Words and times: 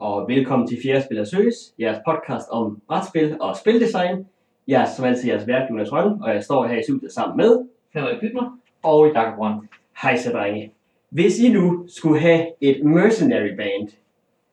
og 0.00 0.28
velkommen 0.28 0.68
til 0.68 0.78
Fjerde 0.82 1.04
Spiller 1.04 1.24
Søges, 1.24 1.74
jeres 1.78 1.98
podcast 2.06 2.48
om 2.50 2.80
brætspil 2.88 3.36
og 3.40 3.56
spildesign. 3.56 4.26
Jeg 4.68 4.82
er 4.82 4.86
som 4.96 5.04
altid 5.04 5.28
jeres 5.28 5.46
vært, 5.46 5.70
Jonas 5.70 5.92
Rønne, 5.92 6.24
og 6.24 6.34
jeg 6.34 6.44
står 6.44 6.66
her 6.66 6.78
i 6.78 6.82
studiet 6.82 7.12
sammen 7.12 7.36
med... 7.36 7.66
Henrik 7.94 8.20
Bytner 8.20 8.58
og 8.82 9.08
i 9.08 9.12
Dakkerbrønd. 9.12 9.60
Hej 10.02 10.16
så 10.16 10.30
drenge. 10.32 10.72
Hvis 11.08 11.38
I 11.38 11.52
nu 11.52 11.84
skulle 11.88 12.20
have 12.20 12.46
et 12.60 12.84
mercenary 12.84 13.56
band, 13.56 13.88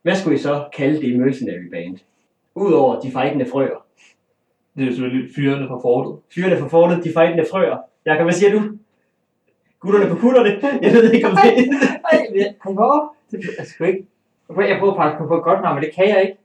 hvad 0.02 0.16
skulle 0.16 0.36
I 0.36 0.40
så 0.40 0.68
kalde 0.74 1.02
det 1.02 1.20
mercenary 1.20 1.70
band? 1.72 1.98
Udover 2.56 3.00
de 3.00 3.12
fejtende 3.12 3.46
frøer. 3.46 3.86
Det 4.76 4.82
er 4.84 4.88
jo 4.88 4.94
selvfølgelig 4.94 5.36
fyrene 5.36 5.68
fra 5.68 5.80
fortet. 5.80 6.20
Fyrene 6.36 6.58
fra 6.58 6.68
fortet, 6.68 7.04
de 7.04 7.14
fejtende 7.14 7.46
frøer. 7.52 7.78
Jakob, 8.06 8.24
hvad 8.24 8.34
siger 8.34 8.52
du? 8.52 8.62
Gutterne 9.80 10.10
på 10.10 10.16
kutterne? 10.16 10.80
Jeg 10.82 10.94
ved 10.94 11.12
ikke 11.12 11.28
om 11.28 11.38
det... 11.44 11.70
Nej, 12.12 12.54
han 12.62 12.76
var 12.76 13.14
Det 13.32 13.40
er 13.60 13.64
sgu 13.64 13.84
ikke. 13.84 14.08
Jeg 14.50 14.78
prøver 14.80 14.96
faktisk 14.96 15.22
at 15.22 15.28
få 15.28 15.38
et 15.38 15.44
godt 15.44 15.62
navn, 15.62 15.76
men 15.76 15.84
det 15.84 15.96
kan 15.96 16.10
jeg 16.10 16.22
ikke. 16.22 16.38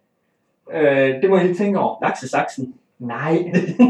Øh, 0.73 1.23
det 1.23 1.31
må 1.31 1.37
jeg 1.37 1.47
lige 1.47 1.57
tænke 1.57 1.79
over. 1.79 1.97
Laksesaksen. 2.03 2.75
Nej. 2.99 3.35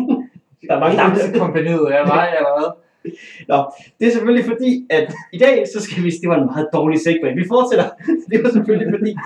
Der 0.69 0.75
er 0.75 0.80
mange 0.80 0.97
Laksekompaniet 0.97 1.95
er 1.95 2.07
mig, 2.07 2.29
eller 2.37 2.53
hvad? 2.59 2.70
Nå, 3.51 3.70
det 4.01 4.06
er 4.06 4.12
selvfølgelig 4.12 4.45
fordi, 4.45 4.87
at 4.91 5.15
i 5.33 5.39
dag, 5.39 5.65
så 5.75 5.80
skal 5.83 6.03
vi, 6.05 6.11
det 6.11 6.29
var 6.29 6.39
en 6.39 6.47
meget 6.47 6.69
dårlig 6.73 7.01
segment, 7.01 7.37
vi 7.37 7.45
fortsætter. 7.48 7.89
Det 8.30 8.45
var 8.45 8.51
selvfølgelig 8.51 8.95
fordi, 8.98 9.17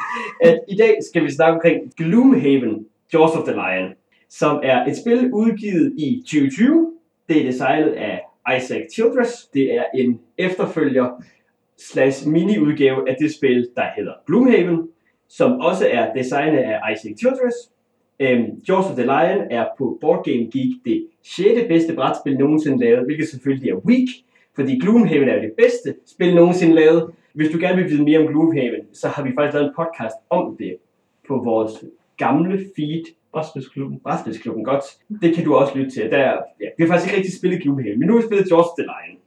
at 0.43 0.61
i 0.69 0.77
dag 0.77 0.99
skal 1.11 1.25
vi 1.25 1.31
snakke 1.31 1.55
omkring 1.55 1.93
Gloomhaven, 1.97 2.87
Jaws 3.13 3.37
of 3.37 3.45
the 3.45 3.53
Lion, 3.53 3.93
som 4.31 4.61
er 4.63 4.85
et 4.85 4.97
spil 4.97 5.33
udgivet 5.33 5.93
i 5.99 6.23
2020. 6.27 6.93
Det 7.29 7.41
er 7.41 7.51
designet 7.51 7.93
af 7.93 8.21
Isaac 8.57 8.83
Childress. 8.95 9.47
Det 9.55 9.75
er 9.75 9.85
en 9.95 10.21
efterfølger 10.39 11.23
slash 11.79 12.29
mini-udgave 12.29 13.09
af 13.09 13.17
det 13.21 13.35
spil, 13.35 13.69
der 13.77 13.85
hedder 13.97 14.13
Gloomhaven, 14.27 14.89
som 15.29 15.61
også 15.61 15.89
er 15.91 16.15
designet 16.15 16.59
af 16.59 16.81
Isaac 16.93 17.19
Childress. 17.19 17.57
Øhm, 18.21 18.47
Jaws 18.69 18.87
of 18.87 18.97
the 18.97 19.03
Lion 19.03 19.41
er 19.51 19.65
på 19.79 19.99
Board 20.01 20.25
Game 20.25 20.51
Geek 20.53 20.73
det 20.85 21.07
sjette 21.25 21.69
bedste 21.69 21.95
brætspil 21.95 22.39
nogensinde 22.39 22.85
lavet, 22.85 23.05
hvilket 23.05 23.29
selvfølgelig 23.29 23.71
er 23.71 23.75
weak, 23.75 24.09
fordi 24.55 24.79
Gloomhaven 24.79 25.29
er 25.29 25.41
det 25.41 25.53
bedste 25.57 25.95
spil 26.07 26.35
nogensinde 26.35 26.75
lavet. 26.75 27.11
Hvis 27.33 27.51
du 27.53 27.59
gerne 27.61 27.77
vil 27.77 27.91
vide 27.91 28.05
mere 28.05 28.19
om 28.19 28.27
Gloomhaven, 28.27 28.81
så 28.93 29.09
har 29.09 29.23
vi 29.23 29.33
faktisk 29.39 29.55
lavet 29.55 29.69
en 29.69 29.75
podcast 29.77 30.17
om 30.31 30.57
det 30.59 30.77
på 31.29 31.35
vores 31.45 31.85
gamle 32.17 32.59
feed, 32.77 33.05
Brætspilsklubben. 33.33 34.01
Brætspilsklubben 34.01 34.65
godt. 34.65 34.85
Det 35.23 35.35
kan 35.35 35.45
du 35.45 35.55
også 35.55 35.79
lytte 35.79 35.91
til. 35.91 36.11
Der, 36.11 36.19
ja, 36.61 36.69
vi 36.77 36.83
har 36.83 36.87
faktisk 36.87 37.07
ikke 37.07 37.17
rigtig 37.17 37.39
spillet 37.39 37.63
Gloomhaven, 37.63 37.99
men 37.99 38.07
nu 38.07 38.13
har 38.13 38.21
vi 38.21 38.27
spillet 38.27 38.51
Jaws 38.51 38.67
of 38.67 38.77
the 38.79 38.87
Lion. 38.93 39.19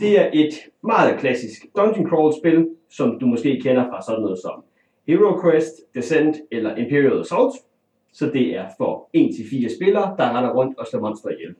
Det 0.00 0.20
er 0.20 0.30
et 0.32 0.54
meget 0.82 1.20
klassisk 1.20 1.66
dungeon 1.76 2.08
crawl 2.08 2.34
spil, 2.40 2.68
som 2.90 3.18
du 3.20 3.26
måske 3.26 3.60
kender 3.62 3.84
fra 3.84 4.02
sådan 4.02 4.20
noget 4.20 4.38
som 4.38 4.64
Hero 5.06 5.40
Quest, 5.42 5.74
Descent 5.94 6.36
eller 6.50 6.76
Imperial 6.76 7.20
Assault. 7.20 7.54
Så 8.12 8.26
det 8.26 8.56
er 8.56 8.66
for 8.78 9.08
1-4 9.16 9.76
spillere, 9.76 10.14
der 10.18 10.36
render 10.36 10.54
rundt 10.54 10.78
og 10.78 10.86
slår 10.86 11.00
monstre 11.00 11.34
ihjel. 11.34 11.54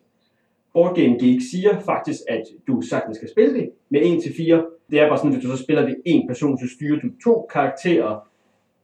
Board 0.73 0.97
Game 0.97 1.19
Geek 1.19 1.41
siger 1.51 1.81
faktisk, 1.81 2.21
at 2.29 2.43
du 2.67 2.81
sagtens 2.81 3.17
skal 3.17 3.31
spille 3.31 3.55
det 3.55 3.71
med 3.89 4.01
1-4. 4.01 4.87
Det 4.91 5.01
er 5.01 5.09
bare 5.09 5.19
sådan, 5.19 5.31
at 5.31 5.37
hvis 5.37 5.45
du 5.45 5.57
så 5.57 5.63
spiller 5.63 5.87
det 5.87 5.97
en 6.05 6.29
person, 6.29 6.59
så 6.59 6.75
styrer 6.77 7.01
du 7.01 7.09
to 7.25 7.49
karakterer, 7.53 8.29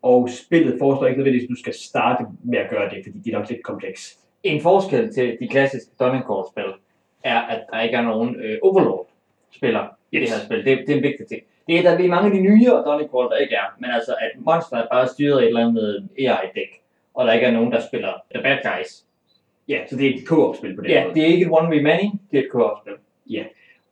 og 0.03 0.29
spillet 0.29 0.77
foreslår 0.79 1.07
ikke 1.07 1.19
nødvendigvis, 1.19 1.47
at 1.47 1.51
du 1.57 1.61
skal 1.61 1.75
starte 1.75 2.25
med 2.45 2.59
at 2.59 2.71
gøre 2.71 2.91
det, 2.91 3.05
fordi 3.05 3.19
det 3.19 3.35
er 3.35 3.39
nok 3.39 3.51
lidt 3.51 3.63
kompleks. 3.63 4.19
En 4.43 4.61
forskel 4.61 5.15
til 5.15 5.37
de 5.41 5.49
klassiske 5.49 5.91
Dungeon 6.01 6.23
Crawl 6.23 6.47
spil 6.53 6.73
er, 7.25 7.41
at 7.41 7.63
der 7.73 7.81
ikke 7.81 7.97
er 7.97 8.03
nogen 8.03 8.37
øh, 8.37 8.59
Overlord-spiller 9.63 9.85
i 10.13 10.17
det 10.21 10.23
Yes. 10.23 10.31
her 10.37 10.45
spil. 10.47 10.59
Det, 10.65 10.79
det 10.87 10.91
er 10.92 10.97
en 10.97 11.03
vigtig 11.03 11.27
ting. 11.27 11.42
Det 11.67 11.79
er 11.79 11.83
der 11.83 11.91
er 12.05 12.09
mange 12.09 12.27
af 12.31 12.33
de 12.37 12.41
nyere 12.42 12.83
Dungeon 12.87 13.09
Crawl, 13.09 13.31
der 13.31 13.37
ikke 13.37 13.55
er, 13.55 13.69
men 13.81 13.91
altså 13.91 14.13
at 14.20 14.31
monster 14.47 14.77
er 14.77 14.87
bare 14.92 15.09
styret 15.09 15.39
af 15.39 15.42
et 15.42 15.48
eller 15.48 15.67
andet 15.69 16.09
AI-dæk, 16.19 16.81
og 17.15 17.27
der 17.27 17.33
ikke 17.33 17.47
er 17.47 17.51
nogen, 17.53 17.73
der 17.73 17.81
spiller 17.89 18.13
the 18.35 18.43
bad 18.43 18.59
guys. 18.63 19.05
Ja, 19.69 19.79
så 19.91 19.97
det 19.97 20.07
er 20.07 20.14
et 20.14 20.25
co-op-spil 20.27 20.77
på 20.77 20.83
den 20.83 20.91
Ja, 20.91 21.05
måde. 21.05 21.14
det 21.14 21.23
er 21.23 21.27
ikke 21.27 21.45
et 21.47 21.51
one 21.53 21.69
v 21.77 21.83
many, 21.83 22.07
det 22.31 22.39
er 22.39 22.43
et 22.43 22.48
co-op-spil. 22.53 22.93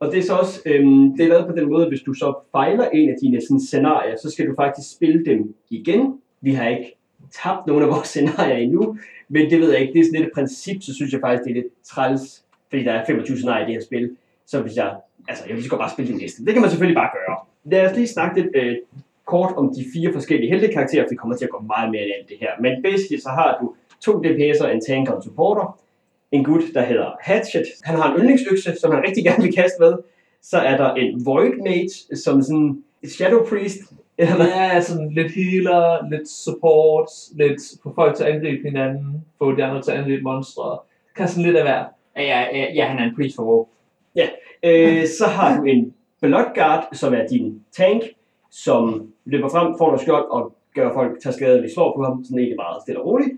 Og 0.01 0.11
det 0.13 0.19
er 0.19 0.23
så 0.23 0.35
også, 0.35 0.61
øhm, 0.67 1.17
det 1.17 1.25
er 1.25 1.29
lavet 1.29 1.47
på 1.47 1.53
den 1.53 1.69
måde, 1.71 1.83
at 1.85 1.91
hvis 1.91 2.01
du 2.03 2.13
så 2.15 2.35
fejler 2.53 2.89
en 2.89 3.09
af 3.09 3.15
dine 3.23 3.41
sådan, 3.41 3.61
scenarier, 3.61 4.17
så 4.23 4.31
skal 4.31 4.47
du 4.49 4.55
faktisk 4.57 4.93
spille 4.97 5.25
dem 5.25 5.55
igen. 5.71 6.21
Vi 6.41 6.53
har 6.55 6.69
ikke 6.69 6.97
tabt 7.43 7.67
nogen 7.67 7.83
af 7.83 7.89
vores 7.89 8.09
scenarier 8.15 8.57
endnu, 8.57 8.99
men 9.29 9.51
det 9.51 9.61
ved 9.61 9.73
jeg 9.73 9.81
ikke. 9.81 9.93
Det 9.93 10.01
er 10.01 10.05
sådan 10.05 10.19
lidt 10.21 10.27
et 10.29 10.35
princip, 10.35 10.83
så 10.83 10.95
synes 10.95 11.13
jeg 11.13 11.21
faktisk, 11.21 11.45
det 11.45 11.51
er 11.51 11.55
lidt 11.55 11.73
træls, 11.85 12.45
fordi 12.71 12.85
der 12.85 12.93
er 12.93 13.05
25 13.07 13.37
scenarier 13.37 13.63
i 13.65 13.67
det 13.67 13.75
her 13.75 13.83
spil. 13.83 14.17
Så 14.47 14.63
hvis 14.63 14.77
jeg, 14.77 14.95
altså 15.29 15.45
jeg 15.47 15.55
vil 15.55 15.63
lige 15.63 15.79
bare 15.79 15.91
spille 15.91 16.13
de 16.13 16.19
næste. 16.19 16.45
Det 16.45 16.53
kan 16.53 16.63
man 16.63 16.71
selvfølgelig 16.71 17.01
bare 17.03 17.11
gøre. 17.19 17.37
Lad 17.65 17.91
os 17.91 17.97
lige 17.97 18.09
snakke 18.09 18.41
lidt 18.41 18.51
øh, 18.55 18.77
kort 19.25 19.53
om 19.57 19.75
de 19.77 19.85
fire 19.95 20.13
forskellige 20.13 20.51
heltekarakterer, 20.51 21.05
for 21.05 21.11
vi 21.11 21.17
kommer 21.17 21.37
til 21.37 21.45
at 21.45 21.51
gå 21.51 21.61
meget 21.75 21.91
mere 21.91 22.03
ind 22.03 22.11
i 22.11 22.15
alt 22.19 22.29
det 22.29 22.37
her. 22.41 22.53
Men 22.61 22.83
basically 22.83 23.21
så 23.21 23.29
har 23.29 23.59
du 23.61 23.75
to 24.01 24.13
DPS'er, 24.23 24.67
en 24.67 24.81
tank 24.89 25.09
og 25.11 25.17
en 25.17 25.23
supporter. 25.23 25.79
En 26.33 26.45
gut, 26.45 26.63
der 26.75 26.83
hedder 26.85 27.11
Hatchet. 27.21 27.67
Han 27.83 27.95
har 27.97 28.15
en 28.15 28.21
yndlingsøkse, 28.21 28.77
som 28.81 28.93
han 28.93 29.03
rigtig 29.07 29.25
gerne 29.25 29.43
vil 29.43 29.55
kaste 29.55 29.77
med. 29.81 29.93
Så 30.43 30.59
er 30.59 30.77
der 30.77 30.95
en 30.95 31.27
Void 31.27 31.57
Mage, 31.65 32.17
som 32.17 32.43
sådan 32.43 32.83
et 33.03 33.11
Shadow 33.11 33.45
Priest. 33.49 33.79
Eller? 34.19 34.47
Ja, 34.47 34.81
sådan 34.81 35.13
lidt 35.13 35.33
healer, 35.33 36.11
lidt 36.11 36.29
support, 36.29 37.09
lidt 37.35 37.63
få 37.83 37.95
folk 37.95 38.17
til 38.17 38.25
at 38.25 38.35
angribe 38.35 38.69
hinanden, 38.69 39.25
få 39.39 39.57
de 39.57 39.65
andre 39.65 39.83
til 39.83 39.91
at 39.91 39.99
angribe 39.99 40.23
monstre. 40.23 40.79
Kan 41.17 41.29
sådan 41.29 41.45
lidt 41.45 41.57
af 41.57 41.63
hvert. 41.63 41.87
Ja, 42.17 42.23
ja, 42.23 42.59
ja, 42.59 42.73
ja 42.75 42.85
han 42.87 42.99
er 42.99 43.05
en 43.05 43.15
priest 43.17 43.37
for 43.37 43.43
WoW. 43.43 43.67
Ja, 44.17 44.29
Øh, 44.65 45.07
så 45.07 45.27
har 45.27 45.61
du 45.61 45.65
en 45.65 45.95
Bloodguard, 46.21 46.89
som 46.93 47.15
er 47.15 47.27
din 47.27 47.61
tank, 47.73 48.03
som 48.51 49.13
løber 49.25 49.49
frem, 49.49 49.75
får 49.79 49.87
noget 49.87 50.01
skjold 50.01 50.31
og 50.31 50.55
gør 50.75 50.95
folk 50.95 51.23
tage 51.23 51.33
skade, 51.33 51.61
hvis 51.61 51.71
de 51.71 51.75
slår 51.75 51.97
på 51.97 52.05
ham. 52.05 52.25
Sådan 52.25 52.39
egentlig 52.39 52.57
meget 52.57 52.83
stille 52.83 53.01
og 53.01 53.07
roligt. 53.07 53.33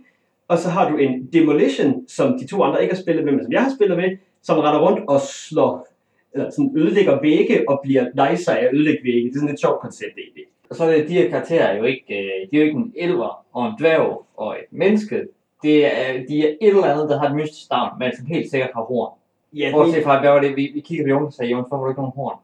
Og 0.49 0.59
så 0.59 0.69
har 0.71 0.91
du 0.91 0.97
en 0.97 1.29
Demolition, 1.33 2.09
som 2.09 2.39
de 2.39 2.47
to 2.47 2.63
andre 2.63 2.83
ikke 2.83 2.95
har 2.95 3.03
spillet 3.03 3.25
med, 3.25 3.33
men 3.33 3.45
som 3.45 3.53
jeg 3.53 3.63
har 3.63 3.73
spillet 3.77 3.97
med, 3.97 4.17
som 4.43 4.59
retter 4.59 4.81
rundt 4.81 5.01
og 5.09 5.21
slår, 5.21 5.87
eller 6.35 6.51
sådan 6.51 6.73
ødelægger 6.77 7.21
vægge 7.21 7.65
og 7.69 7.81
bliver 7.83 8.31
nice 8.31 8.53
af 8.53 8.65
at 8.65 8.75
ødelægge 8.75 9.05
vægge. 9.05 9.29
Det 9.29 9.37
er 9.37 9.41
sådan 9.41 9.55
et 9.55 9.61
sjovt 9.61 9.81
koncept 9.81 10.17
egentlig. 10.19 10.45
Og 10.71 10.77
så 10.77 10.85
er 10.85 10.97
det, 10.97 11.09
de 11.09 11.15
her 11.15 11.31
karakterer 11.31 11.79
jo 11.79 11.85
ikke, 11.85 12.05
øh, 12.09 12.51
de 12.51 12.57
er 12.57 12.61
jo 12.61 12.67
ikke 12.67 12.77
en 12.77 12.93
elver 12.97 13.45
og 13.53 13.67
en 13.67 13.75
dværg 13.79 14.25
og 14.37 14.57
et 14.59 14.71
menneske. 14.71 15.27
Det 15.63 15.87
er, 15.87 16.27
de 16.29 16.47
er 16.47 16.49
et 16.61 16.69
eller 16.69 16.85
andet, 16.85 17.09
der 17.09 17.19
har 17.19 17.29
et 17.29 17.37
mystisk 17.37 17.71
navn, 17.71 17.91
men 17.99 18.17
som 18.17 18.27
helt 18.27 18.51
sikkert 18.51 18.71
har 18.75 18.83
horn. 18.83 19.13
Ja, 19.55 19.71
Bortset 19.73 20.05
fra, 20.05 20.21
hvad 20.21 20.31
var 20.31 20.41
det, 20.41 20.57
vi, 20.57 20.71
vi 20.75 20.81
kigger 20.81 21.05
på 21.05 21.09
Jonas 21.09 21.27
og 21.27 21.33
sagde, 21.33 21.51
Jonas, 21.53 21.69
hvorfor 21.69 21.77
har 21.77 21.85
du 21.85 21.91
ikke 21.91 22.01
nogen 22.01 22.13
horn? 22.17 22.37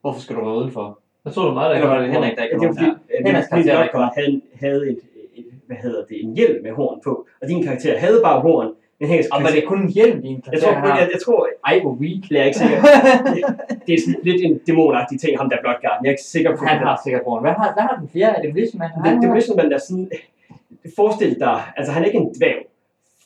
Hvorfor 0.00 0.20
skal 0.20 0.36
du 0.36 0.40
være 0.44 0.56
udenfor? 0.56 0.98
Jeg 1.24 1.32
tror, 1.32 1.42
det 1.42 1.48
var 1.48 1.54
meget, 1.54 1.70
der 1.70 1.76
Eller 1.76 1.88
var 1.88 1.98
det 2.02 2.12
Henrik, 2.12 2.36
der 2.36 2.42
Ja, 2.42 2.44
ikke 2.44 2.56
det 2.60 2.62
har 2.62 2.68
var 2.68 2.74
fordi, 2.80 2.90
at 3.16 3.20
Henriks 3.26 3.48
karakter 3.48 3.72
er 3.78 3.82
ikke 3.82 3.92
Bloodguard 3.92 4.12
havde, 4.18 4.40
havde 4.62 4.82
et, 4.90 5.00
et, 5.38 5.44
hvad 5.66 5.76
hedder 5.84 6.02
det, 6.08 6.16
en 6.24 6.32
hjelm 6.36 6.62
med 6.62 6.72
horn 6.72 7.00
på, 7.04 7.12
og 7.42 7.48
din 7.48 7.62
karakter 7.66 7.98
havde 7.98 8.20
bare 8.28 8.40
horn, 8.40 8.68
men 8.98 9.08
Henriks 9.08 9.28
Og 9.32 9.42
men 9.42 9.52
det 9.52 9.64
kun 9.72 9.80
en 9.82 9.92
hjelm, 9.98 10.22
din 10.22 10.32
jeg 10.34 10.42
karakter 10.44 10.66
tror, 10.66 10.72
har. 10.74 10.98
jeg, 10.98 11.08
jeg 11.14 11.20
tror, 11.24 11.40
Ej, 11.68 11.80
hvor 11.82 11.94
weak. 12.02 12.22
jeg 12.30 12.40
er 12.40 12.44
ikke 12.50 12.58
sikker. 12.62 12.78
det 13.86 13.92
er 13.96 14.00
sådan 14.04 14.20
lidt 14.28 14.40
en 14.46 14.54
dæmonagtig 14.66 15.16
ting, 15.20 15.32
ham 15.40 15.46
der 15.50 15.56
er 15.56 15.62
Bloodguard. 15.64 15.98
Jeg 16.02 16.08
er 16.10 16.14
ikke 16.16 16.28
sikker 16.34 16.50
på, 16.56 16.64
Han 16.64 16.78
har 16.86 17.00
sikkert 17.04 17.22
horn. 17.26 17.40
Hvad 17.46 17.54
har, 17.60 17.68
hvad 17.76 17.84
har 17.88 17.96
den 18.00 18.08
fjerde? 18.14 18.34
Er 18.38 18.42
det 18.42 18.54
Vlisman? 18.54 18.90
Det, 19.04 19.22
det 19.22 19.28
er 19.28 19.34
ligesom, 19.34 19.56
man 19.56 19.72
er 19.72 19.78
sådan... 19.88 20.10
Forestil 20.96 21.32
dig, 21.40 21.58
altså 21.76 21.92
han 21.92 22.02
er 22.02 22.06
ikke 22.06 22.18
en 22.18 22.34
dværg, 22.38 22.60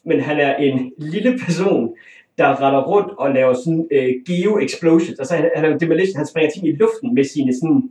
men 0.04 0.20
han 0.20 0.36
er 0.40 0.56
en 0.56 0.92
lille 0.98 1.38
person, 1.44 1.94
der 2.38 2.62
retter 2.62 2.82
rundt 2.82 3.10
og 3.18 3.30
laver 3.34 3.54
sådan 3.54 3.88
øh, 3.92 4.10
geo-explosions. 4.28 5.16
Altså 5.18 5.34
han, 5.34 5.50
han 5.56 5.64
er 5.64 5.68
jo 5.70 5.78
demolition, 5.78 6.16
han 6.16 6.26
springer 6.26 6.50
ting 6.50 6.68
i 6.68 6.72
luften 6.72 7.14
med 7.14 7.24
sine 7.24 7.54
sådan 7.60 7.82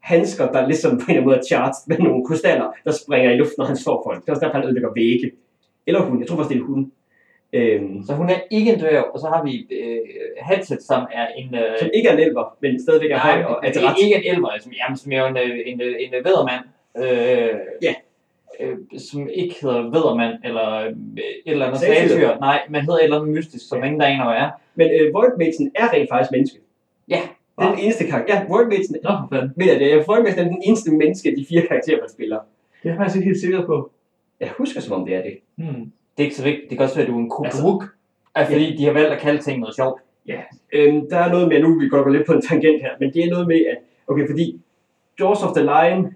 handsker, 0.00 0.52
der 0.52 0.66
ligesom 0.66 0.90
på 0.90 0.94
en 0.96 1.00
eller 1.02 1.12
anden 1.12 1.24
måde 1.24 1.36
er 1.36 1.42
charged 1.42 1.80
med 1.86 1.98
nogle 1.98 2.26
krystaller, 2.26 2.72
der 2.84 2.92
springer 2.92 3.30
i 3.30 3.36
luften, 3.36 3.54
når 3.58 3.64
han 3.64 3.76
slår 3.76 4.02
folk. 4.06 4.20
Det 4.22 4.28
er 4.28 4.32
også 4.32 4.44
derfor, 4.44 4.56
han 4.58 4.66
ødelægger 4.66 4.92
vægge. 4.94 5.30
Eller 5.86 6.00
hun, 6.00 6.20
jeg 6.20 6.28
tror 6.28 6.36
faktisk, 6.36 6.52
det 6.52 6.58
er 6.60 6.64
en 6.64 6.72
hund. 6.72 6.86
Øhm, 7.52 8.02
Så 8.06 8.12
hun 8.14 8.30
er 8.30 8.38
ikke 8.50 8.72
en 8.72 8.80
dværg, 8.80 9.04
og 9.14 9.20
så 9.20 9.26
har 9.26 9.44
vi 9.44 9.54
øh, 9.78 9.98
Hatchet, 10.40 10.82
som 10.82 11.02
er 11.12 11.26
en... 11.38 11.54
Øh, 11.54 11.78
som 11.78 11.88
ikke 11.94 12.08
er 12.08 12.12
en 12.12 12.20
elver, 12.20 12.56
men 12.62 12.82
stadigvæk 12.82 13.10
er 13.10 13.18
høj 13.18 13.42
og 13.42 13.56
er 13.62 13.68
er 13.68 13.94
ikke 14.02 14.16
en 14.16 14.34
elver, 14.34 14.48
som, 14.60 14.72
jamen, 14.72 14.96
som 14.96 15.12
er 15.12 15.26
en, 15.26 15.36
øh, 15.36 15.58
en, 15.66 15.80
øh, 15.80 15.94
en, 16.02 16.14
en 16.14 16.24
vædermand. 16.26 16.64
Øh, 16.98 17.54
Ja. 17.82 17.94
Øh, 18.60 18.76
som 18.98 19.28
ikke 19.34 19.54
hedder 19.62 19.82
vædermand, 19.82 20.34
eller 20.44 20.74
øh, 20.74 20.90
et 20.90 21.22
eller 21.46 21.66
andet 21.66 21.80
Satyr. 21.80 22.38
Nej, 22.40 22.60
men 22.68 22.80
hedder 22.80 22.94
et 22.98 23.04
eller 23.04 23.20
andet 23.20 23.34
mystisk, 23.34 23.68
som 23.68 23.78
Ja. 23.78 23.84
ingen 23.84 24.00
der 24.00 24.06
aner, 24.06 24.24
hvad 24.24 24.36
er. 24.36 24.50
Men 24.74 24.90
øh, 25.00 25.14
Voidmagen 25.14 25.72
er 25.74 25.92
rent 25.92 26.08
faktisk 26.12 26.30
menneske. 26.32 26.58
Ja. 27.08 27.20
Det 27.58 27.64
er 27.64 27.70
den 27.70 27.78
eneste 27.84 28.06
karakter. 28.06 28.34
Ja, 28.34 28.44
Voidmagen 28.48 28.96
Nå, 29.04 29.10
for 29.10 29.28
fanden. 29.32 29.52
ved 29.56 29.66
jeg 29.66 29.80
det. 29.80 30.04
Voidmagen 30.06 30.38
er 30.38 30.44
den 30.44 30.62
eneste 30.66 30.90
menneske 30.92 31.28
af 31.28 31.34
de 31.38 31.46
fire 31.48 31.62
karakterer, 31.66 32.00
man 32.00 32.08
spiller. 32.10 32.38
Det 32.82 32.88
er 32.88 32.92
jeg 32.92 32.96
faktisk 32.96 33.16
ikke 33.16 33.26
helt 33.28 33.40
sikker 33.40 33.66
på. 33.66 33.90
Jeg 34.40 34.50
husker, 34.58 34.80
som 34.80 35.00
om 35.00 35.06
det 35.06 35.14
er 35.14 35.22
det. 35.22 35.38
Hmm. 35.56 35.92
Det 36.16 36.22
er 36.22 36.22
ikke 36.22 36.36
så 36.36 36.44
vigtigt. 36.44 36.70
Det 36.70 36.78
kan 36.78 36.84
også 36.84 36.94
være, 36.96 37.06
at 37.06 37.10
du 37.12 37.16
er 37.18 37.20
en 37.24 37.30
Altså- 37.44 37.62
kukuruk. 37.62 37.84
Altså, 38.34 38.52
fordi 38.52 38.76
de 38.76 38.84
har 38.84 38.92
valgt 38.92 39.12
at 39.12 39.20
kalde 39.20 39.42
ting 39.42 39.60
noget 39.60 39.74
sjovt. 39.76 40.00
Øhm, 40.72 41.08
der 41.10 41.18
er 41.18 41.30
noget 41.32 41.48
med, 41.48 41.60
nu 41.62 41.78
vi 41.80 41.88
går 41.88 42.08
lidt 42.08 42.26
på 42.26 42.32
en 42.32 42.42
tangent 42.42 42.82
her, 42.82 42.90
men 43.00 43.12
det 43.12 43.24
er 43.24 43.30
noget 43.30 43.46
med, 43.48 43.56
at, 43.70 43.78
okay, 44.08 44.26
fordi 44.30 44.60
Jaws 45.20 45.42
of 45.42 45.54
the 45.56 45.62
Lion 45.64 46.14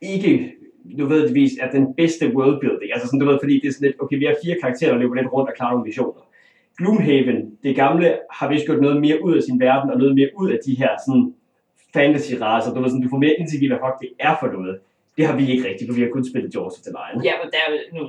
ikke 0.00 0.52
nødvendigvis 0.84 1.52
er 1.60 1.70
den 1.70 1.94
bedste 1.94 2.32
worldbuilding. 2.36 2.92
Altså 2.92 3.06
sådan, 3.06 3.20
du 3.20 3.26
ved, 3.26 3.38
fordi 3.42 3.54
det 3.60 3.68
er 3.68 3.72
sådan 3.72 3.86
lidt, 3.86 3.96
okay, 4.02 4.18
vi 4.18 4.24
har 4.24 4.36
fire 4.44 4.56
karakterer, 4.62 4.92
der 4.92 4.98
løber 4.98 5.14
lidt 5.14 5.32
rundt 5.32 5.48
og 5.50 5.54
klarer 5.56 5.72
nogle 5.72 5.86
missioner. 5.86 6.22
Gloomhaven, 6.78 7.58
det 7.62 7.76
gamle, 7.76 8.18
har 8.30 8.48
vist 8.48 8.66
gjort 8.66 8.80
noget 8.80 9.00
mere 9.00 9.24
ud 9.24 9.34
af 9.36 9.42
sin 9.42 9.60
verden, 9.60 9.90
og 9.90 9.98
noget 9.98 10.14
mere 10.14 10.30
ud 10.40 10.50
af 10.50 10.58
de 10.66 10.74
her 10.74 10.90
sådan 11.06 11.34
fantasy-raser. 11.96 12.74
Du, 12.74 12.80
ved, 12.80 12.88
sådan, 12.90 13.02
du 13.02 13.10
får 13.10 13.24
mere 13.26 13.34
indsigt 13.38 13.62
i, 13.62 13.66
hvad 13.66 13.80
fuck 13.84 13.96
det 14.00 14.10
er 14.18 14.34
for 14.40 14.46
noget. 14.46 14.78
Det 15.16 15.26
har 15.26 15.36
vi 15.36 15.44
ikke 15.52 15.68
rigtigt, 15.68 15.90
for 15.90 15.94
vi 15.94 16.02
har 16.02 16.08
kun 16.08 16.24
spillet 16.30 16.54
Jaws 16.54 16.74
of 16.78 16.82
the 16.86 16.92
Lion. 16.98 17.24
Ja, 17.28 17.32
men 17.40 17.48
der 17.52 17.60
er 17.66 17.70
nu, 17.96 18.02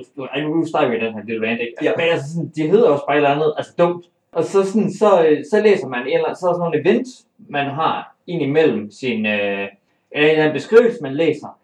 nu, 0.48 0.56
nu 0.56 0.66
starter 0.66 0.90
vi 0.90 0.96
den 1.04 1.14
her 1.14 1.24
lille 1.28 1.48
rant, 1.48 1.60
ikke? 1.60 1.74
Ja. 1.82 1.92
Men 1.98 2.06
altså, 2.14 2.26
sådan, 2.32 2.50
de 2.56 2.62
hedder 2.72 2.88
også 2.88 3.04
bare 3.06 3.16
et 3.16 3.22
eller 3.22 3.34
andet, 3.36 3.50
altså 3.58 3.72
dumt. 3.78 4.04
Og 4.32 4.44
så, 4.44 4.58
sådan, 4.70 4.92
så, 4.92 5.26
øh, 5.26 5.44
så 5.50 5.56
læser 5.62 5.88
man 5.88 6.02
eller 6.14 6.30
så 6.34 6.46
er 6.48 6.52
sådan 6.52 6.64
nogle 6.66 6.80
event, 6.82 7.08
man 7.48 7.66
har 7.80 8.16
ind 8.26 8.42
imellem 8.42 8.90
sin, 8.90 9.26
øh, 9.26 9.66
eller 10.14 10.26
en 10.28 10.30
eller 10.30 10.42
anden 10.42 10.52
beskrivelse, 10.52 10.98
man 11.02 11.14
læser. 11.14 11.58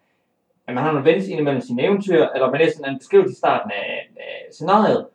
At 0.68 0.74
man 0.74 0.84
har 0.84 0.92
nogle 0.92 1.10
events 1.10 1.28
ind 1.28 1.40
imellem 1.40 1.60
sine 1.60 1.82
eventyr, 1.82 2.26
eller 2.34 2.50
man 2.50 2.60
læser 2.60 2.84
en 2.84 2.98
beskrivelse 2.98 3.32
i 3.32 3.36
starten 3.36 3.70
af, 3.70 4.10
af 4.16 4.52
scenariet. 4.52 5.06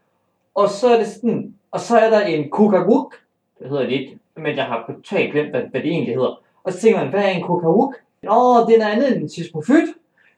Og 0.56 0.70
så 0.70 0.88
er 0.94 0.98
det 0.98 1.08
sådan, 1.08 1.54
og 1.72 1.80
så 1.80 1.98
er 1.98 2.10
der 2.10 2.22
en 2.22 2.50
kukaguk, 2.50 3.16
det 3.60 3.70
hedder 3.70 3.84
det 3.84 3.92
ikke, 3.92 4.18
men 4.38 4.56
jeg 4.56 4.66
har 4.66 4.92
totalt 4.96 5.32
glemt, 5.32 5.50
hvad, 5.50 5.62
hvad 5.72 5.82
det 5.82 5.90
egentlig 5.92 6.16
hedder. 6.16 6.42
Og 6.64 6.74
så 6.74 6.80
tænker 6.82 7.00
man, 7.02 7.10
hvad 7.10 7.24
er 7.24 7.28
en 7.30 7.44
kukaguk? 7.44 7.96
Åh, 8.30 8.68
det 8.68 8.76
er 8.76 8.80
noget 8.80 8.92
andet 8.92 9.12
end 9.16 9.24
en 9.24 9.30
tismofyt. 9.30 9.90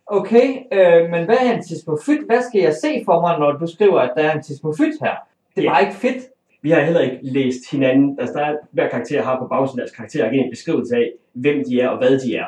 Okay, 0.07 0.47
øh, 0.71 1.09
men 1.09 1.25
hvad 1.25 1.37
er 1.41 1.53
en 1.57 1.63
tismofyt? 1.63 2.25
Hvad 2.25 2.41
skal 2.41 2.61
jeg 2.61 2.73
se 2.73 3.01
for 3.05 3.21
mig, 3.21 3.39
når 3.39 3.51
du 3.51 3.67
skriver, 3.67 3.99
at 3.99 4.11
der 4.17 4.23
er 4.23 4.33
en 4.35 4.43
tismofyt 4.43 4.93
her? 5.01 5.15
Det 5.55 5.61
er 5.61 5.63
Ja. 5.65 5.71
bare 5.71 5.81
ikke 5.81 5.95
fedt. 5.95 6.23
Vi 6.61 6.71
har 6.71 6.81
heller 6.81 7.01
ikke 7.01 7.19
læst 7.21 7.71
hinanden. 7.71 8.19
Altså, 8.19 8.33
der 8.39 8.45
er, 8.45 8.55
hver 8.71 8.89
karakter 8.89 9.21
har 9.23 9.39
på 9.39 9.47
bagsiden 9.47 9.79
af 9.79 9.83
deres 9.85 9.95
karakter 9.95 10.29
en 10.29 10.49
beskrivelse 10.49 10.95
af, 10.95 11.11
hvem 11.33 11.63
de 11.69 11.81
er 11.81 11.87
og 11.89 11.97
hvad 11.97 12.19
de 12.19 12.35
er. 12.35 12.45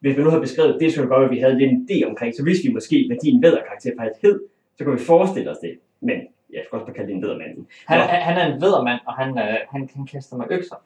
Hvis 0.00 0.16
vi 0.16 0.22
nu 0.22 0.30
har 0.30 0.40
beskrevet 0.40 0.80
det, 0.80 0.90
så 0.90 0.96
kan 0.96 1.02
det 1.02 1.10
godt 1.10 1.24
at 1.24 1.30
vi 1.30 1.38
havde 1.38 1.58
lidt 1.58 1.70
en 1.72 1.88
idé 1.90 2.08
omkring. 2.10 2.34
Så 2.34 2.42
hvis 2.42 2.58
vi 2.64 2.72
måske, 2.72 3.04
hvad 3.08 3.16
din 3.24 3.42
vædderkarakter 3.42 3.90
faktisk 3.98 4.22
hed, 4.22 4.40
så 4.76 4.84
kan 4.84 4.92
vi 4.92 4.98
forestille 4.98 5.50
os 5.50 5.58
det. 5.58 5.74
Men 6.00 6.18
jeg 6.52 6.62
skal 6.64 6.76
også 6.76 6.86
bare 6.86 6.94
kalde 6.94 7.08
det 7.08 7.16
en 7.16 7.22
væddermanden. 7.22 7.66
Han, 7.86 8.00
han, 8.00 8.36
er 8.38 8.54
en 8.54 8.60
vedermand, 8.60 9.00
og 9.06 9.14
han, 9.14 9.28
øh, 9.38 9.56
han, 9.72 9.88
han 9.96 10.06
kaster 10.06 10.36
mig 10.36 10.46
økser. 10.50 10.76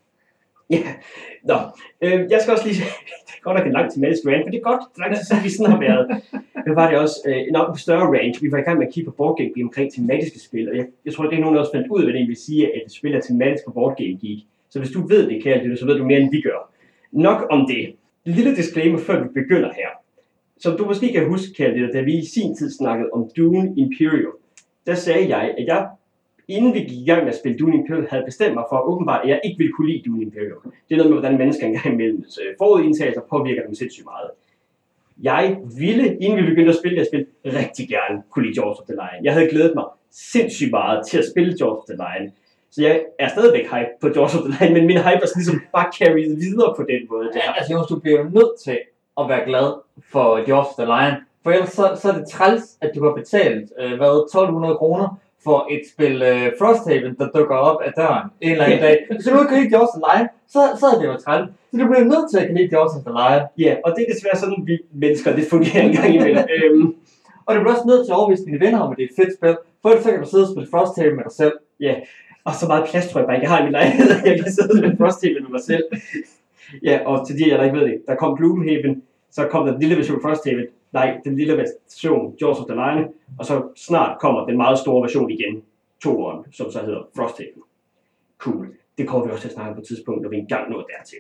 Ja, 0.71 0.83
nå. 1.45 1.55
Øh, 2.01 2.31
jeg 2.31 2.39
skal 2.41 2.53
også 2.53 2.67
lige 2.69 2.81
det 3.27 3.35
er 3.39 3.43
godt 3.43 3.57
nok 3.57 3.67
en 3.67 3.73
lang 3.73 3.93
tematisk 3.93 4.23
rant, 4.27 4.45
for 4.45 4.51
det 4.51 4.59
er 4.59 4.69
godt, 4.71 4.83
det 4.95 4.99
er 4.99 5.05
lang 5.05 5.17
tid 5.17 5.25
siden 5.25 5.45
vi 5.45 5.51
sådan 5.51 5.73
har 5.73 5.81
været. 5.89 6.05
Men 6.67 6.77
var 6.77 6.91
det 6.91 6.99
også 6.99 7.17
øh, 7.27 7.41
en 7.49 7.57
op 7.57 7.79
større 7.79 8.07
range. 8.17 8.41
Vi 8.41 8.53
var 8.53 8.59
i 8.59 8.67
gang 8.67 8.79
med 8.79 8.87
at 8.87 8.93
kigge 8.93 9.11
på 9.11 9.17
Board 9.17 9.37
Game 9.39 9.51
Geek 9.55 9.65
omkring 9.65 9.93
tematiske 9.93 10.39
spil, 10.41 10.69
og 10.71 10.77
jeg, 10.77 10.87
jeg 11.05 11.13
tror, 11.15 11.25
det 11.25 11.37
er 11.37 11.41
nogen, 11.41 11.55
der 11.55 11.61
også 11.61 11.73
fandt 11.75 11.89
ud 11.89 12.01
af, 12.01 12.07
hvad 12.07 12.15
det 12.21 12.29
vil 12.29 12.37
sige, 12.37 12.67
at 12.67 12.83
et 12.87 12.93
spil 12.93 13.15
er 13.15 13.21
tematisk 13.21 13.65
på 13.65 13.73
Board 13.73 13.97
Game 13.97 14.17
Geek. 14.23 14.41
Så 14.71 14.79
hvis 14.79 14.91
du 14.91 15.07
ved 15.07 15.29
det, 15.29 15.43
kære 15.43 15.59
lytter, 15.63 15.77
så 15.77 15.87
ved 15.87 15.99
du 15.99 16.05
mere, 16.05 16.21
end 16.21 16.31
vi 16.31 16.41
gør. 16.41 16.71
Nok 17.13 17.47
om 17.51 17.67
det. 17.69 17.95
Lille 18.25 18.57
disclaimer, 18.57 18.99
før 18.99 19.23
vi 19.23 19.29
begynder 19.29 19.73
her. 19.73 19.89
Som 20.59 20.77
du 20.77 20.85
måske 20.85 21.13
kan 21.13 21.29
huske, 21.29 21.55
kære 21.55 21.93
da 21.93 22.01
vi 22.01 22.19
i 22.19 22.25
sin 22.25 22.57
tid 22.57 22.71
snakkede 22.71 23.11
om 23.13 23.31
Dune 23.37 23.75
Imperial, 23.77 24.33
der 24.87 24.95
sagde 24.95 25.29
jeg, 25.29 25.55
at 25.59 25.67
jeg 25.67 25.89
inden 26.49 26.75
vi 26.75 26.79
gik 26.79 26.99
i 26.99 27.05
gang 27.05 27.25
med 27.25 27.33
at 27.33 27.39
spille 27.39 27.59
Dune 27.59 27.77
Imperial, 27.77 28.07
havde 28.11 28.25
bestemt 28.25 28.55
mig 28.55 28.65
for 28.71 28.79
åbenbart, 28.79 29.25
at 29.25 29.29
jeg 29.29 29.41
ikke 29.45 29.59
ville 29.59 29.73
kunne 29.73 29.93
lide 29.93 30.03
Dune 30.07 30.23
Imperial. 30.23 30.59
Det 30.89 30.95
er 30.95 30.97
noget 30.97 31.11
med, 31.11 31.21
hvordan 31.21 31.39
mennesker 31.39 31.67
engang 31.67 31.95
imellem 31.95 32.19
altså, 32.25 32.41
forudindtagelser 32.59 33.21
påvirker 33.31 33.63
dem 33.67 33.75
sindssygt 33.75 34.05
meget. 34.05 34.31
Jeg 35.23 35.59
ville, 35.79 36.17
inden 36.17 36.39
vi 36.39 36.51
begyndte 36.51 36.73
at 36.73 36.79
spille 36.79 36.99
det 36.99 37.07
spil, 37.07 37.27
rigtig 37.45 37.89
gerne 37.89 38.23
kunne 38.31 38.47
lide 38.47 38.61
George 38.61 38.77
of 38.81 38.87
the 38.89 38.95
Lion. 38.95 39.25
Jeg 39.25 39.33
havde 39.33 39.49
glædet 39.49 39.73
mig 39.75 39.85
sindssygt 40.11 40.71
meget 40.71 41.07
til 41.07 41.19
at 41.19 41.25
spille 41.31 41.59
George 41.59 41.79
of 41.79 41.85
the 41.89 41.97
Lion. 42.05 42.33
Så 42.75 42.83
jeg 42.83 43.01
er 43.19 43.29
stadigvæk 43.29 43.65
hype 43.73 43.93
på 44.01 44.09
Jaws 44.17 44.35
of 44.35 44.41
the 44.45 44.51
Lion, 44.55 44.73
men 44.77 44.87
min 44.87 44.97
hype 45.07 45.21
er 45.23 45.27
sådan 45.27 45.41
ligesom 45.43 45.61
bare 45.77 45.89
carried 45.99 46.37
videre 46.45 46.71
på 46.79 46.83
den 46.93 47.01
måde. 47.11 47.25
Der. 47.33 47.41
Ja, 47.45 47.53
altså 47.57 47.73
Jonas, 47.73 47.87
du 47.93 47.99
bliver 47.99 48.19
jo 48.23 48.25
nødt 48.39 48.53
til 48.65 48.79
at 49.21 49.25
være 49.29 49.45
glad 49.51 49.69
for 50.13 50.27
Jaws 50.49 50.67
of 50.71 50.75
the 50.81 50.87
Lion. 50.95 51.15
For 51.43 51.51
ellers 51.51 51.73
så, 51.79 51.85
så 52.01 52.07
er 52.11 52.15
det 52.19 52.27
træls, 52.35 52.65
at 52.85 52.91
du 52.95 53.01
har 53.07 53.15
betalt, 53.21 53.67
øh, 53.81 53.93
hvad, 54.01 54.15
1200 54.25 54.77
kroner 54.83 55.09
for 55.45 55.59
et 55.75 55.83
spil 55.93 56.17
øh, 56.33 56.47
Frosthaven, 56.61 57.13
der 57.21 57.27
dukker 57.37 57.57
op 57.57 57.79
af 57.87 57.93
døren 58.01 58.27
en 58.41 58.51
eller 58.53 58.65
anden 58.65 58.81
dag. 58.87 58.97
Hvis 59.11 59.25
du 59.25 59.31
nu 59.35 59.41
ikke 59.41 59.53
kan 59.53 59.59
lide 59.63 59.73
Jaws 59.77 59.91
of 59.95 59.99
the 60.01 60.05
Lion, 60.11 60.29
så, 60.55 60.61
så 60.81 60.87
er 60.93 60.97
det 61.01 61.07
jo 61.11 61.15
træls. 61.25 61.47
Så 61.71 61.75
du 61.81 61.87
bliver 61.91 62.05
nødt 62.13 62.27
til 62.31 62.39
at 62.41 62.45
kunne 62.47 62.59
lide 62.61 62.71
Jaws 62.75 62.93
of 62.99 63.03
the 63.09 63.15
Lion. 63.21 63.43
Ja, 63.65 63.73
og 63.85 63.89
det 63.95 64.01
er 64.05 64.09
desværre 64.15 64.39
sådan, 64.43 64.61
vi 64.71 64.75
mennesker, 65.05 65.29
det 65.39 65.45
fungerer 65.55 65.83
en 65.89 65.95
gang 65.99 66.11
imellem. 66.19 66.45
øhm, 66.57 66.87
Og 67.47 67.51
du 67.55 67.59
bliver 67.61 67.75
også 67.77 67.87
nødt 67.93 68.03
til 68.05 68.13
at 68.13 68.19
overbevise 68.21 68.45
dine 68.49 68.61
venner 68.65 68.79
om, 68.85 68.89
at 68.93 68.97
det 68.99 69.05
er 69.05 69.11
et 69.13 69.19
fedt 69.21 69.33
spil. 69.39 69.55
For 69.83 69.89
ellers 69.89 70.05
så 70.05 70.11
kan 70.13 70.21
du 70.25 70.29
sidde 70.33 70.45
og 70.47 70.51
spille 70.53 70.69
Frosthaven 70.73 71.17
med 71.19 71.25
dig 71.29 71.35
selv. 71.43 71.55
Og 72.45 72.55
så 72.55 72.67
meget 72.67 72.89
plads 72.91 73.09
tror 73.09 73.21
jeg 73.21 73.27
bare 73.27 73.37
ikke, 73.37 73.45
jeg 73.45 73.57
har 73.57 73.61
i 73.61 73.63
min 73.63 73.73
lejlighed, 73.73 74.09
jeg 74.31 74.37
kan 74.43 74.53
sidde 74.53 74.81
med 74.81 74.97
Frosthaven 74.97 75.43
med 75.43 75.51
mig 75.51 75.61
selv. 75.61 75.85
Ja, 76.83 77.01
og 77.07 77.27
til 77.27 77.39
de 77.39 77.45
af 77.45 77.49
jer, 77.49 77.57
der 77.57 77.65
ikke 77.65 77.79
ved 77.79 77.87
det, 77.87 78.03
der 78.07 78.15
kom 78.15 78.37
Gloomhaven, 78.37 79.03
så 79.31 79.49
kom 79.51 79.67
der 79.67 79.73
den 79.73 79.81
lille 79.81 79.97
version 79.97 80.23
Frosthaven, 80.23 80.67
nej, 80.93 81.21
den 81.25 81.37
lille 81.37 81.57
version 81.57 82.35
Jaws 82.41 82.59
of 82.59 82.67
the 82.67 82.75
Lion, 82.75 83.09
og 83.39 83.47
så 83.47 83.63
snart 83.77 84.19
kommer 84.21 84.47
den 84.47 84.57
meget 84.57 84.79
store 84.79 85.03
version 85.03 85.31
igen, 85.31 85.63
toeren, 86.03 86.45
som 86.53 86.71
så 86.71 86.81
hedder 86.81 87.03
Frosthaven. 87.17 87.63
Cool. 88.39 88.69
Det 88.99 89.09
kommer 89.09 89.27
vi 89.27 89.33
også 89.33 89.43
til 89.43 89.49
at 89.49 89.55
snakke 89.55 89.71
om 89.71 89.75
på 89.75 89.81
et 89.81 89.87
tidspunkt, 89.87 90.23
når 90.23 90.31
vi 90.31 90.37
engang 90.37 90.71
når 90.71 90.87
dertil. 90.93 91.19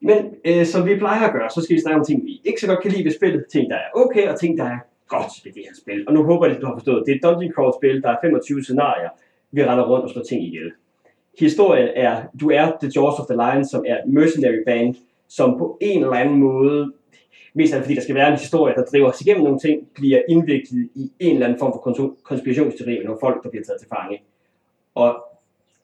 Men 0.00 0.18
øh, 0.44 0.66
som 0.66 0.86
vi 0.86 0.98
plejer 0.98 1.26
at 1.28 1.32
gøre, 1.32 1.50
så 1.50 1.60
skal 1.62 1.76
vi 1.76 1.80
snakke 1.80 2.00
om 2.00 2.06
ting, 2.06 2.24
vi 2.24 2.40
ikke 2.44 2.60
så 2.60 2.66
godt 2.66 2.82
kan 2.82 2.90
lide 2.90 3.04
ved 3.04 3.12
spillet, 3.12 3.44
ting, 3.52 3.70
der 3.70 3.76
er 3.76 3.88
okay, 3.94 4.28
og 4.28 4.40
ting, 4.40 4.58
der 4.58 4.64
er 4.64 4.78
godt 5.08 5.32
ved 5.44 5.52
det 5.52 5.62
her 5.66 5.74
spil. 5.82 6.08
Og 6.08 6.14
nu 6.14 6.24
håber 6.24 6.46
jeg, 6.46 6.56
at 6.56 6.62
du 6.62 6.66
har 6.66 6.74
forstået, 6.74 7.02
det 7.06 7.12
er 7.12 7.16
et 7.16 7.22
Dungeon 7.22 7.52
Crawl 7.52 7.72
spil, 7.80 8.02
der 8.02 8.10
er 8.10 8.16
25 8.22 8.62
scenarier, 8.62 9.10
vi 9.52 9.64
render 9.64 9.88
rundt 9.88 10.04
og 10.04 10.10
slår 10.10 10.22
ting 10.22 10.44
ihjel. 10.44 10.72
Historien 11.38 11.88
er, 11.94 12.22
du 12.40 12.50
er 12.50 12.72
The 12.82 12.90
Jaws 12.96 13.18
of 13.20 13.26
the 13.26 13.36
Lion, 13.36 13.64
som 13.64 13.84
er 13.88 13.96
et 13.98 14.12
mercenary 14.12 14.62
band, 14.66 14.94
som 15.28 15.58
på 15.58 15.78
en 15.80 16.02
eller 16.02 16.16
anden 16.16 16.38
måde, 16.38 16.92
mest 17.54 17.72
af 17.72 17.78
det, 17.78 17.84
fordi 17.84 17.94
der 17.94 18.02
skal 18.02 18.14
være 18.14 18.28
en 18.28 18.38
historie, 18.38 18.74
der 18.74 18.84
driver 18.84 19.08
os 19.08 19.20
igennem 19.20 19.44
nogle 19.44 19.58
ting, 19.58 19.88
bliver 19.94 20.22
indviklet 20.28 20.90
i 20.94 21.12
en 21.20 21.34
eller 21.34 21.46
anden 21.46 21.58
form 21.58 21.72
for 21.72 22.14
konspirationsteori 22.22 22.96
med 22.96 23.04
nogle 23.04 23.20
folk, 23.20 23.44
der 23.44 23.50
bliver 23.50 23.64
taget 23.64 23.80
til 23.80 23.88
fange. 23.88 24.22
Og 24.94 25.24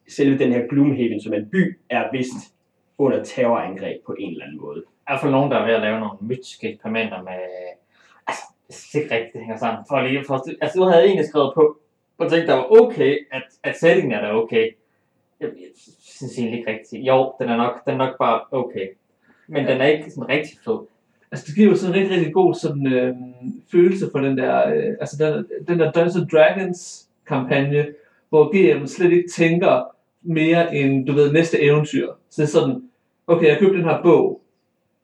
selve 0.08 0.38
den 0.38 0.52
her 0.52 0.66
Gloomhaven, 0.68 1.20
som 1.20 1.32
er 1.32 1.36
en 1.36 1.48
by, 1.52 1.78
er 1.90 2.04
vist 2.12 2.54
under 2.98 3.24
terrorangreb 3.24 4.04
på 4.06 4.14
en 4.18 4.30
eller 4.30 4.44
anden 4.44 4.60
måde. 4.60 4.80
I 4.80 5.06
hvert 5.06 5.20
fald 5.20 5.32
nogen, 5.32 5.50
der 5.50 5.56
er 5.56 5.66
ved 5.66 5.74
at 5.74 5.80
lave 5.80 6.00
nogle 6.00 6.18
mytiske 6.20 6.68
eksperimenter 6.68 7.22
med... 7.22 7.40
Altså, 8.26 8.42
det 8.68 8.98
er 8.98 9.02
ikke 9.02 9.14
rigtigt, 9.14 9.32
det 9.32 9.40
hænger 9.40 9.56
sammen. 9.56 9.84
For 9.88 10.02
lige 10.02 10.24
for, 10.26 10.34
altså, 10.60 10.78
du 10.78 10.84
havde 10.84 10.96
jeg 10.96 11.06
egentlig 11.06 11.28
skrevet 11.28 11.52
på, 11.54 11.78
og 12.18 12.30
tænkte, 12.30 12.46
der 12.46 12.54
var 12.54 12.80
okay, 12.80 13.18
at, 13.32 13.42
at 13.62 13.78
settingen 13.78 14.12
er 14.12 14.20
der 14.20 14.32
okay. 14.32 14.70
Jeg, 15.40 15.48
jeg 15.48 15.68
synes 16.00 16.38
egentlig 16.38 16.58
ikke 16.58 16.70
rigtigt. 16.70 17.06
Jo, 17.06 17.32
den 17.40 17.48
er 17.48 17.56
nok, 17.56 17.84
den 17.84 17.94
er 17.94 17.98
nok 17.98 18.18
bare 18.18 18.40
okay. 18.50 18.88
Men 19.48 19.66
den 19.66 19.80
er 19.80 19.86
ikke 19.86 20.10
sådan 20.10 20.28
rigtig 20.28 20.58
fed. 20.64 20.78
Altså, 21.32 21.46
det 21.46 21.54
giver 21.56 21.68
jo 21.68 21.76
sådan 21.76 21.94
en 21.94 22.00
rigtig, 22.00 22.16
rigtig 22.16 22.34
god 22.34 22.54
sådan, 22.54 22.86
øh, 22.86 23.14
følelse 23.72 24.08
for 24.12 24.18
den 24.18 24.38
der, 24.38 24.68
øh, 24.68 24.96
altså 25.00 25.16
den, 25.24 25.46
den 25.68 25.78
der 25.78 25.92
Dungeons 25.92 26.32
Dragons 26.32 27.08
kampagne, 27.26 27.86
hvor 28.28 28.50
GM 28.52 28.86
slet 28.86 29.12
ikke 29.12 29.28
tænker 29.28 29.82
mere 30.22 30.74
end, 30.74 31.06
du 31.06 31.12
ved, 31.12 31.32
næste 31.32 31.62
eventyr. 31.62 32.08
Så 32.30 32.42
det 32.42 32.48
er 32.48 32.52
sådan, 32.52 32.82
okay, 33.26 33.46
jeg 33.46 33.58
købte 33.58 33.76
den 33.76 33.84
her 33.84 34.02
bog, 34.02 34.40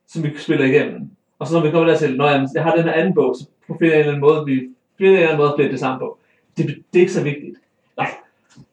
som 0.07 0.25
vi 0.25 0.39
spiller 0.39 0.67
igennem. 0.67 1.11
Og 1.39 1.47
så 1.47 1.55
når 1.55 1.65
vi 1.65 1.71
kommer 1.71 1.89
dertil, 1.89 2.17
når 2.17 2.29
jeg, 2.55 2.63
har 2.63 2.77
den 2.77 2.85
her 2.85 2.93
anden 2.93 3.15
bog, 3.15 3.37
så 3.37 3.47
jeg 3.81 3.87
en 3.87 3.93
eller 3.93 4.07
anden 4.07 4.21
måde, 4.21 4.45
vi 4.47 4.69
finder 4.99 5.13
en 5.13 5.17
eller 5.17 5.29
anden 5.29 5.39
måde 5.39 5.49
at 5.49 5.57
blive 5.57 5.73
det 5.73 5.81
samme 5.81 5.99
på. 5.99 6.19
Det, 6.57 6.67
det 6.67 6.99
er 6.99 7.01
ikke 7.01 7.13
så 7.13 7.23
vigtigt. 7.23 7.59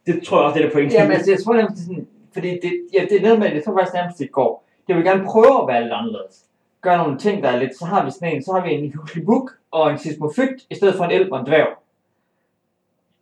Det 0.05 0.23
tror 0.23 0.37
jeg 0.37 0.45
også, 0.45 0.57
det 0.57 0.65
er 0.65 0.67
der 0.67 0.73
pointen. 0.73 0.97
Jamen, 0.97 1.11
altså, 1.11 1.31
jeg 1.31 1.43
tror 1.43 1.53
nemlig, 1.53 1.69
det 1.69 1.81
er 1.81 1.85
sådan, 1.85 2.07
fordi 2.33 2.49
det, 2.49 2.71
ja, 2.93 3.05
det 3.09 3.17
er 3.17 3.21
noget 3.21 3.39
med, 3.39 3.53
jeg 3.53 3.63
tror 3.63 3.77
faktisk 3.77 3.93
nærmest, 3.93 4.19
det 4.19 4.31
går. 4.31 4.63
Jeg 4.87 4.95
vil 4.95 5.05
gerne 5.05 5.25
prøve 5.25 5.61
at 5.61 5.67
være 5.67 5.81
lidt 5.81 5.93
anderledes. 5.93 6.45
Gøre 6.81 6.97
nogle 6.97 7.17
ting, 7.19 7.43
der 7.43 7.49
er 7.49 7.59
lidt, 7.59 7.77
så 7.77 7.85
har 7.85 8.05
vi 8.05 8.11
sådan 8.11 8.35
en, 8.35 8.43
så 8.43 8.51
har 8.51 8.63
vi 8.65 8.73
en 8.73 8.93
Huklibuk 8.93 9.51
og 9.71 9.91
en 9.91 9.97
sismofygt, 9.97 10.65
i 10.69 10.75
stedet 10.75 10.95
for 10.95 11.05
en 11.05 11.11
elv 11.11 11.31
og 11.31 11.39
en 11.39 11.45
dværg. 11.45 11.67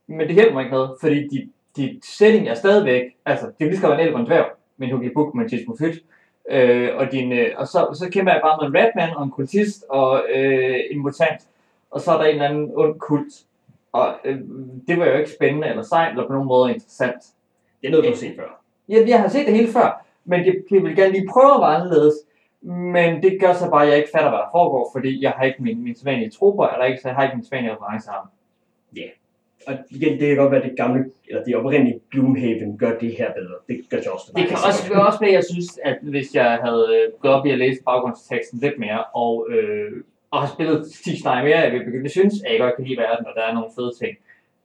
Men 0.08 0.28
det 0.28 0.36
hjælper 0.36 0.54
mig 0.54 0.62
ikke 0.62 0.75
noget, 0.75 0.92
fordi 1.01 1.28
de, 1.28 1.50
de 1.75 2.00
setting 2.04 2.48
er 2.48 2.54
stadigvæk, 2.54 3.04
altså, 3.25 3.46
det 3.46 3.58
kan 3.58 3.68
lige 3.68 3.78
skal 3.78 3.89
være 3.89 4.01
en 4.01 4.08
elv 4.08 4.16
og 4.16 4.20
en 4.20 4.25
dværg, 4.25 4.46
med 4.78 4.88
en 4.88 5.12
med 5.36 5.44
en 5.44 5.50
sismofygt. 5.50 6.04
Øh, 6.51 6.89
og, 6.96 7.12
din, 7.12 7.32
øh, 7.32 7.50
og 7.58 7.68
så, 7.68 7.98
så 8.00 8.10
kæmper 8.12 8.32
jeg 8.32 8.42
bare 8.44 8.58
med 8.62 8.68
en 8.68 8.86
Ratman 8.86 9.16
og 9.16 9.24
en 9.24 9.32
kultist 9.32 9.86
og 9.89 10.24
øh, 10.36 10.80
en 10.92 11.00
mutant. 11.00 11.42
Og 11.92 12.01
så 12.01 12.12
er 12.12 12.18
der 12.18 12.25
en 12.25 12.32
eller 12.32 12.50
anden 12.50 12.72
ond 12.75 13.00
kult. 13.00 13.34
Og 13.91 14.15
øh, 14.25 14.39
det 14.88 15.00
var 15.00 15.05
jo 15.05 15.17
ikke 15.17 15.31
spændende 15.31 15.67
eller 15.67 15.84
sejt 15.84 16.12
eller 16.12 16.27
på 16.27 16.34
nogen 16.34 16.48
måde 16.48 16.74
interessant. 16.74 17.22
Det 17.81 17.88
er 17.88 17.91
noget, 17.91 18.05
du 18.05 18.10
har 18.10 18.17
set 18.17 18.36
før. 18.36 18.62
Jeg, 18.89 19.08
jeg 19.08 19.22
har 19.22 19.27
set 19.27 19.48
det 19.48 19.55
hele 19.55 19.72
før, 19.72 20.05
men 20.25 20.39
det, 20.39 20.63
jeg 20.72 20.84
vil 20.84 20.96
gerne 20.96 21.12
lige 21.12 21.29
prøve 21.34 21.53
at 21.55 21.62
være 21.62 21.75
anderledes. 21.75 22.15
Men 22.62 23.24
det 23.24 23.41
gør 23.41 23.53
så 23.53 23.69
bare, 23.69 23.84
at 23.84 23.89
jeg 23.89 23.98
ikke 23.98 24.10
fatter, 24.13 24.29
hvad 24.29 24.39
der 24.39 24.51
foregår, 24.51 24.89
fordi 24.96 25.24
jeg 25.24 25.31
har 25.31 25.43
ikke 25.43 25.63
min, 25.63 25.84
min 25.84 25.96
sædvanlige 25.96 26.31
trupper, 26.31 26.67
eller 26.67 26.86
ikke, 26.86 27.01
så 27.01 27.08
jeg 27.08 27.15
har 27.15 27.24
ikke 27.24 27.36
min 27.36 27.46
sædvanlige 27.46 27.75
referencearm. 27.75 28.27
Og 29.67 29.74
igen, 29.89 30.19
det 30.19 30.27
kan 30.27 30.38
godt 30.38 30.51
være, 30.51 30.63
at 30.63 30.69
det 30.69 30.77
gamle, 30.77 31.05
eller 31.27 31.43
det 31.43 31.55
oprindelige 31.55 32.00
Gloomhaven 32.12 32.77
gør 32.77 33.00
det 33.00 33.12
her 33.17 33.34
bedre. 33.34 33.55
Det 33.67 33.89
gør 33.89 33.98
Jaws 34.05 34.24
the 34.24 34.41
Det 34.41 34.50
kan 34.50 34.58
også 34.67 34.93
være 34.93 35.05
også 35.05 35.17
med, 35.22 35.29
at 35.29 35.34
jeg 35.34 35.43
synes, 35.43 35.79
at 35.84 35.98
hvis 36.01 36.36
jeg 36.36 36.60
havde 36.63 36.86
øh, 36.96 37.19
gået 37.22 37.34
op 37.34 37.46
i 37.46 37.51
at 37.51 37.58
læse 37.58 37.84
baggrundsteksten 37.84 38.60
lidt 38.60 38.79
mere, 38.79 39.03
og, 39.03 39.48
øh, 39.50 39.91
og 40.31 40.41
har 40.41 40.53
spillet 40.53 40.91
10 41.03 41.19
snegle 41.19 41.43
mere, 41.50 41.59
jeg 41.59 41.71
vil 41.71 41.86
begynde 41.86 42.05
at 42.05 42.12
synes, 42.12 42.33
at 42.45 42.51
jeg 42.51 42.59
godt 42.59 42.75
kan 42.75 42.86
lide 42.86 42.98
verden, 42.98 43.25
og 43.25 43.33
der 43.36 43.41
er 43.41 43.53
nogle 43.53 43.69
fede 43.75 43.91
ting. 44.01 44.17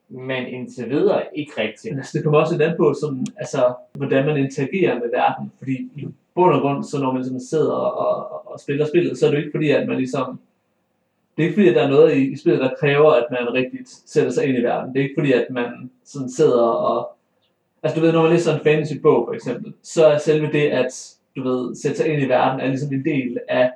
Men 0.09 0.47
indtil 0.47 0.90
videre 0.90 1.23
ikke 1.35 1.52
rigtigt. 1.59 1.92
Men 1.92 1.99
altså, 1.99 2.12
det 2.18 2.25
kommer 2.25 2.40
også 2.40 2.52
lidt 2.54 2.62
an 2.62 2.76
på, 2.76 2.94
som, 3.00 3.26
altså, 3.37 3.75
hvordan 3.92 4.26
man 4.26 4.37
interagerer 4.37 4.94
med 4.94 5.11
verden. 5.11 5.52
Fordi 5.59 5.73
i 5.73 6.06
bund 6.35 6.54
og 6.54 6.61
grund, 6.61 6.85
så 6.85 6.99
når 6.99 7.12
man 7.12 7.25
sådan 7.25 7.40
sidder 7.40 7.73
og, 7.73 7.92
og, 7.99 8.52
og 8.52 8.61
spiller 8.61 8.87
spillet, 8.87 9.18
så 9.18 9.26
er 9.26 9.30
det 9.30 9.38
jo 9.38 9.42
ikke 9.42 9.56
fordi, 9.56 9.71
at 9.71 9.88
man 9.88 9.97
ligesom... 9.97 10.40
Det 11.37 11.42
er 11.42 11.47
ikke 11.47 11.54
fordi, 11.54 11.68
at 11.68 11.75
der 11.75 11.83
er 11.83 11.88
noget 11.88 12.16
i, 12.16 12.33
i 12.33 12.37
spillet, 12.37 12.61
der 12.61 12.71
kræver, 12.80 13.11
at 13.11 13.26
man 13.30 13.54
rigtigt 13.54 13.88
sætter 14.06 14.30
sig 14.33 14.47
ind 14.47 14.59
i 14.59 14.62
verden. 14.62 14.94
Det 14.94 15.00
er 15.00 15.04
ikke 15.04 15.14
fordi, 15.18 15.33
at 15.33 15.47
man 15.50 15.90
sådan 16.04 16.30
sidder 16.30 16.62
og... 16.62 17.11
Altså 17.83 18.00
du 18.00 18.06
ved, 18.06 18.12
når 18.12 18.23
man 18.23 18.30
læser 18.30 18.54
en 18.54 18.64
fantasy-bog 18.64 19.26
for 19.28 19.35
eksempel, 19.35 19.73
så 19.83 20.06
er 20.06 20.18
selve 20.18 20.52
det, 20.52 20.68
at 20.68 21.16
du 21.37 21.42
ved, 21.42 21.75
sætte 21.75 21.97
sig 21.97 22.09
ind 22.09 22.23
i 22.23 22.28
verden, 22.28 22.61
er 22.61 22.66
ligesom 22.66 22.92
en 22.92 23.04
del 23.04 23.38
af 23.49 23.71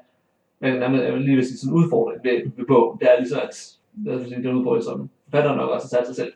Øh, 0.62 0.74
nærmest, 0.80 1.04
jeg 1.04 1.14
vil 1.14 1.22
lige 1.22 1.36
vil 1.36 1.46
sige 1.46 1.58
sådan 1.58 1.74
en 1.74 1.84
udfordring 1.84 2.24
ved, 2.24 2.50
ved 2.56 2.66
bogen, 2.66 2.98
det 2.98 3.08
er 3.10 3.18
ligesom, 3.18 3.40
at 3.42 3.76
det 4.04 4.14
er 4.14 4.24
sige, 4.24 4.42
den 4.42 4.56
udfordring, 4.56 4.84
som 4.84 5.10
forfatteren 5.24 5.56
nok 5.56 5.70
også 5.70 5.86
har 5.86 5.98
sat 5.98 6.06
sig 6.06 6.16
selv. 6.16 6.32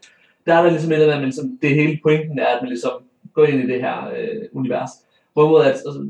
Der 0.47 0.55
er 0.55 0.63
der 0.63 0.71
ligesom 0.71 0.93
et 0.93 0.95
eller 0.95 1.07
andet, 1.07 1.15
at 1.15 1.21
man 1.21 1.29
ligesom, 1.29 1.59
det 1.63 1.75
hele 1.75 1.99
pointen 2.03 2.39
er, 2.39 2.47
at 2.47 2.63
man 2.63 2.69
ligesom 2.69 2.93
går 3.35 3.45
ind 3.45 3.63
i 3.63 3.73
det 3.73 3.81
her 3.81 4.09
øh, 4.09 4.43
univers. 4.53 4.91
Hvorimod 5.33 5.61
at 5.61 5.67
altså, 5.67 6.09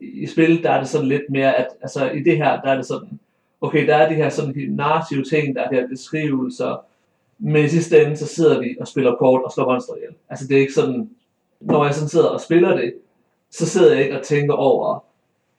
i 0.00 0.26
spil, 0.26 0.62
der 0.62 0.70
er 0.70 0.78
det 0.78 0.88
sådan 0.88 1.08
lidt 1.08 1.30
mere, 1.30 1.56
at 1.56 1.68
altså, 1.82 2.10
i 2.10 2.22
det 2.22 2.36
her, 2.36 2.60
der 2.60 2.70
er 2.70 2.76
det 2.76 2.86
sådan, 2.86 3.20
okay, 3.60 3.86
der 3.86 3.96
er 3.96 4.08
de 4.08 4.14
her 4.14 4.28
sådan 4.28 4.54
de 4.54 4.76
narrative 4.76 5.24
ting, 5.24 5.56
der 5.56 5.62
er 5.62 5.68
de 5.68 5.74
her 5.74 5.88
beskrivelser, 5.88 6.84
men 7.38 7.64
i 7.64 7.68
sidste 7.68 8.04
ende, 8.04 8.16
så 8.16 8.26
sidder 8.26 8.60
vi 8.60 8.76
og 8.80 8.88
spiller 8.88 9.14
kort 9.14 9.42
og 9.42 9.52
slår 9.52 9.72
monster 9.72 9.94
ihjel. 9.94 10.14
Altså 10.28 10.46
det 10.48 10.56
er 10.56 10.60
ikke 10.60 10.72
sådan, 10.72 11.10
når 11.60 11.84
jeg 11.84 11.94
sådan 11.94 12.08
sidder 12.08 12.28
og 12.28 12.40
spiller 12.40 12.76
det, 12.76 12.94
så 13.50 13.66
sidder 13.66 13.94
jeg 13.94 14.04
ikke 14.04 14.18
og 14.18 14.24
tænker 14.24 14.54
over, 14.54 15.04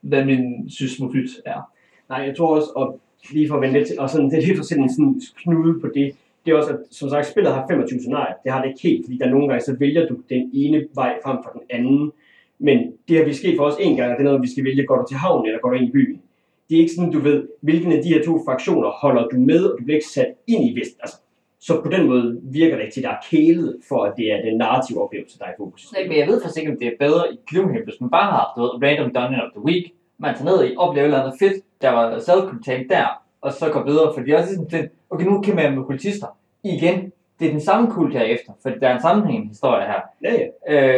hvad 0.02 0.26
min 0.26 0.70
sysmofyt 0.70 1.30
er. 1.46 1.73
Nej, 2.10 2.20
jeg 2.28 2.38
tror 2.38 2.56
også, 2.56 2.72
og 2.76 3.00
lige 3.32 3.48
for 3.48 3.56
at 3.56 3.62
vende 3.62 3.74
lidt 3.78 3.88
til, 3.88 4.00
og 4.00 4.10
sådan, 4.10 4.30
det 4.30 4.38
er 4.38 4.48
lidt 4.48 4.58
for 4.58 4.64
sådan 4.64 4.84
en 4.84 4.90
sådan 4.90 5.22
knude 5.36 5.80
på 5.80 5.88
det, 5.88 6.16
det 6.46 6.52
er 6.52 6.58
også, 6.58 6.70
at 6.70 6.80
som 6.92 7.10
sagt, 7.10 7.28
spillet 7.28 7.54
har 7.54 7.66
25 7.70 8.00
scenarier. 8.00 8.36
Det 8.44 8.52
har 8.52 8.62
det 8.62 8.70
ikke 8.70 8.82
helt, 8.88 9.06
fordi 9.06 9.18
der 9.18 9.30
nogle 9.30 9.48
gange, 9.48 9.64
så 9.64 9.76
vælger 9.80 10.08
du 10.08 10.16
den 10.30 10.50
ene 10.54 10.86
vej 10.96 11.20
frem 11.24 11.38
for 11.44 11.50
den 11.50 11.62
anden. 11.70 12.12
Men 12.60 12.78
det 13.08 13.18
har 13.18 13.26
vi 13.26 13.34
sket 13.34 13.58
for 13.58 13.66
os 13.66 13.78
en 13.80 13.96
gang, 13.98 14.12
og 14.12 14.18
det 14.18 14.24
er 14.26 14.30
noget, 14.30 14.42
vi 14.42 14.52
skal 14.52 14.64
vælge, 14.64 14.86
går 14.86 14.98
du 14.98 15.06
til 15.08 15.18
havnen 15.18 15.46
eller 15.46 15.60
går 15.60 15.70
du 15.70 15.76
ind 15.76 15.90
i 15.90 15.92
byen. 15.92 16.22
Det 16.70 16.76
er 16.76 16.80
ikke 16.80 16.96
sådan, 16.96 17.12
du 17.12 17.20
ved, 17.20 17.48
hvilken 17.62 17.92
af 17.92 18.04
de 18.04 18.10
her 18.10 18.24
to 18.24 18.40
fraktioner 18.46 18.90
holder 18.90 19.28
du 19.28 19.38
med, 19.40 19.64
og 19.66 19.80
du 19.80 19.84
bliver 19.84 19.98
ikke 19.98 20.08
sat 20.08 20.32
ind 20.48 20.64
i 20.70 20.80
vest. 20.80 20.96
Altså, 21.04 21.18
så 21.60 21.82
på 21.82 21.90
den 21.90 22.08
måde 22.08 22.40
virker 22.44 22.76
det 22.76 22.84
ikke 22.84 22.94
til, 22.94 23.02
at 23.02 23.08
der 23.10 23.10
er 23.10 23.24
kælet 23.32 23.78
for, 23.90 24.04
at 24.04 24.14
det 24.18 24.32
er 24.32 24.42
den 24.42 24.58
narrative 24.58 25.04
oplevelse, 25.04 25.40
der 25.40 25.46
er 25.46 25.50
i 25.50 25.58
fokus. 25.58 25.94
Nej, 25.94 26.08
men 26.08 26.18
jeg 26.18 26.28
ved 26.28 26.42
faktisk 26.42 26.60
ikke, 26.60 26.72
om 26.72 26.80
det 26.80 26.88
er 26.88 26.98
bedre 27.00 27.24
i 27.34 27.38
Gloomhaven, 27.50 27.88
hvis 27.88 28.02
man 28.02 28.10
bare 28.10 28.32
har 28.32 28.46
du 28.56 28.62
ved, 28.62 28.72
random 28.84 29.14
dungeon 29.14 29.42
of 29.46 29.52
the 29.56 29.66
week, 29.70 29.86
man 30.18 30.36
tager 30.36 30.46
ned 30.46 30.72
i, 30.72 30.76
oplever 30.78 31.08
noget 31.08 31.24
andet 31.24 31.40
fedt, 31.40 31.64
der 31.82 31.90
var 31.90 32.20
self-contained 32.20 32.88
der, 32.90 33.24
og 33.42 33.54
så 33.54 33.70
går 33.70 33.84
videre, 33.84 34.14
for 34.14 34.22
det 34.22 34.34
er 34.34 34.38
også 34.38 34.54
sådan 34.54 34.68
lidt, 34.72 34.92
okay, 35.10 35.26
nu 35.26 35.42
kan 35.42 35.56
man 35.56 35.76
med 35.76 35.84
kultister. 35.84 36.28
Igen, 36.64 37.12
det 37.40 37.48
er 37.48 37.52
den 37.52 37.62
samme 37.62 37.92
kult 37.92 38.14
herefter, 38.14 38.54
for 38.62 38.70
der 38.70 38.88
er 38.88 38.96
en 38.96 39.02
sammenhængende 39.02 39.50
historie 39.50 39.86
her. 39.86 40.02
Ja, 40.22 40.34
ja. 40.34 40.48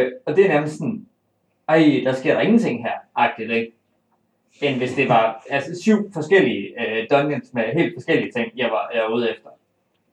Øh, 0.02 0.12
og 0.26 0.36
det 0.36 0.44
er 0.44 0.48
nærmest 0.48 0.78
sådan, 0.78 1.06
ej, 1.68 2.00
der 2.04 2.12
sker 2.12 2.34
der 2.34 2.40
ingenting 2.40 2.82
her, 2.82 2.92
agtigt, 3.14 3.50
ikke? 3.50 3.72
End 4.62 4.76
hvis 4.76 4.94
det 4.94 5.08
var 5.08 5.42
altså, 5.50 5.82
syv 5.82 6.12
forskellige 6.12 6.74
øh, 6.80 7.06
dungeons 7.10 7.54
med 7.54 7.62
helt 7.62 7.94
forskellige 7.96 8.32
ting, 8.32 8.52
jeg 8.56 8.70
var, 8.70 8.90
jeg 8.94 9.02
var 9.02 9.14
ude 9.14 9.30
efter. 9.30 9.48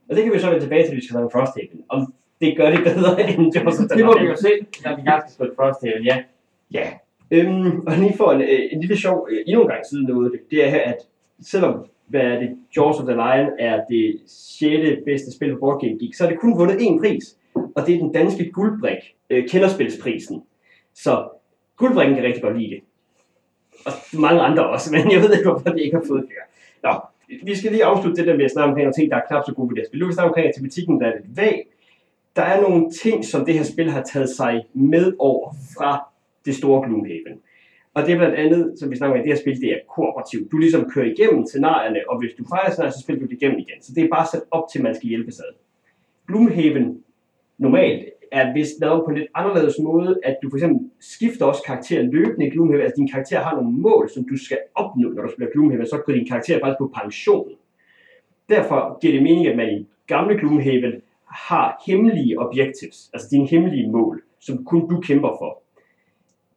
Og 0.10 0.16
det 0.16 0.24
kan 0.24 0.34
vi 0.34 0.40
så 0.40 0.50
vende 0.50 0.62
tilbage 0.62 0.84
til, 0.84 0.90
hvis 0.90 1.02
vi 1.02 1.06
skal 1.06 1.14
snakke 1.14 1.30
Frosthaven. 1.34 1.84
Om 1.90 2.14
det 2.42 2.58
gør 2.58 2.70
det 2.70 2.84
bedre 2.84 3.22
end 3.30 3.56
Joseph 3.56 3.90
Det 3.98 4.06
må 4.06 4.20
vi 4.20 4.26
jo 4.26 4.36
se, 4.36 4.52
når 4.86 4.96
vi 4.96 5.02
gerne 5.02 5.22
skal 5.22 5.32
spille 5.32 5.54
Frosthaven, 5.56 6.04
ja. 6.04 6.24
Ja. 6.72 6.90
Øhm, 7.34 7.80
og 7.88 7.98
lige 7.98 8.18
for 8.18 8.32
en, 8.32 8.42
øh, 8.42 8.60
en 8.72 8.80
lille 8.80 8.98
sjov, 8.98 9.28
øh, 9.32 9.44
endnu 9.48 9.62
en 9.62 9.68
gang 9.68 9.86
siden 9.86 10.06
noget, 10.06 10.32
det, 10.52 10.66
er 10.66 10.70
her, 10.70 10.82
at 10.82 10.98
selvom 11.42 11.86
hvad 12.08 12.22
er 12.22 12.40
det, 12.40 12.58
Jaws 12.78 13.00
of 13.00 13.06
the 13.06 13.14
Lion 13.14 13.50
er 13.60 13.82
det 13.90 14.20
sjette 14.28 14.98
bedste 15.06 15.32
spil 15.36 15.52
på 15.54 15.60
Board 15.60 15.82
Game 15.82 15.98
Geek, 16.00 16.14
så 16.14 16.26
er 16.26 16.30
det 16.30 16.40
kun 16.40 16.58
vundet 16.58 16.76
én 16.76 17.00
pris, 17.00 17.38
og 17.76 17.88
det 17.88 17.96
er 17.96 18.00
den 18.00 18.12
danske 18.12 18.52
guldbrik, 18.52 18.98
øh, 19.30 19.50
kenderspilsprisen. 19.50 20.44
Så 20.96 21.30
guldbrikken 21.78 22.16
kan 22.16 22.24
rigtig 22.24 22.44
godt 22.44 22.58
lide 22.58 22.70
det. 22.70 22.82
Og 23.86 24.20
mange 24.20 24.42
andre 24.42 24.70
også, 24.70 24.92
men 24.96 25.12
jeg 25.12 25.22
ved 25.22 25.34
ikke, 25.38 25.50
hvorfor 25.50 25.70
det 25.70 25.82
ikke 25.82 25.98
har 25.98 26.06
fået 26.08 26.22
det. 26.22 26.32
Nå, 26.84 26.94
vi 27.44 27.56
skal 27.56 27.72
lige 27.72 27.86
afslutte 27.86 28.22
det 28.22 28.28
der 28.28 28.38
med 28.38 28.46
at 28.46 28.52
snakke 28.52 28.68
omkring 28.70 28.86
nogle 28.86 28.94
ting, 28.94 29.12
der 29.12 29.18
er 29.18 29.28
knap 29.28 29.44
så 29.46 29.54
gode 29.54 29.70
ved 29.70 29.76
det 29.76 29.82
her 29.82 29.90
spil. 29.90 30.00
Nu 30.00 30.06
vil 30.06 30.12
vi 30.12 30.14
snakke 30.14 30.30
omkring, 30.30 30.56
tematikken 30.56 31.02
der 31.02 31.08
er 31.08 31.16
lidt 31.16 31.38
vag. 31.38 31.68
Der 32.36 32.42
er 32.42 32.62
nogle 32.62 32.92
ting, 32.92 33.26
som 33.26 33.46
det 33.46 33.54
her 33.54 33.64
spil 33.64 33.90
har 33.92 34.04
taget 34.04 34.30
sig 34.30 34.66
med 34.74 35.14
over 35.20 35.54
fra 35.78 36.13
det 36.46 36.56
store 36.56 36.88
Gloomhaven. 36.88 37.36
Og 37.94 38.06
det 38.06 38.14
er 38.14 38.18
blandt 38.18 38.36
andet, 38.36 38.80
som 38.80 38.92
vi 38.92 38.96
snakker 38.96 39.18
om, 39.18 39.24
det 39.24 39.34
her 39.34 39.42
spil, 39.42 39.62
det 39.62 39.70
er 39.70 39.80
kooperativt. 39.96 40.52
Du 40.52 40.58
ligesom 40.58 40.90
kører 40.90 41.06
igennem 41.06 41.46
scenarierne, 41.46 42.00
og 42.10 42.20
hvis 42.20 42.34
du 42.38 42.44
fejrer 42.50 42.72
scenarier, 42.72 42.92
så 42.92 43.02
spiller 43.04 43.20
du 43.22 43.28
det 43.28 43.42
igennem 43.42 43.60
igen. 43.60 43.82
Så 43.82 43.92
det 43.96 44.04
er 44.04 44.10
bare 44.10 44.28
sat 44.32 44.44
op 44.52 44.66
til, 44.72 44.80
at 44.80 44.84
man 44.84 44.96
skal 44.96 45.10
hjælpe 45.10 45.32
sig. 45.32 45.46
Gloomhaven 46.28 47.04
normalt 47.58 48.10
er 48.32 48.54
vist 48.54 48.80
lavet 48.82 49.02
på 49.06 49.10
en 49.12 49.18
lidt 49.18 49.28
anderledes 49.36 49.76
måde, 49.84 50.20
at 50.24 50.38
du 50.44 50.50
for 50.50 50.58
eksempel 50.58 50.90
skifter 51.00 51.46
også 51.46 51.64
karakter 51.66 52.02
løbende 52.02 52.48
i 52.48 52.50
Gloomhaven. 52.50 52.84
Altså 52.86 52.98
din 52.98 53.12
karakter 53.12 53.40
har 53.40 53.56
nogle 53.56 53.72
mål, 53.72 54.10
som 54.10 54.26
du 54.30 54.38
skal 54.38 54.58
opnå, 54.76 55.10
når 55.10 55.22
du 55.22 55.32
spiller 55.32 55.52
Gloomhaven, 55.52 55.88
så 55.88 55.98
går 56.06 56.14
din 56.14 56.28
karakter 56.28 56.60
faktisk 56.60 56.78
på 56.78 56.92
pension. 57.02 57.50
Derfor 58.50 59.00
giver 59.02 59.14
det 59.14 59.24
mening, 59.24 59.48
at 59.48 59.58
man 59.58 59.70
i 59.70 59.88
gamle 60.08 60.38
Gloomhaven 60.40 60.94
har 61.28 61.84
hemmelige 61.88 62.40
objectives, 62.40 63.10
altså 63.14 63.28
dine 63.32 63.48
hemmelige 63.48 63.92
mål, 63.92 64.22
som 64.40 64.66
kun 64.66 64.90
du 64.90 65.02
kæmper 65.02 65.30
for. 65.40 65.63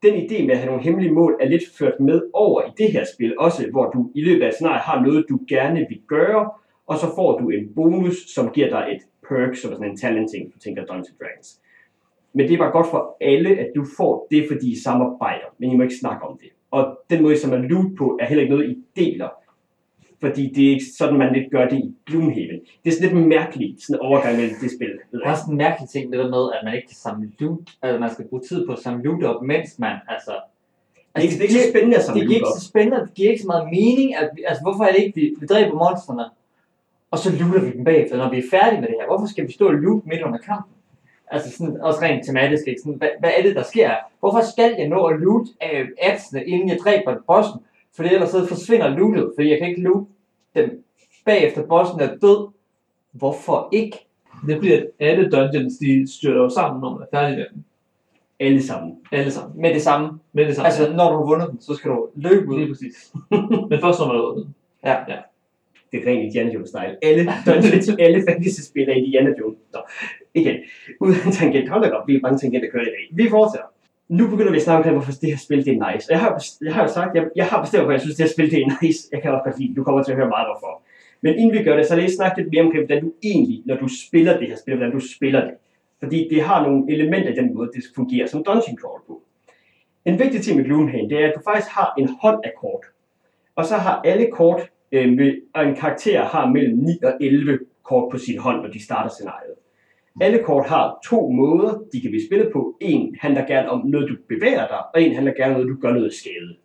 Den 0.02 0.14
idé 0.14 0.46
med 0.46 0.50
at 0.50 0.58
have 0.58 0.66
nogle 0.66 0.82
hemmelige 0.82 1.12
mål 1.12 1.36
er 1.40 1.48
lidt 1.48 1.62
ført 1.78 2.00
med 2.00 2.22
over 2.32 2.62
i 2.62 2.70
det 2.78 2.92
her 2.92 3.04
spil, 3.14 3.34
også 3.38 3.70
hvor 3.70 3.90
du 3.90 4.10
i 4.14 4.22
løbet 4.24 4.42
af 4.42 4.52
scenariet 4.52 4.80
har 4.80 5.02
noget, 5.02 5.26
du 5.28 5.38
gerne 5.48 5.86
vil 5.88 6.00
gøre, 6.08 6.50
og 6.86 6.98
så 6.98 7.06
får 7.14 7.38
du 7.38 7.48
en 7.48 7.74
bonus, 7.74 8.16
som 8.34 8.50
giver 8.50 8.68
dig 8.68 8.88
et 8.94 9.02
perk, 9.28 9.56
som 9.56 9.70
er 9.70 9.74
sådan 9.74 9.90
en 9.90 9.96
talenting, 9.96 10.54
du 10.54 10.58
tænker 10.58 10.84
Dungeons 10.84 11.14
Dragons. 11.20 11.60
Men 12.32 12.48
det 12.48 12.54
er 12.54 12.58
bare 12.58 12.70
godt 12.70 12.86
for 12.86 13.16
alle, 13.20 13.50
at 13.58 13.70
du 13.76 13.84
får 13.96 14.26
det, 14.30 14.44
fordi 14.50 14.72
I 14.72 14.82
samarbejder, 14.82 15.48
men 15.58 15.70
I 15.70 15.76
må 15.76 15.82
ikke 15.82 16.00
snakke 16.00 16.26
om 16.26 16.38
det. 16.38 16.48
Og 16.70 16.98
den 17.10 17.22
måde, 17.22 17.38
som 17.38 17.50
man 17.50 17.62
loot 17.62 17.96
på, 17.98 18.18
er 18.20 18.26
heller 18.26 18.42
ikke 18.42 18.54
noget, 18.54 18.70
I 18.70 19.00
deler. 19.00 19.28
Fordi 20.20 20.52
det 20.54 20.66
er 20.66 20.70
ikke 20.70 20.84
sådan, 20.98 21.18
man 21.18 21.32
lidt 21.32 21.50
gør 21.50 21.68
det 21.68 21.78
i 21.78 21.94
Gloomhaven. 22.06 22.60
Det 22.84 22.90
er 22.90 22.94
sådan 22.94 23.16
lidt 23.16 23.28
mærkeligt, 23.28 23.82
sådan 23.82 23.96
en 23.96 24.00
overgang 24.00 24.36
mellem 24.36 24.56
det 24.60 24.70
spil. 24.70 24.92
Der 25.12 25.26
er 25.26 25.30
også 25.30 25.44
en 25.50 25.56
mærkelig 25.56 25.88
ting, 25.88 26.12
det 26.12 26.18
der 26.18 26.30
med, 26.30 26.44
at 26.54 26.60
man 26.64 26.74
ikke 26.74 26.88
kan 26.88 26.96
samle 26.96 27.32
loot, 27.38 27.70
altså 27.82 28.00
man 28.00 28.10
skal 28.10 28.28
bruge 28.28 28.42
tid 28.42 28.66
på 28.66 28.72
at 28.72 28.78
samle 28.78 29.02
loot 29.04 29.24
op, 29.24 29.42
mens 29.42 29.78
man, 29.78 29.96
altså... 30.08 30.32
Det 31.16 31.22
er 31.22 31.26
ikke, 31.26 31.34
det 31.34 31.44
er 31.44 31.48
ikke 31.48 31.62
så 31.62 31.70
spændende 31.70 31.96
at 31.96 32.04
samle 32.04 32.20
det 32.20 32.28
loot 32.28 32.36
ikke 32.36 32.58
så 32.60 32.68
spændende, 32.68 33.00
det 33.06 33.14
giver 33.14 33.30
ikke 33.30 33.42
så 33.42 33.46
meget 33.46 33.66
mening, 33.78 34.16
at 34.16 34.30
vi, 34.34 34.42
altså 34.48 34.62
hvorfor 34.62 34.84
er 34.84 34.92
det 34.92 35.02
ikke, 35.02 35.20
vi, 35.20 35.34
vi 35.40 35.46
dræber 35.46 35.74
monstrene, 35.84 36.24
og 37.10 37.18
så 37.18 37.28
looter 37.38 37.60
vi 37.60 37.70
dem 37.72 37.84
bagefter, 37.84 38.16
når 38.16 38.30
vi 38.30 38.38
er 38.38 38.50
færdige 38.50 38.80
med 38.80 38.88
det 38.88 38.96
her. 39.00 39.06
Hvorfor 39.06 39.26
skal 39.26 39.46
vi 39.46 39.52
stå 39.52 39.68
og 39.68 39.74
loot 39.74 40.06
midt 40.06 40.22
under 40.22 40.38
kampen? 40.38 40.72
Altså 41.30 41.50
sådan, 41.56 41.80
også 41.80 42.00
rent 42.02 42.26
tematisk, 42.26 42.68
ikke? 42.68 42.80
Sådan, 42.80 42.98
hvad, 42.98 43.08
hvad 43.20 43.30
er 43.38 43.42
det, 43.42 43.56
der 43.56 43.62
sker? 43.62 43.90
Hvorfor 44.20 44.42
skal 44.52 44.74
jeg 44.78 44.88
nå 44.88 45.04
at 45.04 45.20
loot 45.20 45.46
øh, 45.66 45.88
adsene, 46.02 46.44
inden 46.44 46.68
jeg 46.68 46.78
dræber 46.84 47.16
bossen? 47.26 47.60
Fordi 47.96 48.14
ellers 48.14 48.30
så 48.30 48.46
forsvinder 48.46 48.88
lootet, 48.88 49.32
fordi 49.36 49.50
jeg 49.50 49.58
kan 49.58 49.68
ikke 49.68 49.82
loot 49.82 50.06
dem 50.54 50.86
bagefter 51.26 51.66
bossen 51.66 52.00
er 52.00 52.16
død. 52.16 52.48
Hvorfor 53.12 53.68
ikke? 53.72 54.06
Det 54.46 54.52
er 54.52 54.56
fordi, 54.56 54.72
at 54.72 54.86
alle 55.00 55.30
dungeons, 55.30 55.78
de 55.78 56.12
styrter 56.12 56.40
jo 56.42 56.48
sammen, 56.48 56.80
når 56.80 56.92
man 56.92 57.02
er 57.02 57.18
færdig 57.18 57.38
med 57.38 57.46
dem. 57.52 57.64
Alle 58.40 58.62
sammen. 58.62 58.96
Alle 59.12 59.30
sammen. 59.30 59.60
Med 59.60 59.74
det 59.74 59.82
samme. 59.82 60.18
Men 60.32 60.46
det 60.46 60.54
samme. 60.56 60.66
Altså, 60.66 60.92
når 60.92 61.12
du 61.12 61.16
har 61.16 61.24
vundet 61.24 61.50
den, 61.50 61.60
så 61.60 61.74
skal 61.74 61.90
du 61.90 62.08
løbe 62.14 62.48
ud. 62.48 62.58
Lige 62.58 62.68
præcis. 62.68 63.12
Men 63.70 63.80
først 63.80 63.98
når 64.00 64.06
man 64.06 64.16
er 64.16 64.34
ude. 64.34 64.48
Ja. 64.84 64.96
Det 65.92 66.02
er 66.02 66.10
rent 66.10 66.24
Indiana 66.24 66.50
Jones-style. 66.50 66.96
Alle 67.02 67.32
Dungeons, 67.46 67.88
alle 68.04 68.24
fantasy-spil 68.28 68.88
er 68.88 68.92
Indiana 68.92 69.30
Jones. 69.40 69.58
Så, 69.70 69.80
igen. 70.34 70.56
Uden 71.00 71.16
en 71.26 71.32
tangent. 71.32 71.68
Hold 71.68 71.82
da 71.82 71.88
godt, 71.88 72.08
vi 72.08 72.16
er 72.16 72.20
mange 72.22 72.38
tangenter 72.38 72.70
kører 72.70 72.82
i 72.82 72.92
dag. 72.96 73.08
Vi 73.10 73.30
fortsætter. 73.30 73.66
Nu 74.08 74.30
begynder 74.30 74.50
vi 74.50 74.56
at 74.56 74.62
snakke 74.62 74.88
om, 74.88 74.94
hvorfor 74.94 75.12
det 75.12 75.30
her 75.30 75.36
spil 75.36 75.64
det 75.64 75.72
er 75.74 75.92
nice. 75.92 76.06
Og 76.10 76.12
Jeg 76.12 76.20
har, 76.20 76.44
jeg 76.62 76.74
har 76.74 76.82
jo 76.82 76.92
sagt, 76.92 77.16
jeg, 77.16 77.28
jeg 77.36 77.46
har 77.46 77.60
bestemt, 77.60 77.80
hvorfor 77.80 77.92
jeg 77.92 78.00
synes, 78.00 78.16
det 78.16 78.24
her 78.24 78.32
spil 78.32 78.50
det 78.50 78.62
er 78.62 78.66
nice. 78.82 79.08
Jeg 79.12 79.22
kan 79.22 79.30
også 79.30 79.44
godt 79.44 79.58
lide, 79.60 79.74
du 79.74 79.84
kommer 79.84 80.02
til 80.02 80.12
at 80.12 80.18
høre 80.18 80.28
meget 80.28 80.46
hvorfor. 80.48 80.82
Men 81.20 81.34
inden 81.34 81.52
vi 81.58 81.62
gør 81.64 81.76
det, 81.76 81.86
så 81.86 81.96
lad 81.96 82.04
os 82.04 82.12
snakke 82.12 82.36
lidt 82.40 82.52
mere 82.52 82.62
omkring, 82.62 82.86
hvordan 82.86 83.04
du 83.04 83.12
egentlig, 83.22 83.62
når 83.66 83.76
du 83.76 83.88
spiller 83.88 84.38
det 84.38 84.48
her 84.48 84.56
spil, 84.56 84.76
hvordan 84.76 84.94
du 84.98 85.00
spiller 85.16 85.40
det. 85.40 85.54
Fordi 86.02 86.28
det 86.30 86.42
har 86.42 86.62
nogle 86.66 86.92
elementer 86.92 87.32
i 87.32 87.36
den 87.36 87.54
måde, 87.54 87.70
det 87.74 87.84
fungerer 87.94 88.26
som 88.26 88.44
dungeon 88.44 88.78
crawl 88.80 89.00
på. 89.06 89.22
En 90.04 90.18
vigtig 90.18 90.40
ting 90.42 90.56
med 90.56 90.64
Gloomhaven, 90.64 91.10
det 91.10 91.22
er, 91.22 91.28
at 91.28 91.34
du 91.36 91.40
faktisk 91.50 91.70
har 91.78 91.94
en 91.98 92.08
hånd 92.22 92.40
af 92.44 92.52
kort. 92.60 92.84
Og 93.56 93.64
så 93.64 93.76
har 93.76 94.00
alle 94.04 94.26
kort, 94.32 94.70
øh, 94.92 95.12
med, 95.12 95.34
og 95.54 95.68
en 95.68 95.74
karakter 95.74 96.24
har 96.24 96.46
mellem 96.46 96.78
9 96.78 96.98
og 97.04 97.12
11 97.20 97.58
kort 97.82 98.12
på 98.12 98.18
sin 98.18 98.38
hånd, 98.38 98.62
når 98.62 98.68
de 98.68 98.84
starter 98.84 99.10
scenariet. 99.10 99.55
Alle 100.20 100.42
kort 100.42 100.66
har 100.66 100.98
to 101.04 101.30
måder, 101.30 101.82
de 101.92 102.00
kan 102.00 102.10
blive 102.10 102.26
spillet 102.26 102.52
på. 102.52 102.76
En 102.80 103.16
handler 103.20 103.46
gerne 103.46 103.70
om 103.70 103.86
noget, 103.86 104.08
du 104.08 104.16
bevæger 104.28 104.66
dig, 104.66 104.78
og 104.94 105.02
en 105.02 105.14
handler 105.14 105.32
gerne 105.32 105.54
om 105.54 105.60
noget, 105.60 105.76
du 105.76 105.80
gør 105.80 105.92
noget 105.92 106.14
skade. 106.14 106.56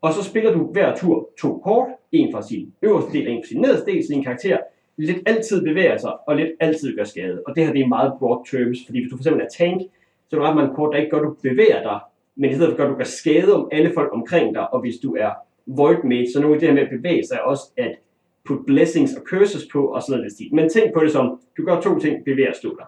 Og 0.00 0.12
så 0.12 0.24
spiller 0.24 0.52
du 0.52 0.72
hver 0.72 0.96
tur 0.96 1.28
to 1.40 1.58
kort, 1.58 1.88
en 2.12 2.32
fra 2.32 2.42
sin 2.42 2.72
øverste 2.82 3.12
del 3.12 3.26
og 3.28 3.32
en 3.32 3.42
fra 3.42 3.46
sin 3.46 3.60
nederste 3.60 3.92
del, 3.92 4.02
så 4.04 4.12
din 4.12 4.24
karakter 4.24 4.58
lidt 4.96 5.18
altid 5.26 5.64
bevæger 5.64 5.96
sig, 5.98 6.12
og 6.28 6.36
lidt 6.36 6.50
altid 6.60 6.96
gør 6.96 7.04
skade. 7.04 7.42
Og 7.46 7.56
det 7.56 7.66
her 7.66 7.72
det 7.72 7.82
er 7.82 7.86
meget 7.86 8.12
broad 8.18 8.44
terms, 8.50 8.78
fordi 8.86 9.00
hvis 9.00 9.10
du 9.10 9.16
for 9.16 9.22
eksempel 9.22 9.42
er 9.42 9.48
tank, 9.48 9.82
så 10.28 10.36
er 10.36 10.40
du 10.40 10.46
ret 10.46 10.56
mange 10.56 10.74
kort, 10.74 10.92
der 10.92 10.98
ikke 10.98 11.10
gør, 11.10 11.18
at 11.18 11.24
du 11.24 11.36
bevæger 11.42 11.82
dig, 11.82 12.00
men 12.36 12.50
i 12.50 12.54
stedet 12.54 12.70
for 12.70 12.76
gør, 12.76 12.84
at 12.84 12.90
du 12.90 12.96
gør 12.96 13.04
skade 13.04 13.54
om 13.54 13.68
alle 13.72 13.90
folk 13.94 14.10
omkring 14.12 14.54
dig, 14.54 14.74
og 14.74 14.80
hvis 14.80 14.96
du 15.02 15.14
er 15.14 15.30
void 15.66 16.04
mage, 16.04 16.32
så 16.32 16.40
nu 16.40 16.52
er 16.52 16.58
det 16.58 16.68
her 16.68 16.74
med 16.74 16.82
at 16.82 16.90
bevæge 16.90 17.26
sig 17.26 17.42
også 17.42 17.62
at 17.76 17.98
putte 18.44 18.64
blessings 18.66 19.14
og 19.14 19.22
curses 19.22 19.68
på, 19.72 19.86
og 19.86 20.02
sådan 20.02 20.18
noget 20.18 20.32
stil. 20.32 20.54
Men 20.54 20.68
tænk 20.68 20.94
på 20.94 21.00
det 21.04 21.12
som, 21.12 21.40
du 21.56 21.64
gør 21.64 21.80
to 21.80 21.98
ting, 21.98 22.24
bevæger 22.24 22.52
og. 22.52 22.86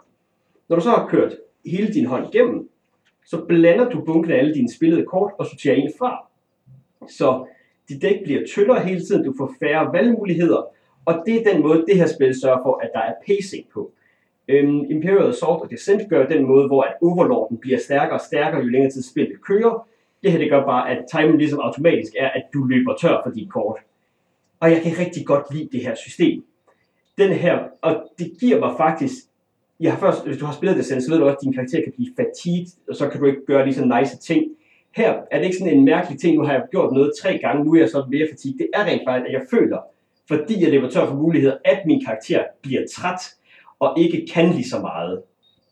Når 0.68 0.76
du 0.76 0.82
så 0.82 0.90
har 0.90 1.08
kørt 1.08 1.37
hele 1.66 1.94
din 1.94 2.06
hånd 2.06 2.34
igennem, 2.34 2.68
så 3.26 3.44
blander 3.49 3.90
du 3.90 4.04
bunken 4.04 4.32
af 4.32 4.38
alle 4.38 4.54
dine 4.54 4.75
spillede 4.75 5.04
kort 5.04 5.32
og 5.38 5.46
sorterer 5.46 5.75
en 5.75 5.92
fra. 5.99 6.26
Så 7.08 7.46
dit 7.88 8.02
dæk 8.02 8.25
bliver 8.25 8.46
tyndere 8.46 8.80
hele 8.80 9.00
tiden, 9.00 9.25
du 9.25 9.34
får 9.38 9.54
færre 9.61 9.92
valgmuligheder, 9.92 10.66
og 11.04 11.23
det 11.26 11.34
er 11.37 11.52
den 11.52 11.62
måde, 11.62 11.84
det 11.88 11.96
her 11.96 12.06
spil 12.06 12.40
sørger 12.40 12.62
for, 12.62 12.80
at 12.82 12.90
der 12.94 13.00
er 13.00 13.14
pacing 13.26 13.66
på. 13.75 13.92
Øhm, 14.49 14.84
Imperial 14.90 15.28
Assault 15.28 15.62
og 15.62 15.70
Descent 15.70 16.11
gør 16.11 16.26
den 16.26 16.46
måde, 16.46 16.66
hvor 16.66 16.82
at 16.82 16.94
Overlorden 17.02 17.58
bliver 17.58 17.78
stærkere 17.78 18.16
og 18.16 18.20
stærkere, 18.20 18.61
jo 18.61 18.68
længere 18.68 18.90
tid 18.90 19.02
spillet 19.02 19.42
kører. 19.42 19.88
Det 20.23 20.32
her 20.32 20.38
det 20.38 20.50
gør 20.50 20.64
bare, 20.64 20.90
at 20.90 21.04
timen 21.12 21.38
ligesom 21.38 21.61
automatisk 21.61 22.12
er, 22.18 22.28
at 22.28 22.42
du 22.54 22.64
løber 22.64 22.96
tør 22.96 23.20
for 23.25 23.30
dit 23.30 23.50
kort. 23.50 23.78
Og 24.61 24.70
jeg 24.70 24.82
kan 24.82 24.99
rigtig 24.99 25.26
godt 25.26 25.54
lide 25.54 25.68
det 25.73 25.80
her 25.80 25.94
system. 25.94 26.44
Den 27.18 27.32
her, 27.32 27.58
og 27.82 28.02
det 28.18 28.32
giver 28.40 28.61
mig 28.61 28.75
faktisk, 28.76 29.14
jeg 29.80 29.92
har 29.92 30.00
først, 30.00 30.26
hvis 30.26 30.37
du 30.37 30.44
har 30.44 30.52
spillet 30.52 30.76
det 30.76 30.84
selv, 30.84 31.00
så 31.00 31.11
ved 31.11 31.18
du 31.18 31.25
også, 31.25 31.37
at 31.37 31.44
din 31.44 31.52
karakter 31.52 31.82
kan 31.84 31.92
blive 31.92 32.12
fatigued, 32.16 32.66
og 32.88 32.96
så 32.96 33.08
kan 33.08 33.20
du 33.20 33.26
ikke 33.26 33.46
gøre 33.46 33.64
lige 33.64 33.75
så 33.75 33.84
nice 34.00 34.16
ting. 34.18 34.44
Her 34.96 35.14
er 35.30 35.38
det 35.38 35.44
ikke 35.44 35.56
sådan 35.56 35.75
en 35.75 35.84
mærkelig 35.84 36.20
ting, 36.20 36.37
nu 36.37 36.44
har 36.44 36.52
jeg 36.52 36.62
gjort 36.70 36.92
noget 36.92 37.12
tre 37.23 37.38
gange, 37.38 37.64
nu 37.64 37.75
er 37.75 37.78
jeg 37.78 37.88
så 37.88 38.04
mere 38.08 38.28
fatigued. 38.30 38.58
Det 38.58 38.68
er 38.75 38.84
rent 38.84 39.02
faktisk, 39.08 39.26
at 39.26 39.32
jeg 39.32 39.42
føler, 39.50 39.78
fordi 40.28 40.62
jeg 40.62 40.70
lever 40.70 40.90
tør 40.90 41.06
for 41.06 41.14
muligheder, 41.14 41.56
at 41.64 41.78
min 41.87 42.04
karakter 42.04 42.42
bliver 42.62 42.82
træt, 42.96 43.20
og 43.78 43.99
ikke 43.99 44.26
kan 44.32 44.50
lige 44.50 44.68
så 44.68 44.78
meget. 44.78 45.23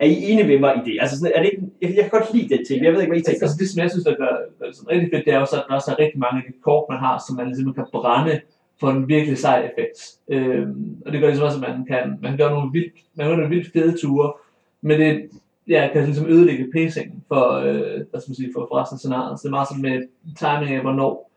Er 0.00 0.06
I 0.06 0.30
enige 0.30 0.46
med 0.46 0.58
mig 0.58 0.72
i 0.76 0.90
det? 0.90 0.96
Altså 1.00 1.18
sådan, 1.18 1.32
er 1.36 1.42
det 1.42 1.50
ikke, 1.52 1.62
jeg, 1.82 1.88
jeg 1.96 2.04
kan 2.04 2.14
godt 2.18 2.34
lide 2.34 2.48
den 2.54 2.64
ting, 2.66 2.76
men 2.78 2.84
jeg 2.84 2.92
ved 2.92 3.00
ikke, 3.00 3.12
hvad 3.12 3.20
I 3.20 3.24
tænker. 3.24 3.42
Altså 3.46 3.58
det, 3.60 3.68
som 3.70 3.82
jeg 3.82 3.90
synes, 3.90 4.04
der 4.04 4.12
er, 4.12 4.16
der 4.58 4.66
er 4.66 4.72
sådan 4.72 4.90
rigtig 4.92 5.08
fedt, 5.12 5.24
det 5.24 5.32
er 5.32 5.38
også, 5.44 5.56
at 5.56 5.64
der 5.68 5.74
også 5.74 5.90
er 5.92 5.98
rigtig 6.04 6.20
mange 6.24 6.36
af 6.40 6.44
de 6.48 6.52
kort, 6.66 6.84
man 6.90 6.98
har, 6.98 7.14
som 7.26 7.36
man 7.36 7.46
ligesom 7.46 7.74
kan 7.74 7.86
brænde 7.92 8.34
for 8.82 8.90
en 8.90 9.08
virkelig 9.08 9.38
sej 9.38 9.70
effekt. 9.70 9.98
Øhm, 10.28 10.96
og 11.06 11.12
det 11.12 11.20
gør 11.20 11.28
ligesom 11.28 11.46
også, 11.46 11.58
at 11.58 11.68
man 11.68 11.84
kan, 11.84 12.18
man 12.22 12.30
kan 12.30 12.38
gøre 12.38 12.50
nogle 12.50 12.72
vildt, 12.72 12.92
man 13.14 13.24
kan 13.24 13.30
gøre 13.30 13.38
nogle 13.38 13.56
vildt 13.56 13.72
fede 13.72 13.98
ture, 14.00 14.32
men 14.80 15.00
det 15.00 15.30
ja, 15.68 15.90
kan 15.92 16.04
ligesom 16.04 16.26
ødelægge 16.26 16.72
pacingen 16.72 17.24
for, 17.28 17.44
øh, 17.52 18.00
hvad 18.10 18.20
skal 18.20 18.30
man 18.30 18.36
sige, 18.36 18.50
for, 18.54 18.66
for 18.70 18.80
resten 18.80 18.94
af 18.94 18.98
scenariet. 18.98 19.38
Så 19.38 19.42
det 19.42 19.48
er 19.48 19.58
meget 19.58 19.68
sådan 19.68 19.82
med 19.82 19.98
timing 20.38 20.76
af, 20.76 20.80
hvornår, 20.80 21.30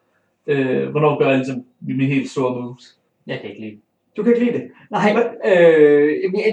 øh, 0.47 0.89
hvornår 0.89 1.19
gør 1.19 1.29
jeg 1.29 1.37
ligesom 1.37 1.63
mine 1.81 2.05
helt 2.05 2.29
store 2.29 2.61
moves. 2.61 2.97
Jeg 3.27 3.39
kan 3.39 3.49
ikke 3.49 3.61
lide. 3.61 3.77
Du 4.17 4.23
kan 4.23 4.33
ikke 4.33 4.45
lide 4.45 4.57
det. 4.57 4.71
Nej, 4.91 5.09
øh, 5.45 6.09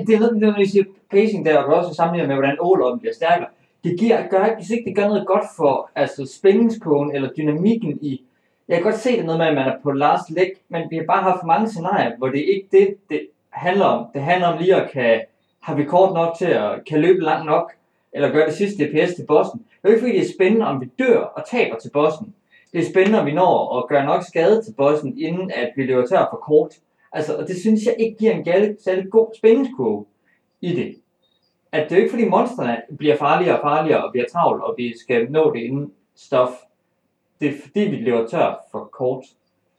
det 0.06 0.14
er 0.14 0.18
noget, 0.20 0.36
når 0.36 0.58
vi 0.58 0.66
siger 0.66 0.84
pacing 1.10 1.46
der, 1.46 1.58
og 1.58 1.64
du 1.64 1.72
også 1.72 1.94
sammenligner 1.94 2.28
med, 2.28 2.36
hvordan 2.36 2.58
overloppen 2.60 3.00
bliver 3.00 3.14
stærkere. 3.14 3.48
Det 3.84 4.00
giver, 4.00 4.28
gør, 4.28 4.56
hvis 4.56 4.70
ikke 4.70 4.84
det 4.84 4.96
gør 4.96 5.08
noget 5.08 5.26
godt 5.26 5.44
for 5.56 5.90
altså 5.94 6.32
spændingskogen 6.38 7.14
eller 7.14 7.28
dynamikken 7.36 7.98
i, 8.02 8.22
jeg 8.68 8.76
kan 8.76 8.82
godt 8.82 9.00
se 9.00 9.16
det 9.16 9.24
noget 9.24 9.38
med, 9.38 9.46
at 9.46 9.54
man 9.54 9.68
er 9.68 9.76
på 9.82 9.92
last 9.92 10.30
leg, 10.30 10.50
men 10.68 10.82
vi 10.90 10.96
har 10.96 11.04
bare 11.04 11.22
haft 11.22 11.40
for 11.40 11.46
mange 11.46 11.68
scenarier, 11.68 12.16
hvor 12.16 12.28
det 12.28 12.38
ikke 12.38 12.68
det, 12.72 12.96
det 13.10 13.28
handler 13.50 13.84
om. 13.84 14.06
Det 14.14 14.22
handler 14.22 14.48
om 14.48 14.58
lige 14.58 14.76
at 14.76 14.90
kan, 14.90 15.20
har 15.62 15.74
vi 15.74 15.84
kort 15.84 16.14
nok 16.14 16.38
til 16.38 16.46
at 16.46 16.84
kan 16.88 17.00
løbe 17.00 17.20
langt 17.20 17.46
nok, 17.46 17.72
eller 18.12 18.32
gøre 18.32 18.46
det 18.46 18.54
sidste 18.54 18.84
DPS 18.84 19.14
til 19.14 19.26
bossen. 19.26 19.58
Det 19.58 19.88
er 19.88 19.88
jo 19.88 19.94
ikke 19.94 20.00
fordi, 20.00 20.18
det 20.18 20.28
er 20.28 20.32
spændende, 20.38 20.66
om 20.66 20.80
vi 20.80 20.90
dør 20.98 21.18
og 21.18 21.46
taber 21.50 21.78
til 21.78 21.90
bossen. 21.90 22.34
Det 22.72 22.80
er 22.80 22.90
spændende, 22.90 23.20
om 23.20 23.26
vi 23.26 23.32
når 23.32 23.78
at 23.78 23.88
gøre 23.88 24.06
nok 24.06 24.22
skade 24.22 24.62
til 24.62 24.74
bossen, 24.76 25.18
inden 25.18 25.50
at 25.50 25.70
vi 25.76 25.82
løber 25.82 26.06
tør 26.06 26.28
for 26.30 26.36
kort. 26.36 26.74
Altså, 27.12 27.36
og 27.36 27.48
det 27.48 27.56
synes 27.56 27.80
jeg 27.86 27.96
ikke 27.98 28.16
giver 28.18 28.32
en 28.32 28.44
gale, 28.44 28.76
særlig 28.84 29.10
god 29.10 29.26
spændingskurve 29.36 30.04
i 30.60 30.76
det. 30.76 30.96
At 31.72 31.90
det 31.90 31.92
er 31.92 31.96
jo 31.96 32.02
ikke 32.02 32.12
fordi 32.12 32.28
monstrene 32.28 32.82
bliver 32.98 33.16
farligere 33.16 33.56
og 33.56 33.62
farligere, 33.62 34.04
og 34.04 34.10
vi 34.14 34.20
er 34.20 34.24
travlt, 34.32 34.62
og 34.62 34.74
vi 34.78 34.98
skal 34.98 35.30
nå 35.30 35.52
det 35.54 35.60
inden 35.60 35.92
stof. 36.16 36.48
Det 37.42 37.50
er 37.50 37.60
fordi, 37.62 37.80
vi 37.80 37.96
løber 37.96 38.26
tør 38.26 38.64
for 38.70 38.84
kort. 38.92 39.24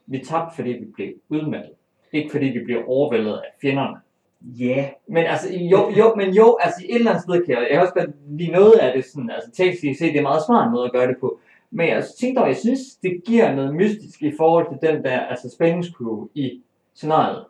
Vi 0.06 0.18
tabte, 0.18 0.56
fordi 0.56 0.68
vi 0.70 0.84
blev 0.94 1.08
udmattet. 1.28 1.70
Ikke 2.12 2.30
fordi 2.30 2.46
vi 2.46 2.64
bliver 2.64 2.84
overvældet 2.86 3.32
af 3.32 3.50
fjenderne. 3.62 3.96
Ja, 4.42 4.64
yeah. 4.64 4.88
Men 5.06 5.24
altså, 5.24 5.54
jo, 5.54 5.90
jo, 5.98 6.14
men 6.14 6.34
jo, 6.34 6.58
altså 6.60 6.82
et 6.88 6.94
eller 6.94 7.10
andet 7.10 7.22
sted 7.22 7.46
kan 7.46 7.54
jeg, 7.54 7.60
jeg 7.62 7.70
kan 7.70 7.80
også 7.80 7.94
godt 7.94 8.10
lide 8.28 8.50
noget 8.50 8.72
af 8.72 8.92
det 8.96 9.04
sådan, 9.04 9.30
altså 9.30 9.50
teknisk 9.50 9.98
set, 9.98 10.12
det 10.12 10.18
er 10.18 10.22
meget 10.22 10.42
smart 10.46 10.72
måde 10.72 10.84
at 10.84 10.92
gøre 10.92 11.06
det 11.08 11.16
på. 11.20 11.38
Men 11.70 11.88
jeg 11.88 12.04
tænkte 12.20 12.40
dog, 12.40 12.48
jeg 12.48 12.56
synes, 12.56 12.80
det 13.02 13.22
giver 13.26 13.54
noget 13.54 13.74
mystisk 13.74 14.22
i 14.22 14.32
forhold 14.36 14.66
til 14.68 14.90
den 14.90 15.04
der, 15.04 15.20
altså 15.20 15.50
spændingskurve 15.50 16.28
i 16.34 16.60
scenariet. 16.94 17.44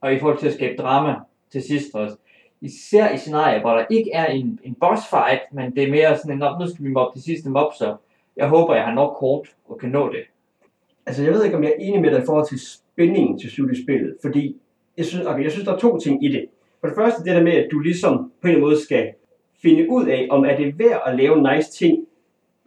Og 0.00 0.14
i 0.14 0.18
forhold 0.18 0.38
til 0.38 0.46
at 0.46 0.54
skabe 0.54 0.82
drama 0.82 1.14
til 1.52 1.62
sidst 1.62 1.94
også. 1.94 2.16
Især 2.60 3.10
i 3.12 3.16
scenarier, 3.16 3.60
hvor 3.60 3.70
der 3.70 3.84
ikke 3.90 4.12
er 4.12 4.26
en, 4.26 4.60
en 4.64 4.74
boss 4.74 5.02
fight, 5.10 5.40
men 5.52 5.76
det 5.76 5.82
er 5.84 5.90
mere 5.90 6.16
sådan 6.16 6.32
en, 6.32 6.38
"Nå, 6.38 6.58
nu 6.60 6.66
skal 6.70 6.84
vi 6.84 6.90
mobbe 6.90 7.18
de 7.18 7.24
sidste 7.24 7.50
mob, 7.50 7.72
så 7.74 7.96
jeg 8.36 8.48
håber, 8.48 8.74
jeg 8.74 8.84
har 8.84 8.94
nok 8.94 9.16
kort 9.16 9.48
og 9.68 9.78
kan 9.78 9.90
nå 9.90 10.12
det. 10.12 10.24
altså 11.06 11.22
jeg 11.22 11.32
ved 11.32 11.44
ikke, 11.44 11.56
om 11.56 11.62
jeg 11.62 11.70
er 11.70 11.84
enig 11.84 12.00
med 12.00 12.10
dig 12.10 12.22
i 12.22 12.26
forhold 12.26 12.48
til 12.48 12.60
spændingen 12.60 13.38
til 13.38 13.50
slut 13.50 13.72
i 13.72 13.82
spillet, 13.82 14.16
fordi 14.22 14.56
jeg 14.96 15.04
synes, 15.04 15.26
okay, 15.26 15.42
jeg 15.42 15.52
synes, 15.52 15.66
der 15.66 15.74
er 15.74 15.78
to 15.78 15.98
ting 15.98 16.24
i 16.24 16.28
det. 16.28 16.46
For 16.80 16.86
det 16.86 16.96
første, 16.96 17.24
det 17.24 17.36
der 17.36 17.42
med, 17.42 17.52
at 17.52 17.68
du 17.70 17.78
ligesom 17.78 18.16
på 18.16 18.48
en 18.48 18.48
eller 18.48 18.56
anden 18.56 18.60
måde 18.60 18.80
skal 18.80 19.12
finde 19.62 19.90
ud 19.90 20.06
af, 20.06 20.26
om 20.30 20.44
er 20.44 20.56
det 20.56 20.78
værd 20.78 21.02
at 21.06 21.16
lave 21.16 21.54
nice 21.54 21.72
ting 21.72 22.06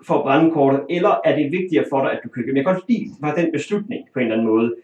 for 0.07 0.15
at 0.15 0.23
brænde 0.23 0.51
kortet, 0.51 0.81
eller 0.89 1.21
er 1.25 1.35
det 1.35 1.51
vigtigere 1.51 1.85
for 1.89 2.01
dig, 2.01 2.11
at 2.11 2.19
du 2.23 2.29
kan 2.29 2.45
Men 2.45 2.57
jeg 2.57 2.65
kan 2.65 2.73
godt 2.73 2.83
lide 2.89 3.05
var 3.19 3.35
den 3.35 3.51
beslutning 3.51 4.07
på 4.13 4.19
en 4.19 4.25
eller 4.25 4.37
anden 4.37 4.47
måde. 4.47 4.75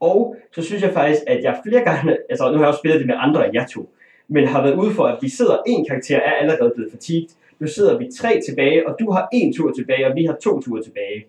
Og 0.00 0.36
så 0.54 0.62
synes 0.62 0.82
jeg 0.82 0.92
faktisk, 0.92 1.22
at 1.26 1.42
jeg 1.42 1.60
flere 1.66 1.84
gange, 1.84 2.16
altså 2.30 2.50
nu 2.50 2.56
har 2.56 2.60
jeg 2.64 2.68
også 2.68 2.78
spillet 2.78 3.00
det 3.00 3.06
med 3.06 3.14
andre 3.18 3.46
end 3.46 3.54
jeg 3.54 3.66
to, 3.74 3.90
men 4.28 4.48
har 4.48 4.62
været 4.62 4.76
ude 4.76 4.90
for, 4.90 5.04
at 5.04 5.18
vi 5.22 5.28
sidder, 5.28 5.56
en 5.66 5.86
karakter 5.86 6.16
er 6.16 6.32
allerede 6.32 6.72
blevet 6.74 6.92
fatigued, 6.92 7.28
nu 7.58 7.66
sidder 7.66 7.98
vi 7.98 8.08
tre 8.20 8.40
tilbage, 8.48 8.88
og 8.88 8.96
du 9.00 9.10
har 9.10 9.28
en 9.32 9.52
tur 9.52 9.72
tilbage, 9.72 10.06
og 10.06 10.16
vi 10.16 10.24
har 10.24 10.36
to 10.42 10.60
ture 10.60 10.82
tilbage. 10.82 11.26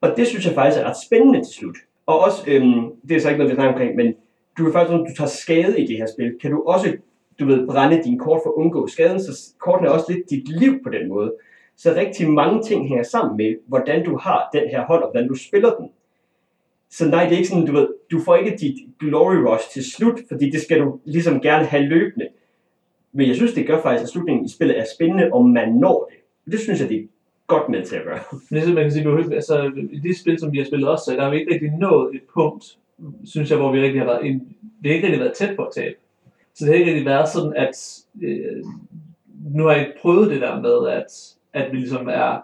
Og 0.00 0.16
det 0.16 0.26
synes 0.26 0.46
jeg 0.46 0.54
faktisk 0.54 0.80
er 0.80 0.88
ret 0.88 0.96
spændende 1.06 1.44
til 1.44 1.54
slut. 1.54 1.76
Og 2.06 2.20
også, 2.20 2.44
øhm, 2.46 2.92
det 3.08 3.16
er 3.16 3.20
så 3.20 3.28
ikke 3.28 3.38
noget, 3.38 3.50
vi 3.50 3.54
snakker 3.54 3.72
omkring, 3.72 3.96
men 3.96 4.14
du 4.58 4.64
kan 4.64 4.72
faktisk, 4.72 4.92
når 4.92 5.04
du 5.04 5.14
tager 5.16 5.28
skade 5.28 5.80
i 5.80 5.86
det 5.86 5.96
her 5.96 6.06
spil, 6.14 6.36
kan 6.40 6.50
du 6.50 6.62
også, 6.66 6.96
du 7.40 7.46
ved, 7.46 7.66
brænde 7.66 8.02
dine 8.04 8.18
kort 8.18 8.40
for 8.44 8.50
at 8.50 8.54
undgå 8.54 8.86
skaden, 8.86 9.20
så 9.20 9.54
kortene 9.58 9.88
er 9.88 9.92
også 9.92 10.12
lidt 10.12 10.30
dit 10.30 10.58
liv 10.60 10.82
på 10.82 10.90
den 10.90 11.08
måde. 11.08 11.32
Så 11.76 11.94
rigtig 11.96 12.30
mange 12.30 12.62
ting 12.62 12.88
hænger 12.88 13.04
sammen 13.04 13.36
med, 13.36 13.56
hvordan 13.66 14.04
du 14.04 14.16
har 14.16 14.48
den 14.52 14.68
her 14.68 14.84
hånd, 14.84 15.02
og 15.02 15.10
hvordan 15.10 15.28
du 15.28 15.34
spiller 15.34 15.74
den. 15.74 15.90
Så 16.90 17.08
nej, 17.08 17.24
det 17.24 17.32
er 17.32 17.36
ikke 17.36 17.48
sådan, 17.48 17.66
du 17.66 17.72
ved, 17.72 17.88
du 18.10 18.20
får 18.24 18.36
ikke 18.36 18.56
dit 18.56 18.74
glory 19.00 19.34
rush 19.34 19.70
til 19.70 19.84
slut, 19.92 20.20
fordi 20.28 20.50
det 20.50 20.60
skal 20.60 20.80
du 20.80 20.98
ligesom 21.04 21.40
gerne 21.40 21.64
have 21.64 21.82
løbende. 21.82 22.28
Men 23.12 23.28
jeg 23.28 23.36
synes, 23.36 23.52
det 23.52 23.66
gør 23.66 23.82
faktisk, 23.82 24.02
at 24.02 24.08
slutningen 24.08 24.44
i 24.44 24.48
spillet 24.48 24.78
er 24.78 24.84
spændende, 24.96 25.30
om 25.32 25.48
man 25.50 25.72
når 25.72 26.10
det. 26.10 26.52
Det 26.52 26.60
synes 26.60 26.80
jeg, 26.80 26.88
det 26.88 26.96
er 26.98 27.04
godt 27.46 27.68
med 27.68 27.84
til 27.84 27.96
at 27.96 28.04
gøre. 28.04 28.18
Men 28.50 28.74
man 28.74 28.84
kan 28.84 28.92
sige, 28.92 29.04
vi- 29.28 29.34
altså, 29.34 29.70
i 29.92 29.98
de 29.98 30.18
spil, 30.20 30.38
som 30.38 30.52
vi 30.52 30.58
har 30.58 30.64
spillet 30.64 30.88
også, 30.88 31.04
så 31.04 31.12
der 31.16 31.22
har 31.22 31.30
vi 31.30 31.38
ikke 31.40 31.54
rigtig 31.54 31.70
nået 31.70 32.14
et 32.14 32.20
punkt, 32.34 32.64
synes 33.24 33.50
jeg, 33.50 33.58
hvor 33.58 33.72
vi 33.72 33.80
rigtig 33.80 34.00
har 34.00 34.06
været, 34.06 34.26
en, 34.26 34.56
vi 34.80 34.88
har 34.88 34.94
ikke 34.96 35.06
rigtig 35.06 35.20
været 35.20 35.34
tæt 35.36 35.56
på 35.56 35.62
at 35.62 35.72
tabe. 35.74 35.94
Så 36.54 36.64
det 36.64 36.72
har 36.72 36.78
ikke 36.78 36.90
rigtig 36.90 37.06
været 37.06 37.28
sådan, 37.28 37.52
at 37.56 37.98
øh, 38.22 38.64
nu 39.54 39.64
har 39.64 39.72
jeg 39.72 39.80
ikke 39.80 39.98
prøvet 40.02 40.30
det 40.30 40.40
der 40.40 40.60
med, 40.60 40.88
at, 40.88 41.34
at 41.52 41.72
vi 41.72 41.76
ligesom 41.76 42.08
er 42.08 42.40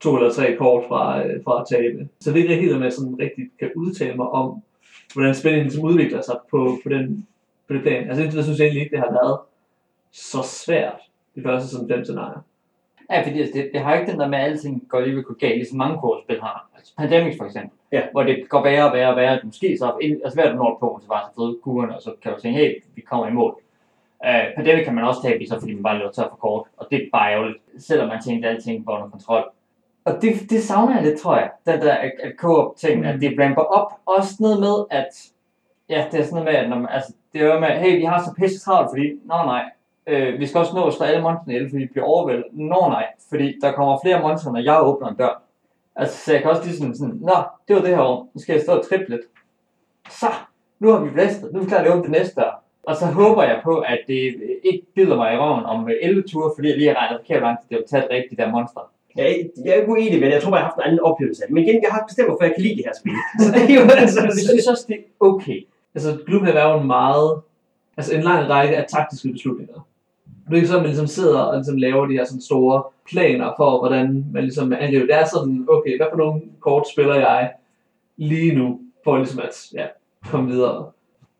to 0.00 0.16
eller 0.16 0.32
tre 0.32 0.56
kort 0.56 0.84
fra, 0.88 1.26
øh, 1.26 1.44
fra 1.44 1.60
at 1.60 1.66
tabe. 1.78 2.08
Så 2.20 2.30
det 2.30 2.38
er 2.38 2.42
ikke 2.42 2.56
helt, 2.56 2.76
at 2.76 2.82
jeg 2.82 2.92
sådan 2.92 3.18
rigtig 3.20 3.44
kan 3.58 3.70
udtale 3.76 4.16
mig 4.16 4.28
om, 4.28 4.62
hvordan 5.14 5.34
spændingen 5.34 5.66
ligesom 5.66 5.84
udvikler 5.84 6.20
sig 6.22 6.34
på, 6.50 6.78
på, 6.82 6.88
den, 6.88 7.26
på 7.68 7.74
det 7.74 7.82
plan. 7.82 8.08
Altså 8.08 8.22
indtil 8.22 8.32
videre 8.32 8.44
synes 8.44 8.58
jeg 8.58 8.64
egentlig 8.64 8.82
ikke, 8.82 8.96
det 8.96 9.04
har 9.04 9.12
været 9.12 9.38
så 10.12 10.42
svært, 10.42 11.00
de 11.34 11.42
første 11.42 11.68
sådan 11.68 11.88
fem 11.88 12.04
scenarier. 12.04 12.40
Ja, 13.10 13.22
fordi 13.26 13.40
altså, 13.40 13.58
det, 13.58 13.70
det 13.72 13.80
har 13.80 13.94
ikke 13.94 14.12
den 14.12 14.20
der 14.20 14.28
med, 14.28 14.38
at 14.38 14.44
alting 14.44 14.84
går 14.88 15.00
lige 15.00 15.16
ved 15.16 15.22
gå 15.22 15.34
galt, 15.34 15.56
ligesom 15.56 15.78
mange 15.78 15.98
kortspil 15.98 16.40
har. 16.40 16.70
Altså 16.76 16.92
Pandemic 16.98 17.38
for 17.38 17.44
eksempel, 17.44 17.78
Ja. 17.92 18.02
hvor 18.12 18.22
det 18.22 18.48
går 18.48 18.62
værre 18.62 18.86
og 18.86 18.92
værre 18.92 19.10
og 19.10 19.16
værre. 19.16 19.40
Måske 19.44 19.78
så, 19.78 19.92
altså 20.24 20.40
hvert 20.40 20.52
du 20.52 20.56
når 20.56 20.76
punkt, 20.80 21.02
så 21.02 21.08
bare 21.08 21.22
så 21.28 21.34
fede 21.36 21.58
kurverne, 21.62 21.96
og 21.96 22.02
så 22.02 22.14
kan 22.22 22.32
du 22.32 22.40
tænke, 22.40 22.58
hey, 22.58 22.82
vi 22.94 23.00
kommer 23.00 23.26
i 23.26 23.32
mål. 23.32 23.56
Uh, 24.26 24.54
Pandemic 24.56 24.84
kan 24.84 24.94
man 24.94 25.04
også 25.04 25.22
tabe 25.22 25.42
i, 25.42 25.46
så 25.48 25.60
fordi 25.60 25.74
man 25.74 25.82
bare 25.82 25.98
løber 25.98 26.10
tør 26.12 26.28
for 26.28 26.36
kort, 26.36 26.66
og 26.76 26.86
det 26.90 27.02
er 27.02 27.06
bare 27.12 27.32
ærgerligt, 27.32 27.58
selvom 27.78 28.08
man 28.08 28.22
tænkte, 28.22 28.48
at 28.48 28.54
alting 28.54 28.86
var 28.86 28.96
under 28.96 29.08
kontrol. 29.08 29.44
Og 30.04 30.12
det, 30.22 30.50
det 30.50 30.62
savner 30.62 30.94
jeg 30.94 31.04
lidt, 31.04 31.20
tror 31.20 31.36
jeg, 31.36 31.50
den 31.66 31.80
der 31.80 31.94
at, 31.94 32.12
at 32.22 32.32
co 32.38 32.74
ting, 32.74 33.00
mm. 33.00 33.06
at 33.06 33.20
det 33.20 33.38
ramper 33.40 33.62
op. 33.62 33.92
Også 34.06 34.34
noget 34.40 34.60
med, 34.60 34.84
at 34.90 35.08
ja, 35.88 36.06
det 36.12 36.20
er 36.20 36.24
sådan 36.24 36.44
noget 36.44 36.44
med, 36.44 36.54
at 36.54 36.68
når 36.68 36.78
man, 36.78 36.88
altså, 36.90 37.12
det 37.32 37.42
er 37.42 37.54
jo 37.54 37.60
med, 37.60 37.68
hey, 37.68 37.96
vi 37.98 38.04
har 38.04 38.22
så 38.22 38.34
pisse 38.38 38.60
travlt, 38.60 38.90
fordi, 38.90 39.06
nå 39.24 39.34
nej, 39.34 39.64
øh, 40.06 40.38
vi 40.40 40.46
skal 40.46 40.58
også 40.58 40.74
nå 40.74 40.86
at 40.86 40.94
slå 40.94 41.06
alle 41.06 41.22
monstrene 41.22 41.54
ihjel, 41.54 41.70
fordi 41.70 41.82
vi 41.82 41.88
bliver 41.92 42.04
overvældet. 42.06 42.44
Nå 42.52 42.80
nej, 42.88 43.06
fordi 43.30 43.58
der 43.62 43.72
kommer 43.72 43.98
flere 44.04 44.22
monstre, 44.22 44.52
når 44.52 44.60
jeg 44.60 44.78
åbner 44.82 45.08
en 45.08 45.16
dør. 45.16 45.42
Altså, 45.96 46.24
så 46.24 46.32
jeg 46.32 46.42
kan 46.42 46.50
også 46.50 46.64
lige 46.64 46.76
sådan, 46.76 46.96
sådan 46.96 47.14
nå, 47.20 47.32
det 47.68 47.76
var 47.76 47.82
det 47.82 47.90
her 47.96 48.02
år, 48.02 48.28
nu 48.34 48.40
skal 48.40 48.52
jeg 48.52 48.62
stå 48.62 48.72
og 48.72 48.88
trippe 48.88 49.08
lidt. 49.10 49.20
Så, 50.10 50.26
nu 50.80 50.88
har 50.92 51.00
vi 51.04 51.10
blæstet, 51.10 51.52
nu 51.52 51.58
er 51.58 51.62
vi 51.64 51.68
klar 51.68 51.78
til 51.82 51.86
at 51.88 51.92
åbne 51.92 52.02
det 52.02 52.10
næste 52.10 52.40
dør. 52.40 52.62
Og 52.82 52.96
så 52.96 53.06
håber 53.06 53.42
jeg 53.42 53.60
på, 53.64 53.78
at 53.78 53.98
det 54.06 54.34
ikke 54.64 54.82
bider 54.94 55.16
mig 55.16 55.34
i 55.34 55.38
røven 55.38 55.64
om 55.64 55.88
11 56.00 56.22
ture, 56.22 56.50
fordi 56.56 56.68
jeg 56.68 56.76
lige 56.76 56.88
har 56.88 56.96
regnet 56.96 57.20
forkert 57.20 57.38
hvor 57.40 57.46
lang 57.48 57.58
tid 57.60 57.68
det 57.68 57.76
vil 57.78 57.86
tage 57.90 58.02
at 58.02 58.08
dræbe 58.10 58.26
de 58.30 58.36
der 58.36 58.50
monstre. 58.50 58.80
Jeg, 59.16 59.24
er- 59.30 59.62
jeg 59.64 59.70
er 59.72 59.74
ikke 59.80 59.92
uenig 59.92 60.20
med 60.20 60.26
det. 60.28 60.34
Jeg 60.34 60.42
tror 60.42 60.50
jeg 60.56 60.58
har 60.58 60.64
haft 60.64 60.76
en 60.76 60.82
anden 60.82 61.00
oplevelse 61.00 61.42
af 61.42 61.46
det. 61.46 61.54
Men 61.54 61.64
igen, 61.64 61.82
jeg 61.82 61.90
har 61.92 62.04
bestemt, 62.08 62.28
hvorfor 62.28 62.44
jeg 62.44 62.54
kan 62.54 62.62
lide 62.62 62.76
det 62.76 62.84
her 62.88 62.92
spil. 63.00 63.12
Så 63.44 63.48
det 63.54 63.62
er 63.70 63.74
jo 63.80 63.90
altså... 64.04 64.20
Jeg 64.22 64.32
synes 64.52 64.66
også, 64.66 64.84
det 64.88 64.96
er 64.96 65.02
okay. 65.20 65.58
Altså, 65.94 66.10
Gloomhaven 66.26 66.58
er 66.58 66.66
jo 66.72 66.80
en 66.80 66.86
meget, 66.86 67.40
altså 67.96 68.14
en 68.16 68.22
lang 68.22 68.48
række 68.50 68.76
af 68.76 68.84
taktiske 68.88 69.28
beslutninger. 69.32 69.86
Det 70.52 70.58
er 70.58 70.62
ikke 70.62 70.68
sådan, 70.68 70.80
at 70.80 70.82
man 70.82 70.90
ligesom 70.90 71.06
sidder 71.06 71.38
og 71.38 71.56
ligesom 71.56 71.76
laver 71.76 72.06
de 72.06 72.12
her 72.12 72.24
sådan 72.24 72.40
store 72.40 72.82
planer 73.10 73.52
for, 73.56 73.78
hvordan 73.78 74.24
man 74.32 74.42
ligesom 74.42 74.72
angriber. 74.72 75.06
Det 75.06 75.14
er 75.14 75.24
sådan, 75.34 75.66
okay, 75.68 75.96
hvad 75.96 76.06
for 76.10 76.16
nogle 76.16 76.40
kort 76.60 76.88
spiller 76.92 77.14
jeg 77.14 77.52
lige 78.16 78.54
nu, 78.54 78.80
for 79.04 79.16
ligesom 79.16 79.40
at 79.40 79.54
ja, 79.74 79.86
komme 80.30 80.50
videre. 80.50 80.90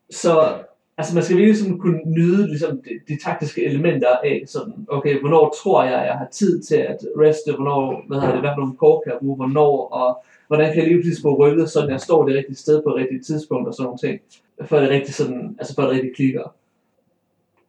Så 0.09 0.53
altså, 0.97 1.15
man 1.15 1.23
skal 1.23 1.37
virkelig 1.37 1.57
sådan 1.57 1.77
kunne 1.77 2.01
nyde 2.05 2.47
ligesom, 2.47 2.81
de, 2.85 3.13
de, 3.13 3.23
taktiske 3.23 3.65
elementer 3.65 4.09
af 4.23 4.43
sådan, 4.47 4.73
okay, 4.87 5.19
hvornår 5.19 5.55
tror 5.63 5.83
jeg, 5.83 6.05
jeg 6.05 6.17
har 6.17 6.27
tid 6.31 6.61
til 6.61 6.75
at 6.75 6.97
reste, 7.19 7.55
hvornår, 7.55 8.03
hvad 8.07 8.19
hedder 8.19 8.33
det, 8.33 8.41
hvad 8.41 8.51
for 8.55 8.61
nogle 8.61 8.77
kort 8.77 9.03
kan 9.03 9.11
jeg 9.11 9.19
bruge, 9.19 9.35
hvornår, 9.35 9.87
og 9.87 10.23
hvordan 10.47 10.73
kan 10.73 10.77
jeg 10.81 10.87
lige 10.87 11.01
pludselig 11.01 11.21
få 11.21 11.35
rykket, 11.35 11.69
sådan 11.69 11.89
jeg 11.89 12.01
står 12.01 12.25
det 12.25 12.35
rigtige 12.35 12.55
sted 12.55 12.81
på 12.81 12.89
det 12.89 12.97
rigtige 12.97 13.23
tidspunkt 13.23 13.67
og 13.67 13.73
sådan 13.73 13.85
nogle 13.85 13.97
ting 13.97 14.19
for 14.65 14.79
det 14.79 14.89
rigtig 14.89 15.13
sådan, 15.13 15.55
altså 15.59 15.75
for 15.75 15.81
det 15.81 15.91
rigtig 15.91 16.15
klikker. 16.15 16.53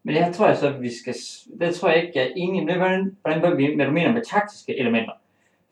Men 0.05 0.14
jeg 0.14 0.31
tror 0.35 0.47
jeg 0.47 0.57
så, 0.57 0.69
at 0.69 0.83
vi 0.83 0.90
skal... 1.03 1.14
Det 1.61 1.75
tror 1.75 1.88
jeg 1.88 2.03
ikke, 2.03 2.12
jeg 2.14 2.25
er 2.25 2.33
enig 2.37 2.64
med, 2.64 2.75
hvordan, 2.75 3.17
hvordan 3.23 3.40
hvad, 3.40 3.55
vi- 3.57 3.75
hvad 3.77 3.87
du 3.87 3.93
mener 3.93 4.12
med 4.12 4.23
taktiske 4.23 4.79
elementer. 4.79 5.12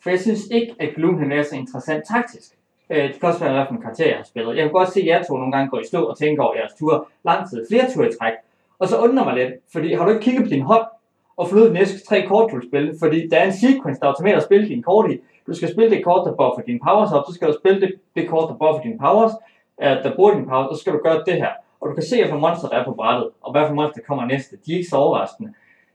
For 0.03 0.11
jeg 0.11 0.21
synes 0.21 0.40
ikke, 0.51 0.75
at 0.81 0.95
Gloomhaven 0.95 1.33
er 1.33 1.42
så 1.42 1.57
interessant 1.57 2.05
taktisk. 2.12 2.53
Øh, 2.90 3.09
det 3.09 3.21
kan 3.21 3.29
også 3.29 3.45
være, 3.45 3.55
hvilken 3.55 3.83
karakter 3.83 4.07
jeg 4.09 4.16
har 4.16 4.25
spillet. 4.25 4.57
Jeg 4.57 4.62
kan 4.64 4.73
godt 4.73 4.92
se, 4.92 5.01
at 5.01 5.07
jer 5.07 5.23
to 5.23 5.37
nogle 5.37 5.53
gange 5.53 5.71
går 5.71 5.81
i 5.81 5.87
stå 5.87 6.05
og 6.05 6.18
tænker 6.18 6.42
over 6.42 6.55
jeres 6.57 6.73
ture 6.79 7.05
lang 7.25 7.51
tid, 7.51 7.66
flere 7.71 7.90
ture 7.95 8.09
i 8.09 8.12
træk. 8.21 8.33
Og 8.79 8.88
så 8.88 8.99
undrer 8.99 9.25
mig 9.25 9.35
lidt, 9.35 9.53
fordi 9.73 9.92
har 9.95 10.05
du 10.05 10.11
ikke 10.11 10.23
kigget 10.23 10.45
på 10.45 10.49
din 10.49 10.62
hånd 10.62 10.85
og 11.37 11.49
fundet 11.49 11.68
de 11.68 11.75
næste 11.75 12.07
tre 12.07 12.23
kort, 12.27 12.51
du 12.51 12.57
vil 12.57 12.68
spille? 12.68 12.95
Fordi 12.99 13.29
der 13.29 13.37
er 13.38 13.45
en 13.47 13.53
sequence, 13.53 14.01
der 14.01 14.07
automatisk 14.07 14.37
at 14.37 14.42
spille 14.42 14.68
dine 14.68 14.83
kort 14.83 15.11
i. 15.11 15.18
Du 15.47 15.55
skal 15.55 15.73
spille 15.73 15.90
det 15.97 16.05
kort, 16.05 16.27
der 16.27 16.33
buffer 16.40 16.62
dine 16.66 16.81
powers 16.87 17.12
op, 17.12 17.25
så 17.29 17.33
skal 17.35 17.49
du 17.49 17.55
spille 17.62 17.81
det, 17.81 17.95
det 18.16 18.29
kort, 18.29 18.49
der 18.51 18.55
buffer 18.55 18.83
dine 18.83 18.99
powers, 18.99 19.33
øh, 19.83 19.88
der 20.05 20.14
bruger 20.16 20.35
dine 20.35 20.47
powers, 20.47 20.66
og 20.71 20.77
så 20.77 20.81
skal 20.81 20.92
du 20.92 21.01
gøre 21.03 21.23
det 21.27 21.35
her. 21.35 21.53
Og 21.83 21.88
du 21.88 21.95
kan 21.95 22.03
se, 22.11 22.16
hvilke 22.16 22.38
monster 22.47 22.68
der 22.68 22.77
er 22.81 22.85
på 22.85 22.95
brættet, 23.01 23.27
og 23.45 23.49
for 23.68 23.75
monster 23.75 24.01
kommer 24.09 24.25
næste. 24.27 24.53
De 24.66 24.73
er 24.73 24.77
ikke 24.81 24.90
så 24.95 24.97
overraskende. 24.97 25.51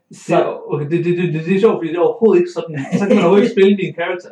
Det, 0.09 0.17
Så, 0.27 0.35
er- 0.43 0.73
okay, 0.73 0.85
det, 0.91 0.97
det, 1.05 1.11
det, 1.19 1.25
det, 1.33 1.39
det, 1.47 1.55
er 1.55 1.59
sjovt, 1.65 1.77
fordi 1.79 1.89
det 1.93 1.97
er 2.01 2.05
overhovedet 2.09 2.39
ikke 2.41 2.53
sådan. 2.57 2.75
Så 2.99 3.03
kan 3.05 3.13
man 3.15 3.23
overhovedet 3.25 3.45
ikke 3.45 3.55
spille 3.57 3.73
din 3.83 3.93
karakter. 4.01 4.31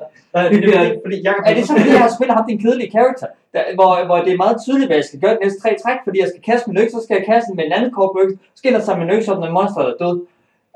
Det, 0.51 0.63
det, 0.63 0.73
det, 0.73 1.01
fordi 1.05 1.17
jeg 1.27 1.33
er 1.49 1.53
det 1.57 1.63
så, 1.69 1.73
fordi 1.79 1.91
jeg 1.97 2.03
har 2.07 2.13
spillet 2.17 2.35
ham 2.37 2.45
din 2.51 2.59
kedelige 2.65 2.91
karakter, 2.97 3.27
der, 3.53 3.61
hvor, 3.77 3.91
hvor 4.07 4.17
det 4.25 4.31
er 4.33 4.39
meget 4.45 4.57
tydeligt, 4.65 4.87
hvad 4.89 4.97
jeg 5.01 5.07
skal 5.09 5.19
gøre 5.23 5.33
de 5.37 5.41
næste 5.45 5.59
tre 5.63 5.71
træk, 5.83 5.99
fordi 6.05 6.17
jeg 6.23 6.29
skal 6.31 6.41
kaste 6.49 6.65
min 6.69 6.77
økse, 6.81 6.93
så 6.97 7.01
skal 7.05 7.13
jeg 7.19 7.25
kaste 7.31 7.47
den 7.49 7.55
med 7.59 7.65
en 7.69 7.73
anden 7.77 7.91
kort 7.97 8.09
på 8.15 8.19
økse, 8.23 8.35
så 8.55 8.61
jeg 8.63 8.83
tage 8.87 8.97
min 9.03 9.11
økse 9.17 9.27
op, 9.31 9.39
når 9.41 9.49
monster 9.59 9.81
er 9.91 9.95
død. 10.03 10.15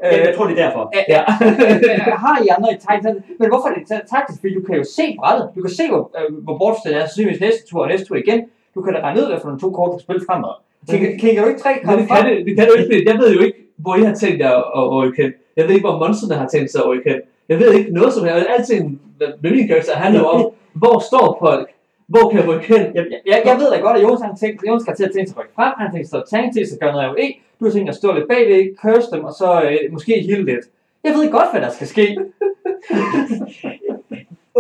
Ja, 0.04 0.28
jeg 0.28 0.34
tror, 0.36 0.46
det 0.50 0.54
er 0.60 0.62
derfor. 0.66 0.84
Ja. 1.16 1.22
Øh, 1.44 2.14
har 2.26 2.36
I 2.46 2.48
andre 2.56 2.70
i 2.76 2.78
taktisk? 2.88 3.16
Men 3.40 3.46
hvorfor 3.52 3.68
er 3.70 3.76
det 3.78 3.84
ta- 3.92 4.06
taktisk? 4.16 4.38
Fordi 4.42 4.54
du 4.60 4.64
kan 4.68 4.76
jo 4.82 4.86
se 4.98 5.06
brættet. 5.20 5.46
Du 5.56 5.60
kan 5.66 5.72
se, 5.80 5.84
hvor, 5.92 6.02
øh, 6.20 6.30
hvor 6.46 6.56
bortstillet 6.62 6.96
er, 7.02 7.06
sandsynligvis 7.06 7.42
næste 7.48 7.62
tur 7.70 7.80
og 7.84 7.88
næste 7.92 8.06
tur 8.08 8.18
igen. 8.26 8.40
Du 8.76 8.80
kan 8.84 8.92
da 8.94 9.00
regne 9.06 9.20
ud, 9.22 9.26
hvad 9.30 9.40
for 9.42 9.48
nogle 9.50 9.62
to 9.66 9.70
kort, 9.78 9.90
du 9.96 10.00
spiller 10.06 10.24
fremad. 10.30 10.54
Kigger, 10.90 11.18
kigger 11.18 11.42
du 11.44 11.48
ikke 11.50 11.62
tre 11.62 11.74
kort 11.84 12.00
det 12.00 12.08
kan, 12.08 12.26
det, 12.26 12.46
det 12.46 12.56
kan 12.58 12.68
du 12.68 12.74
ikke, 12.82 13.10
jeg 13.10 13.18
ved 13.20 13.34
jo 13.34 13.42
ikke, 13.42 13.58
hvor 13.78 13.96
I 13.96 14.02
har 14.02 14.16
tænkt 14.16 14.40
jer 14.40 14.52
at 14.52 14.64
at 14.78 14.92
rykke 14.92 15.24
hen. 15.24 15.34
Jeg 15.58 15.68
ved 15.68 15.74
ikke, 15.76 15.88
hvor 15.88 15.98
monsterne 15.98 16.36
har 16.36 16.48
tænkt 16.48 16.72
sig 16.72 16.82
at 16.82 16.90
rykke 16.90 17.10
hen. 17.10 17.20
Jeg 17.50 17.60
ved 17.60 17.74
ikke 17.74 17.92
noget 17.92 18.14
som 18.14 18.26
helst. 18.26 18.48
Alting 18.58 19.02
med 19.42 19.52
min 19.52 19.68
karakter 19.68 19.96
handler 19.96 20.24
om, 20.24 20.52
hvor 20.74 21.00
står 21.10 21.38
folk? 21.40 21.70
Hvor 22.08 22.30
kan 22.30 22.40
jeg 22.40 22.48
rykke 22.48 22.68
hen? 22.74 22.82
Jeg, 22.96 23.06
jeg, 23.26 23.42
jeg 23.46 23.58
ved 23.60 23.72
da 23.72 23.80
godt, 23.80 23.98
at 23.98 24.04
Jonas, 24.04 24.22
han 24.22 24.36
tænkt, 24.38 24.64
Jonas 24.68 24.82
skal 24.82 24.96
til 24.96 25.04
at 25.04 25.12
tænke 25.16 25.30
sig 25.30 25.38
at 25.38 25.42
rykke 25.44 25.56
frem, 25.56 25.74
han 25.78 25.88
har 25.88 25.94
tænkt 25.94 26.10
sig 26.10 26.20
at 26.20 26.26
tank 26.30 26.54
til, 26.54 26.68
så 26.68 26.78
gøre 26.80 26.92
noget 26.92 27.06
af 27.06 27.24
E. 27.24 27.28
Du 27.60 27.66
har 27.66 27.72
tænkt 27.72 27.88
dig 27.88 27.94
at 27.96 28.02
stå 28.02 28.14
lidt 28.14 28.28
bagved, 28.28 28.76
curse 28.82 29.12
dem, 29.12 29.24
og 29.24 29.34
så 29.34 29.62
øh, 29.70 29.92
måske 29.92 30.14
heal 30.28 30.46
lidt. 30.46 30.66
Jeg 31.04 31.14
ved 31.14 31.32
godt, 31.32 31.50
hvad 31.52 31.62
der 31.62 31.70
skal 31.70 31.88
ske. 31.88 32.18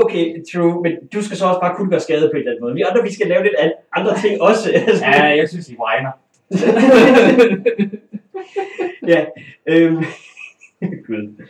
Okay, 0.04 0.44
true, 0.54 0.82
men 0.82 0.92
du 1.14 1.22
skal 1.22 1.38
så 1.38 1.46
også 1.46 1.60
bare 1.60 1.76
kunne 1.76 1.90
gøre 1.90 2.00
skade 2.00 2.22
på 2.22 2.32
en 2.32 2.38
eller 2.38 2.52
anden 2.52 2.64
måde. 2.64 2.76
Vi 2.76 2.82
andre, 2.82 3.04
vi 3.04 3.14
skal 3.14 3.28
lave 3.28 3.44
lidt 3.44 3.56
an- 3.60 3.72
andre 3.96 4.18
ting 4.22 4.42
også. 4.42 4.70
Ja, 5.02 5.24
jeg 5.40 5.50
synes, 5.50 5.70
I 5.70 5.76
whiner. 5.84 6.12
ja. 9.08 9.26
Øhm. 9.68 10.04
Gud. 11.08 11.44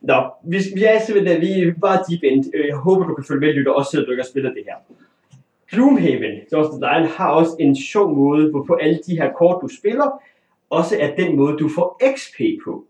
Nå, 0.00 0.14
vi, 0.44 0.56
vi 0.74 0.84
er 0.84 1.00
simpelthen 1.06 1.40
vi 1.40 1.62
er 1.62 1.72
bare 1.80 2.02
deep 2.10 2.20
end. 2.22 2.44
Øh, 2.54 2.66
Jeg 2.66 2.76
håber, 2.76 3.06
du 3.06 3.14
kan 3.14 3.24
følge 3.24 3.40
med, 3.40 3.52
lytter, 3.54 3.72
også 3.72 3.90
selvom 3.90 4.06
du 4.06 4.10
ikke 4.12 4.22
har 4.22 4.28
spillet 4.28 4.52
det 4.56 4.64
her. 4.68 4.74
Gloomhaven, 5.72 6.32
George 6.50 6.68
the 6.72 6.80
Lion, 6.80 7.10
har 7.16 7.30
også 7.30 7.56
en 7.60 7.76
sjov 7.76 8.14
måde, 8.16 8.50
hvorpå 8.50 8.74
alle 8.74 8.98
de 9.06 9.16
her 9.16 9.32
kort, 9.32 9.58
du 9.62 9.68
spiller, 9.68 10.22
også 10.70 10.96
er 11.00 11.16
den 11.16 11.36
måde, 11.36 11.56
du 11.58 11.68
får 11.68 12.00
XP 12.16 12.40
på. 12.64 12.84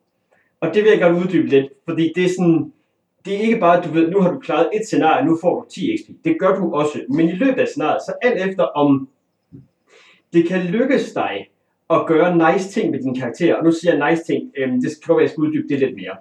Og 0.60 0.74
det 0.74 0.82
vil 0.84 0.90
jeg 0.90 1.00
godt 1.00 1.24
uddybe 1.24 1.46
lidt, 1.48 1.66
fordi 1.88 2.12
det 2.16 2.24
er 2.24 2.28
sådan, 2.28 2.72
det 3.24 3.34
er 3.34 3.38
ikke 3.38 3.60
bare, 3.60 3.78
at 3.78 3.84
du 3.84 3.92
ved, 3.92 4.10
nu 4.10 4.20
har 4.20 4.32
du 4.32 4.38
klaret 4.38 4.68
et 4.72 4.86
scenarie, 4.86 5.26
nu 5.26 5.38
får 5.40 5.60
du 5.60 5.66
10 5.68 5.96
XP. 5.96 6.24
Det 6.24 6.36
gør 6.38 6.54
du 6.54 6.74
også. 6.74 7.00
Men 7.08 7.28
i 7.28 7.32
løbet 7.32 7.60
af 7.60 7.68
scenariet, 7.68 8.02
så 8.02 8.12
alt 8.22 8.50
efter 8.50 8.64
om 8.64 9.08
det 10.32 10.48
kan 10.48 10.60
lykkes 10.60 11.12
dig 11.12 11.50
at 11.90 12.06
gøre 12.06 12.52
nice 12.52 12.70
ting 12.70 12.90
med 12.90 13.00
din 13.02 13.14
karakter, 13.14 13.54
og 13.54 13.64
nu 13.64 13.72
siger 13.72 13.96
jeg 13.96 14.10
nice 14.10 14.24
ting, 14.24 14.52
øhm, 14.56 14.80
det 14.80 14.90
skal 14.90 15.06
godt 15.06 15.16
være, 15.16 15.22
jeg 15.22 15.30
skal 15.30 15.40
uddybe 15.40 15.68
det 15.68 15.78
lidt 15.78 15.96
mere. 15.96 16.16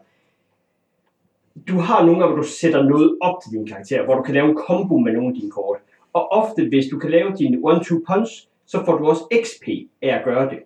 Du 1.68 1.78
har 1.78 2.06
nogle 2.06 2.20
gange, 2.20 2.34
hvor 2.34 2.44
du 2.44 2.48
sætter 2.48 2.84
noget 2.84 3.18
op 3.22 3.36
til 3.44 3.52
din 3.52 3.68
karakter, 3.68 4.06
hvor 4.06 4.16
du 4.16 4.22
kan 4.22 4.34
lave 4.34 4.50
en 4.50 4.58
combo 4.58 4.98
med 4.98 5.14
nogle 5.14 5.28
af 5.28 5.34
dine 5.34 5.52
kort. 5.52 5.78
Og 6.14 6.32
ofte, 6.32 6.68
hvis 6.70 6.86
du 6.92 7.00
kan 7.00 7.12
lave 7.12 7.34
din 7.38 7.64
one-two 7.66 8.04
punch, 8.08 8.48
så 8.66 8.86
får 8.86 8.98
du 8.98 9.06
også 9.06 9.24
XP 9.44 9.68
af 10.02 10.18
at 10.18 10.24
gøre 10.26 10.50
det. 10.50 10.60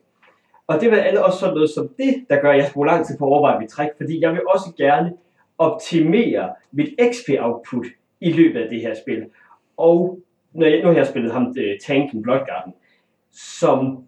Og 0.67 0.81
det 0.81 0.91
vil 0.91 0.97
alle 0.97 1.25
også 1.25 1.39
sådan 1.39 1.53
noget 1.53 1.69
som 1.69 1.89
det, 1.97 2.25
der 2.29 2.41
gør, 2.41 2.51
at 2.51 2.57
jeg 2.57 2.69
bruger 2.73 2.87
lang 2.87 3.05
tid 3.05 3.17
på 3.17 3.25
at 3.25 3.29
overveje 3.29 3.59
mit 3.59 3.69
træk, 3.69 3.89
fordi 3.97 4.21
jeg 4.21 4.31
vil 4.31 4.41
også 4.53 4.73
gerne 4.77 5.13
optimere 5.57 6.53
mit 6.71 6.89
XP-output 7.13 7.85
i 8.21 8.31
løbet 8.31 8.59
af 8.59 8.69
det 8.69 8.81
her 8.81 8.93
spil. 8.93 9.25
Og 9.77 10.19
når 10.53 10.67
jeg, 10.67 10.81
nu 10.81 10.87
har 10.87 10.95
jeg 10.95 11.07
spillet 11.07 11.31
ham, 11.33 11.47
uh, 11.47 11.77
tanken 11.85 12.21
Bloodgarden, 12.21 12.73
som 13.31 14.03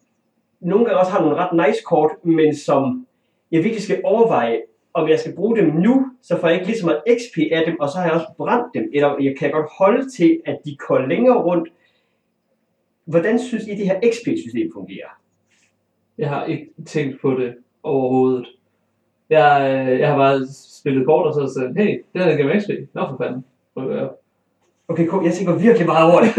nogle 0.59 0.85
gange 0.85 0.99
også 0.99 1.11
har 1.11 1.21
nogle 1.21 1.35
ret 1.35 1.67
nice 1.67 1.83
kort, 1.85 2.11
men 2.23 2.55
som 2.55 3.07
jeg 3.51 3.63
virkelig 3.63 3.83
skal 3.83 4.01
overveje, 4.03 4.61
om 4.93 5.09
jeg 5.09 5.19
skal 5.19 5.35
bruge 5.35 5.57
dem 5.57 5.65
nu, 5.65 6.05
så 6.21 6.39
får 6.39 6.47
jeg 6.47 6.55
ikke 6.55 6.67
lige 6.67 6.79
så 6.79 6.85
meget 6.85 7.01
XP 7.17 7.37
af 7.51 7.63
dem, 7.65 7.79
og 7.79 7.89
så 7.89 7.97
har 7.97 8.05
jeg 8.05 8.13
også 8.13 8.33
brændt 8.37 8.73
dem, 8.73 8.89
eller 8.93 9.17
jeg 9.19 9.35
kan 9.39 9.51
godt 9.51 9.67
holde 9.79 10.09
til, 10.09 10.41
at 10.45 10.57
de 10.65 10.75
går 10.75 10.99
længere 10.99 11.43
rundt. 11.43 11.69
Hvordan 13.05 13.39
synes 13.39 13.67
I, 13.67 13.69
det 13.69 13.85
her 13.85 13.99
XP-system 14.11 14.71
fungerer? 14.73 15.09
Jeg 16.17 16.29
har 16.29 16.45
ikke 16.45 16.69
tænkt 16.85 17.21
på 17.21 17.31
det 17.31 17.55
overhovedet. 17.83 18.47
Jeg, 19.29 19.85
øh, 19.89 19.99
jeg 19.99 20.09
har 20.09 20.17
bare 20.17 20.39
spillet 20.79 21.05
kort 21.05 21.27
og 21.27 21.33
så 21.33 21.53
sagt, 21.59 21.77
hey, 21.77 22.03
her 22.15 22.35
giver 22.35 22.47
mig 22.47 22.61
XP. 22.61 22.69
Nå 22.93 23.01
for 23.09 23.17
fanden. 23.23 23.45
Okay, 24.87 25.07
cool. 25.07 25.25
jeg 25.25 25.33
tænker 25.33 25.53
virkelig 25.55 25.87
meget 25.87 26.11
over 26.11 26.19
det 26.21 26.31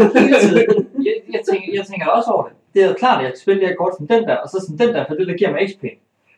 jeg, 1.07 1.15
jeg, 1.35 1.41
tænker, 1.49 1.67
jeg 1.77 1.85
tænker 1.89 2.07
også 2.07 2.31
over 2.31 2.43
det. 2.43 2.53
Det 2.73 2.83
er 2.83 2.87
jo 2.87 2.93
klart, 2.93 3.17
at 3.17 3.23
jeg 3.23 3.31
kan 3.31 3.39
spille 3.39 3.61
det 3.61 3.67
her 3.69 3.75
kort 3.75 3.93
som 3.97 4.07
den 4.07 4.23
der, 4.23 4.35
og 4.35 4.49
så 4.49 4.65
som 4.67 4.77
den 4.77 4.89
der, 4.95 5.05
for 5.07 5.15
det 5.15 5.27
der 5.27 5.33
giver 5.37 5.51
mig 5.51 5.61
XP. 5.69 5.83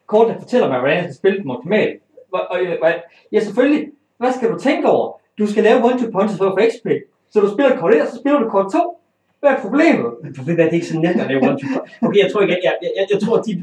Kort, 0.08 0.28
der 0.28 0.40
fortæller 0.40 0.68
mig, 0.68 0.80
hvordan 0.80 0.96
jeg 0.98 1.04
skal 1.04 1.16
spille 1.16 1.38
dem 1.42 1.50
optimalt. 1.50 2.02
Hvor- 2.30 2.48
Og, 2.54 2.60
og, 2.82 2.90
ja, 3.32 3.40
selvfølgelig. 3.40 3.92
Hvad 4.18 4.32
skal 4.32 4.52
du 4.52 4.58
tænke 4.60 4.88
over? 4.90 5.20
Du 5.40 5.48
skal 5.48 5.64
lave 5.64 5.84
one 5.84 5.98
two 6.00 6.12
punches 6.12 6.38
for 6.38 6.46
at 6.46 6.54
få 6.58 6.60
XP. 6.72 6.88
Så 7.32 7.40
du 7.40 7.50
spiller 7.54 7.78
kort 7.78 7.94
1, 7.96 8.02
og 8.02 8.08
så 8.08 8.16
spiller 8.18 8.40
du 8.40 8.50
kort 8.50 8.72
2. 8.72 8.98
Hvad 9.44 9.52
er 9.56 9.62
problemet? 9.68 10.10
Ved 10.48 10.56
hvad, 10.58 10.66
det 10.66 10.74
er 10.76 10.80
ikke 10.82 10.92
så 10.94 11.00
nemt 11.06 11.22
at 11.24 11.28
lave 11.32 11.42
one 11.50 11.58
two. 11.62 11.70
Okay, 12.06 12.20
jeg 12.24 12.30
tror 12.32 12.42
ikke, 12.42 12.54
jeg, 12.68 12.76
jeg, 12.84 12.92
jeg, 12.98 13.06
jeg 13.14 13.20
tror, 13.24 13.36
at 13.40 13.46
dit, 13.48 13.60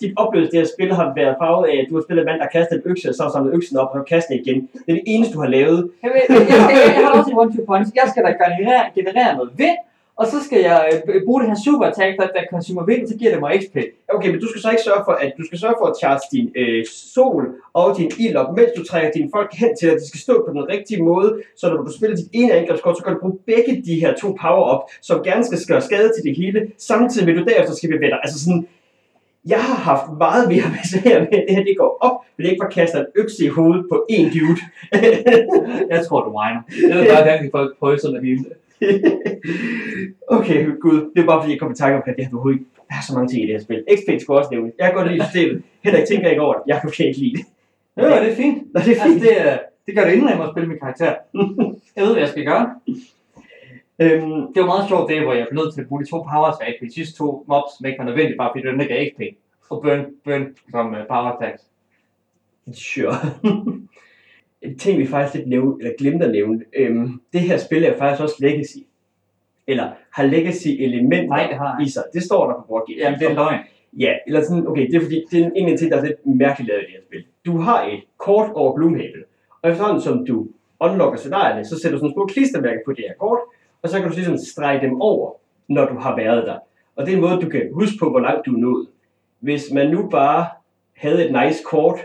dit 0.00 0.12
oplevelse 0.22 0.50
det 0.52 0.58
her 0.62 0.68
spil 0.74 0.90
har 1.00 1.06
været 1.20 1.34
farvet 1.42 1.64
af, 1.70 1.76
at 1.80 1.86
du 1.88 1.94
har 1.96 2.02
spillet 2.06 2.22
en 2.22 2.28
mand, 2.30 2.40
der 2.42 2.48
kaster 2.56 2.74
en 2.76 2.82
økse, 2.90 3.04
og 3.10 3.14
så 3.14 3.22
har 3.22 3.30
samlet 3.30 3.54
øksen 3.58 3.74
op, 3.82 3.90
og 3.92 3.96
så 4.00 4.04
kaster 4.12 4.30
den 4.32 4.38
igen. 4.44 4.58
Det 4.84 4.90
er 4.92 4.96
det 5.00 5.06
eneste, 5.14 5.34
du 5.34 5.40
har 5.44 5.50
lavet. 5.56 5.78
Jeg, 6.02 6.10
jeg, 6.14 6.24
jeg, 6.28 6.38
jeg, 6.50 6.94
jeg 6.96 7.02
har 7.06 7.12
også 7.18 7.30
en 7.30 7.38
one 7.42 7.50
two 7.54 7.64
punch. 7.70 7.88
Jeg 8.00 8.06
skal 8.10 8.22
da 8.26 8.30
generere, 8.42 8.82
generere 8.98 9.30
noget 9.38 9.50
vind, 9.62 9.78
og 10.16 10.26
så 10.26 10.44
skal 10.44 10.60
jeg 10.60 11.02
øh, 11.08 11.22
bruge 11.24 11.40
det 11.40 11.48
her 11.50 11.58
super 11.64 11.84
attack, 11.86 12.12
der, 12.18 12.26
der 12.26 12.42
consumer 12.50 12.84
vind, 12.86 13.08
så 13.08 13.16
giver 13.16 13.30
det 13.30 13.40
mig 13.40 13.52
XP. 13.62 13.76
Okay, 14.14 14.30
men 14.30 14.40
du 14.40 14.48
skal 14.48 14.60
så 14.62 14.70
ikke 14.70 14.82
sørge 14.82 15.02
for, 15.08 15.12
at 15.12 15.32
du 15.38 15.46
skal 15.46 15.58
sørge 15.58 15.74
for 15.80 15.86
at 15.86 15.96
charge 16.00 16.24
din 16.32 16.46
øh, 16.56 16.84
sol 17.14 17.44
og 17.72 17.96
din 17.98 18.10
ild 18.18 18.36
op, 18.36 18.56
mens 18.56 18.70
du 18.76 18.84
trækker 18.84 19.10
dine 19.10 19.30
folk 19.34 19.50
hen 19.54 19.76
til, 19.80 19.86
at 19.86 19.98
de 20.00 20.08
skal 20.08 20.20
stå 20.20 20.34
på 20.46 20.50
den 20.52 20.68
rigtige 20.68 21.02
måde, 21.02 21.42
så 21.60 21.64
når 21.68 21.82
du 21.82 21.92
spiller 21.96 22.16
dit 22.16 22.28
ene 22.32 22.52
angrebskort, 22.52 22.96
så 22.96 23.02
kan 23.04 23.12
du 23.12 23.20
bruge 23.20 23.38
begge 23.46 23.82
de 23.86 23.94
her 24.00 24.14
to 24.22 24.28
power-up, 24.42 24.82
som 25.02 25.24
gerne 25.24 25.44
skal 25.44 25.58
gøre 25.68 25.82
skade 25.82 26.12
til 26.16 26.22
det 26.28 26.36
hele, 26.36 26.58
samtidig 26.78 27.26
med 27.26 27.34
at 27.34 27.40
du 27.40 27.44
derefter 27.52 27.74
skal 27.74 27.90
bevæge 27.90 28.10
dig. 28.10 28.20
Altså 28.22 28.44
sådan, 28.44 28.66
jeg 29.46 29.62
har 29.68 29.78
haft 29.90 30.06
meget 30.18 30.48
mere 30.48 30.68
besvær 30.82 31.18
med, 31.20 31.38
at 31.38 31.44
det 31.48 31.56
her 31.56 31.64
det 31.64 31.76
går 31.78 31.98
op, 32.00 32.16
jeg 32.38 32.50
ikke 32.50 32.60
bare 32.60 32.70
kaster 32.70 32.98
en 33.00 33.06
økse 33.14 33.44
i 33.44 33.48
hovedet 33.48 33.86
på 33.90 34.06
én 34.12 34.26
dude. 34.34 34.60
Jeg 35.94 36.06
tror, 36.06 36.20
du 36.24 36.30
whiner. 36.38 36.62
Jeg 36.88 36.98
vil 36.98 37.08
bare 37.14 37.38
give 37.38 37.50
folk 37.50 37.76
poison 37.80 38.16
og 38.16 38.22
hele 38.22 38.38
det. 38.38 38.52
okay, 40.36 40.58
gud, 40.80 41.10
det 41.14 41.22
er 41.22 41.26
bare 41.26 41.40
fordi, 41.42 41.52
jeg 41.52 41.60
kom 41.60 41.72
i 41.72 41.74
tanke 41.74 41.96
om, 41.96 42.02
at 42.06 42.14
jeg 42.18 42.26
havde 42.26 42.34
overhovedet 42.34 42.58
ikke, 42.60 42.70
der 42.88 42.94
er 42.98 43.02
så 43.08 43.12
mange 43.14 43.28
ting 43.28 43.42
i 43.42 43.46
det 43.46 43.54
her 43.54 43.62
spil. 43.62 43.84
XP 43.96 44.08
skal 44.22 44.34
også 44.34 44.50
nævne. 44.52 44.72
Jeg 44.78 44.86
kan 44.86 44.94
godt 44.94 45.12
lide 45.12 45.24
systemet. 45.24 45.62
Heller 45.84 45.98
ikke 46.00 46.10
tænker 46.12 46.28
ikke 46.30 46.42
over 46.42 46.54
det. 46.54 46.62
Jeg 46.66 46.76
kan 46.80 47.06
ikke 47.06 47.20
lide 47.20 47.36
det. 47.36 47.44
Jo, 48.02 48.04
det 48.22 48.32
er 48.32 48.36
fint. 48.36 48.58
Nå, 48.74 48.80
det 48.80 48.88
er 48.88 48.90
Altså, 48.90 49.06
fint. 49.08 49.22
det, 49.22 49.30
øh, 49.46 49.56
det 49.86 49.94
gør 49.96 50.04
det 50.04 50.12
endnu 50.14 50.28
nemmere 50.28 50.46
at 50.48 50.52
spille 50.54 50.68
min 50.68 50.78
karakter. 50.78 51.12
Jeg 51.96 52.02
ved, 52.04 52.12
hvad 52.12 52.22
jeg 52.22 52.28
skal 52.34 52.44
gøre. 52.44 52.64
Øhm, 54.02 54.40
Det 54.52 54.58
var 54.62 54.66
meget 54.74 54.88
sjovt 54.88 55.10
det, 55.10 55.22
hvor 55.22 55.32
jeg 55.34 55.46
blev 55.50 55.62
nødt 55.62 55.74
til 55.74 55.80
at 55.80 55.88
bruge 55.88 56.02
de 56.04 56.10
to 56.10 56.18
powers 56.32 56.58
af 56.60 56.78
de 56.82 56.94
sidste 56.94 57.14
to 57.18 57.44
mobs, 57.48 57.70
som 57.76 57.86
ikke 57.86 57.98
var 57.98 58.04
nødvendigt, 58.04 58.38
bare 58.38 58.50
fordi 58.52 58.66
det 58.66 58.82
ikke 58.82 58.94
er 58.98 59.10
XP. 59.10 59.20
Og 59.70 59.82
burn, 59.82 60.04
burn 60.24 60.44
som 60.70 60.86
uh, 60.86 61.06
power 61.08 61.30
attacks. 61.32 61.62
Sure. 62.72 63.14
en 64.64 64.78
ting, 64.78 64.98
vi 64.98 65.06
faktisk 65.06 65.34
lidt 65.34 65.48
nævne, 65.48 65.74
eller 65.80 65.92
glemte 65.98 66.24
at 66.24 66.32
nævne, 66.32 66.60
øhm, 66.76 67.20
det 67.32 67.40
her 67.40 67.56
spil 67.56 67.84
er 67.84 67.98
faktisk 67.98 68.22
også 68.22 68.36
Legacy. 68.38 68.78
Eller 69.66 69.90
har 70.12 70.24
Legacy-element 70.24 71.28
Nej, 71.28 71.46
det 71.46 71.56
har 71.56 71.76
jeg 71.78 71.86
i 71.86 71.90
sig. 71.90 72.02
Det 72.12 72.22
står 72.22 72.46
der 72.46 72.54
på 72.54 72.64
Board 72.68 72.86
Game. 72.86 72.98
Jamen, 72.98 73.18
det 73.18 73.30
er 73.30 73.34
løgn. 73.34 73.58
Ja, 73.92 74.12
eller 74.26 74.42
sådan, 74.42 74.66
okay, 74.66 74.86
det 74.86 74.94
er 74.94 75.00
fordi, 75.00 75.24
det 75.30 75.42
er 75.42 75.50
en 75.56 75.68
af 75.68 75.78
ting, 75.78 75.90
der 75.90 75.98
er 75.98 76.04
lidt 76.04 76.26
mærkeligt 76.26 76.68
lavet 76.68 76.82
i 76.82 76.84
det 76.84 76.92
her 76.92 77.00
spil. 77.08 77.24
Du 77.46 77.58
har 77.58 77.84
et 77.84 78.00
kort 78.18 78.50
over 78.54 78.76
Gloomhaven, 78.76 79.24
og 79.62 79.70
efterhånden 79.70 80.02
som 80.02 80.26
du 80.26 80.46
unlocker 80.80 81.18
scenarierne, 81.18 81.64
så 81.64 81.80
sætter 81.80 81.98
du 81.98 82.00
sådan 82.00 82.12
små 82.12 82.26
klistermærker 82.26 82.80
på 82.84 82.92
det 82.92 83.04
her 83.08 83.14
kort, 83.20 83.38
og 83.82 83.88
så 83.88 84.00
kan 84.00 84.08
du 84.08 84.14
ligesom 84.14 84.38
strege 84.38 84.80
dem 84.80 85.00
over, 85.00 85.32
når 85.68 85.84
du 85.88 85.98
har 85.98 86.16
været 86.16 86.46
der. 86.46 86.58
Og 86.96 87.06
det 87.06 87.12
er 87.12 87.16
en 87.16 87.22
måde, 87.22 87.40
du 87.40 87.48
kan 87.48 87.70
huske 87.72 87.98
på, 87.98 88.10
hvor 88.10 88.20
langt 88.20 88.46
du 88.46 88.54
er 88.54 88.58
nået. 88.58 88.86
Hvis 89.40 89.72
man 89.72 89.90
nu 89.90 90.08
bare 90.08 90.46
havde 90.96 91.26
et 91.26 91.36
nice 91.44 91.62
kort, 91.64 91.98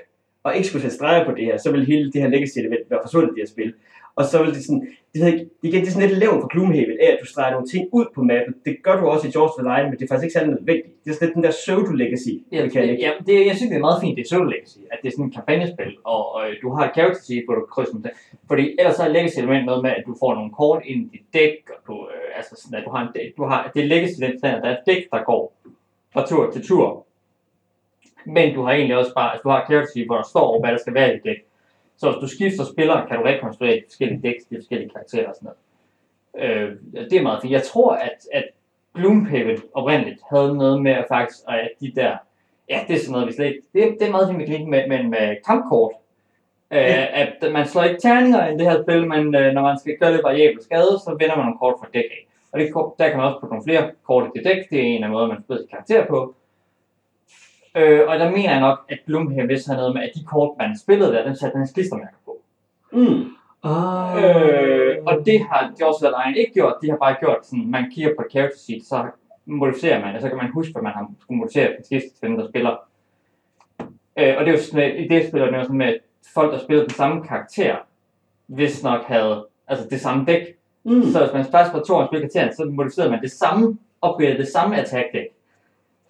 og 0.50 0.56
ikke 0.56 0.68
skulle 0.68 0.82
sætte 0.82 0.96
streger 0.96 1.26
på 1.26 1.32
det 1.38 1.46
her, 1.46 1.58
så 1.58 1.72
vil 1.72 1.86
hele 1.86 2.12
det 2.12 2.22
her 2.22 2.30
legacy-element 2.30 2.90
være 2.90 3.00
forsvundet 3.04 3.30
i 3.30 3.34
det 3.36 3.42
her 3.44 3.48
spil. 3.56 3.74
Og 4.20 4.26
så 4.26 4.44
vil 4.44 4.54
det 4.56 4.64
sådan, 4.66 4.84
det, 5.12 5.18
ved 5.22 5.28
ikke, 5.34 5.46
igen, 5.68 5.82
det 5.82 5.88
er 5.88 5.92
sådan 5.92 6.10
lidt 6.10 6.20
levn 6.24 6.42
for 6.42 6.50
Gloomhaven 6.54 6.98
af, 7.06 7.10
at 7.14 7.20
du 7.22 7.28
streger 7.34 7.52
nogle 7.56 7.68
ting 7.74 7.84
ud 7.98 8.06
på 8.16 8.22
mappet. 8.32 8.54
Det 8.66 8.74
gør 8.86 8.96
du 9.00 9.04
også 9.14 9.26
i 9.28 9.32
the 9.32 9.64
Lion, 9.70 9.86
men 9.90 9.96
det 9.98 10.04
er 10.04 10.12
faktisk 10.12 10.26
ikke 10.28 10.38
særlig 10.38 10.52
nødvendigt. 10.56 10.94
Det 11.04 11.10
er 11.10 11.16
sådan 11.16 11.28
lidt 11.28 11.36
den 11.38 11.44
der 11.48 11.54
pseudo-legacy 11.60 12.34
Ja, 12.54 12.60
mekanik. 12.68 13.00
ja, 13.06 13.12
det, 13.28 13.36
jeg 13.50 13.56
synes, 13.56 13.70
det 13.72 13.78
er 13.82 13.88
meget 13.90 14.02
fint, 14.04 14.16
det 14.18 14.24
er 14.26 14.30
Solo 14.32 14.48
Legacy, 14.54 14.80
at 14.92 14.98
det 15.02 15.08
er 15.08 15.14
sådan 15.16 15.28
et 15.30 15.34
kampagnespil, 15.40 15.92
og, 16.14 16.22
og 16.36 16.42
du 16.64 16.68
har 16.76 16.84
et 16.88 16.94
character 16.98 17.22
sheet, 17.26 17.44
hvor 17.46 17.56
du 17.60 17.64
krydser 17.74 17.98
til. 18.06 18.12
Fordi 18.52 18.64
ellers 18.80 18.96
så 18.98 19.04
er 19.08 19.12
Legacy 19.18 19.38
element 19.42 19.66
noget 19.70 19.82
med, 19.86 19.92
at 20.00 20.04
du 20.08 20.14
får 20.22 20.32
nogle 20.38 20.52
kort 20.60 20.82
ind 20.92 21.00
i 21.06 21.08
dit 21.14 21.26
dæk, 21.38 21.56
og 21.76 21.80
du, 21.88 21.94
øh, 22.14 22.38
altså 22.40 22.52
sådan, 22.62 22.76
at 22.80 22.84
du 22.88 22.92
har 22.96 23.02
en 23.08 23.12
dæk, 23.18 23.30
du 23.38 23.44
har, 23.52 23.60
det 23.74 23.80
er 23.84 23.88
Legacy 23.94 24.16
at 24.24 24.36
der 24.44 24.70
er 24.70 24.74
et 24.78 24.84
dæk, 24.90 25.04
der 25.14 25.22
går 25.30 25.44
fra 26.14 26.22
tur 26.30 26.52
til 26.52 26.62
tur. 26.70 26.88
Men 28.26 28.56
du 28.56 28.62
har 28.64 28.72
egentlig 28.72 28.98
også 28.98 29.14
bare, 29.16 29.32
altså 29.32 29.44
du 29.44 29.50
har 29.50 29.86
sheet, 29.86 30.08
hvor 30.08 30.16
der 30.16 30.24
står, 30.24 30.60
hvad 30.60 30.72
der 30.72 30.78
skal 30.78 30.94
være 30.94 31.16
i 31.16 31.20
dæk. 31.20 31.38
Så 31.98 32.12
hvis 32.12 32.22
du 32.22 32.28
skifter 32.28 32.64
spiller, 32.74 33.06
kan 33.08 33.18
du 33.18 33.24
rekonstruere 33.24 33.76
de 33.76 33.84
forskellige 33.88 34.22
dæk, 34.22 34.36
de 34.50 34.56
forskellige 34.56 34.90
karakterer 34.90 35.28
og 35.30 35.36
sådan 35.36 35.50
noget. 35.50 35.60
Øh, 36.38 36.72
det 37.10 37.14
er 37.14 37.24
meget 37.24 37.42
fint. 37.42 37.54
Jeg 37.54 37.64
tror, 37.64 37.92
at, 37.94 38.18
at 38.34 38.46
Gloomhaven 38.96 39.58
oprindeligt 39.74 40.20
havde 40.34 40.58
noget 40.58 40.82
med 40.82 40.92
at 40.92 41.06
faktisk, 41.08 41.40
og 41.48 41.62
at 41.62 41.70
de 41.82 41.92
der, 41.96 42.18
ja, 42.70 42.80
det 42.88 42.96
er 42.96 43.00
sådan 43.00 43.12
noget, 43.12 43.28
vi 43.28 43.34
slet 43.34 43.46
ikke, 43.46 43.62
det, 43.74 43.98
det 44.00 44.08
er 44.08 44.12
meget 44.12 44.28
fint 44.28 44.38
mekanik 44.38 44.68
med, 44.68 44.88
med, 44.88 45.04
med 45.04 45.36
kampkort. 45.48 45.92
Øh, 46.72 47.20
at 47.22 47.52
man 47.52 47.68
slår 47.68 47.84
ikke 47.84 48.02
terninger 48.02 48.48
i 48.48 48.58
det 48.58 48.72
her 48.72 48.84
spil, 48.84 49.08
men 49.08 49.36
øh, 49.36 49.54
når 49.54 49.62
man 49.62 49.80
skal 49.80 49.98
gøre 50.00 50.12
lidt 50.12 50.24
variabel 50.24 50.64
skade, 50.64 51.00
så 51.06 51.16
vinder 51.20 51.36
man 51.36 51.46
nogle 51.46 51.60
kort 51.60 51.76
fra 51.80 51.88
dæk 51.94 52.04
af. 52.04 52.28
Og 52.52 52.60
det, 52.60 52.68
der 53.00 53.08
kan 53.10 53.18
man 53.18 53.26
også 53.26 53.40
putte 53.40 53.54
nogle 53.54 53.68
flere 53.68 53.92
kort 54.04 54.28
i 54.28 54.38
det 54.38 54.46
dæk, 54.46 54.70
det 54.70 54.80
er 54.80 54.84
en 54.84 55.04
af 55.04 55.10
måderne, 55.10 55.34
man 55.34 55.44
spiller 55.44 55.64
karakter 55.72 56.06
på. 56.06 56.36
Øh, 57.76 58.02
og 58.08 58.20
der 58.20 58.32
mener 58.32 58.52
jeg 58.52 58.60
nok, 58.60 58.80
at 58.90 59.00
Gloomhaven 59.08 59.50
vist 59.50 59.68
har 59.68 59.76
noget 59.76 59.94
med, 59.94 60.04
at 60.04 60.12
de 60.16 60.24
kort, 60.24 60.58
man 60.60 60.78
spillede 60.78 61.14
der, 61.14 61.24
dem 61.24 61.36
satte 61.36 61.58
hans 61.58 61.72
klistermærker 61.72 62.18
på. 62.26 62.38
Mm. 62.92 63.26
Ah. 63.64 64.24
Øh, 64.24 64.98
og 65.06 65.26
det 65.26 65.40
har 65.40 65.72
the 65.78 66.08
Lion 66.08 66.36
ikke 66.36 66.54
gjort. 66.54 66.76
De 66.82 66.90
har 66.90 66.98
bare 66.98 67.16
gjort 67.20 67.46
sådan, 67.46 67.72
man 67.72 67.92
kigger 67.92 68.16
på 68.16 68.22
et 68.22 68.32
character 68.32 68.58
sheet, 68.58 68.86
så 68.86 69.06
modificerer 69.46 70.06
man, 70.06 70.16
og 70.16 70.22
så 70.22 70.28
kan 70.28 70.38
man 70.38 70.52
huske, 70.52 70.72
hvad 70.72 70.82
man 70.82 70.92
har 70.94 71.12
skulle 71.22 71.38
modificere 71.38 71.68
på 71.78 71.84
sidste 71.88 72.20
til 72.20 72.30
der 72.30 72.50
spiller. 72.50 72.76
Øh, 74.18 74.36
og 74.38 74.46
det 74.46 74.48
er 74.48 74.52
jo 74.52 74.64
sådan, 74.64 74.98
i 74.98 75.08
det 75.08 75.28
spiller 75.28 75.52
det 75.52 75.66
sådan 75.66 75.78
med, 75.78 75.88
at 75.88 76.00
folk, 76.34 76.52
der 76.54 76.60
spillede 76.60 76.88
den 76.88 76.96
samme 76.96 77.24
karakter, 77.24 77.76
hvis 78.46 78.84
nok 78.84 79.04
havde 79.04 79.46
altså 79.68 79.88
det 79.90 80.02
samme 80.02 80.26
dæk. 80.26 80.42
Mm. 80.84 81.04
Så 81.04 81.20
hvis 81.20 81.34
man 81.34 81.46
først 81.52 81.72
på 81.72 81.80
to 81.80 81.96
år 81.96 82.08
spiller 82.08 82.22
karakteren, 82.22 82.56
så 82.56 82.66
modificerede 82.66 83.12
man 83.12 83.22
det 83.22 83.32
samme, 83.32 83.78
opgraderede 84.02 84.38
det 84.38 84.48
samme 84.48 84.78
attack 84.78 85.14
dæk. 85.14 85.28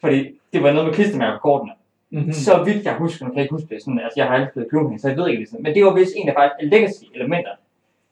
Fordi 0.02 0.39
det 0.54 0.64
var 0.64 0.72
noget 0.72 0.86
med 0.86 0.94
klistermærker 0.94 1.38
på 1.38 1.42
kortene. 1.42 1.72
Mm-hmm. 2.10 2.28
Mm. 2.28 2.34
Så 2.34 2.64
vidt 2.64 2.86
jeg 2.86 2.96
husker, 2.96 3.26
nu 3.26 3.32
kan 3.32 3.38
jeg 3.38 3.44
ikke 3.44 3.56
huske 3.56 3.70
det, 3.76 3.84
sådan, 3.84 4.00
altså 4.00 4.14
jeg 4.20 4.26
har 4.26 4.34
aldrig 4.34 4.50
spillet 4.50 4.70
Gloomhaven, 4.70 5.00
så 5.00 5.08
jeg 5.08 5.18
ved 5.18 5.28
ikke 5.30 5.42
det 5.42 5.50
sådan, 5.50 5.64
men 5.64 5.76
det 5.76 5.86
var 5.86 5.94
vist 5.94 6.14
en 6.16 6.30
af 6.30 6.36
faktisk 6.36 6.72
legacy-elementer 6.74 7.52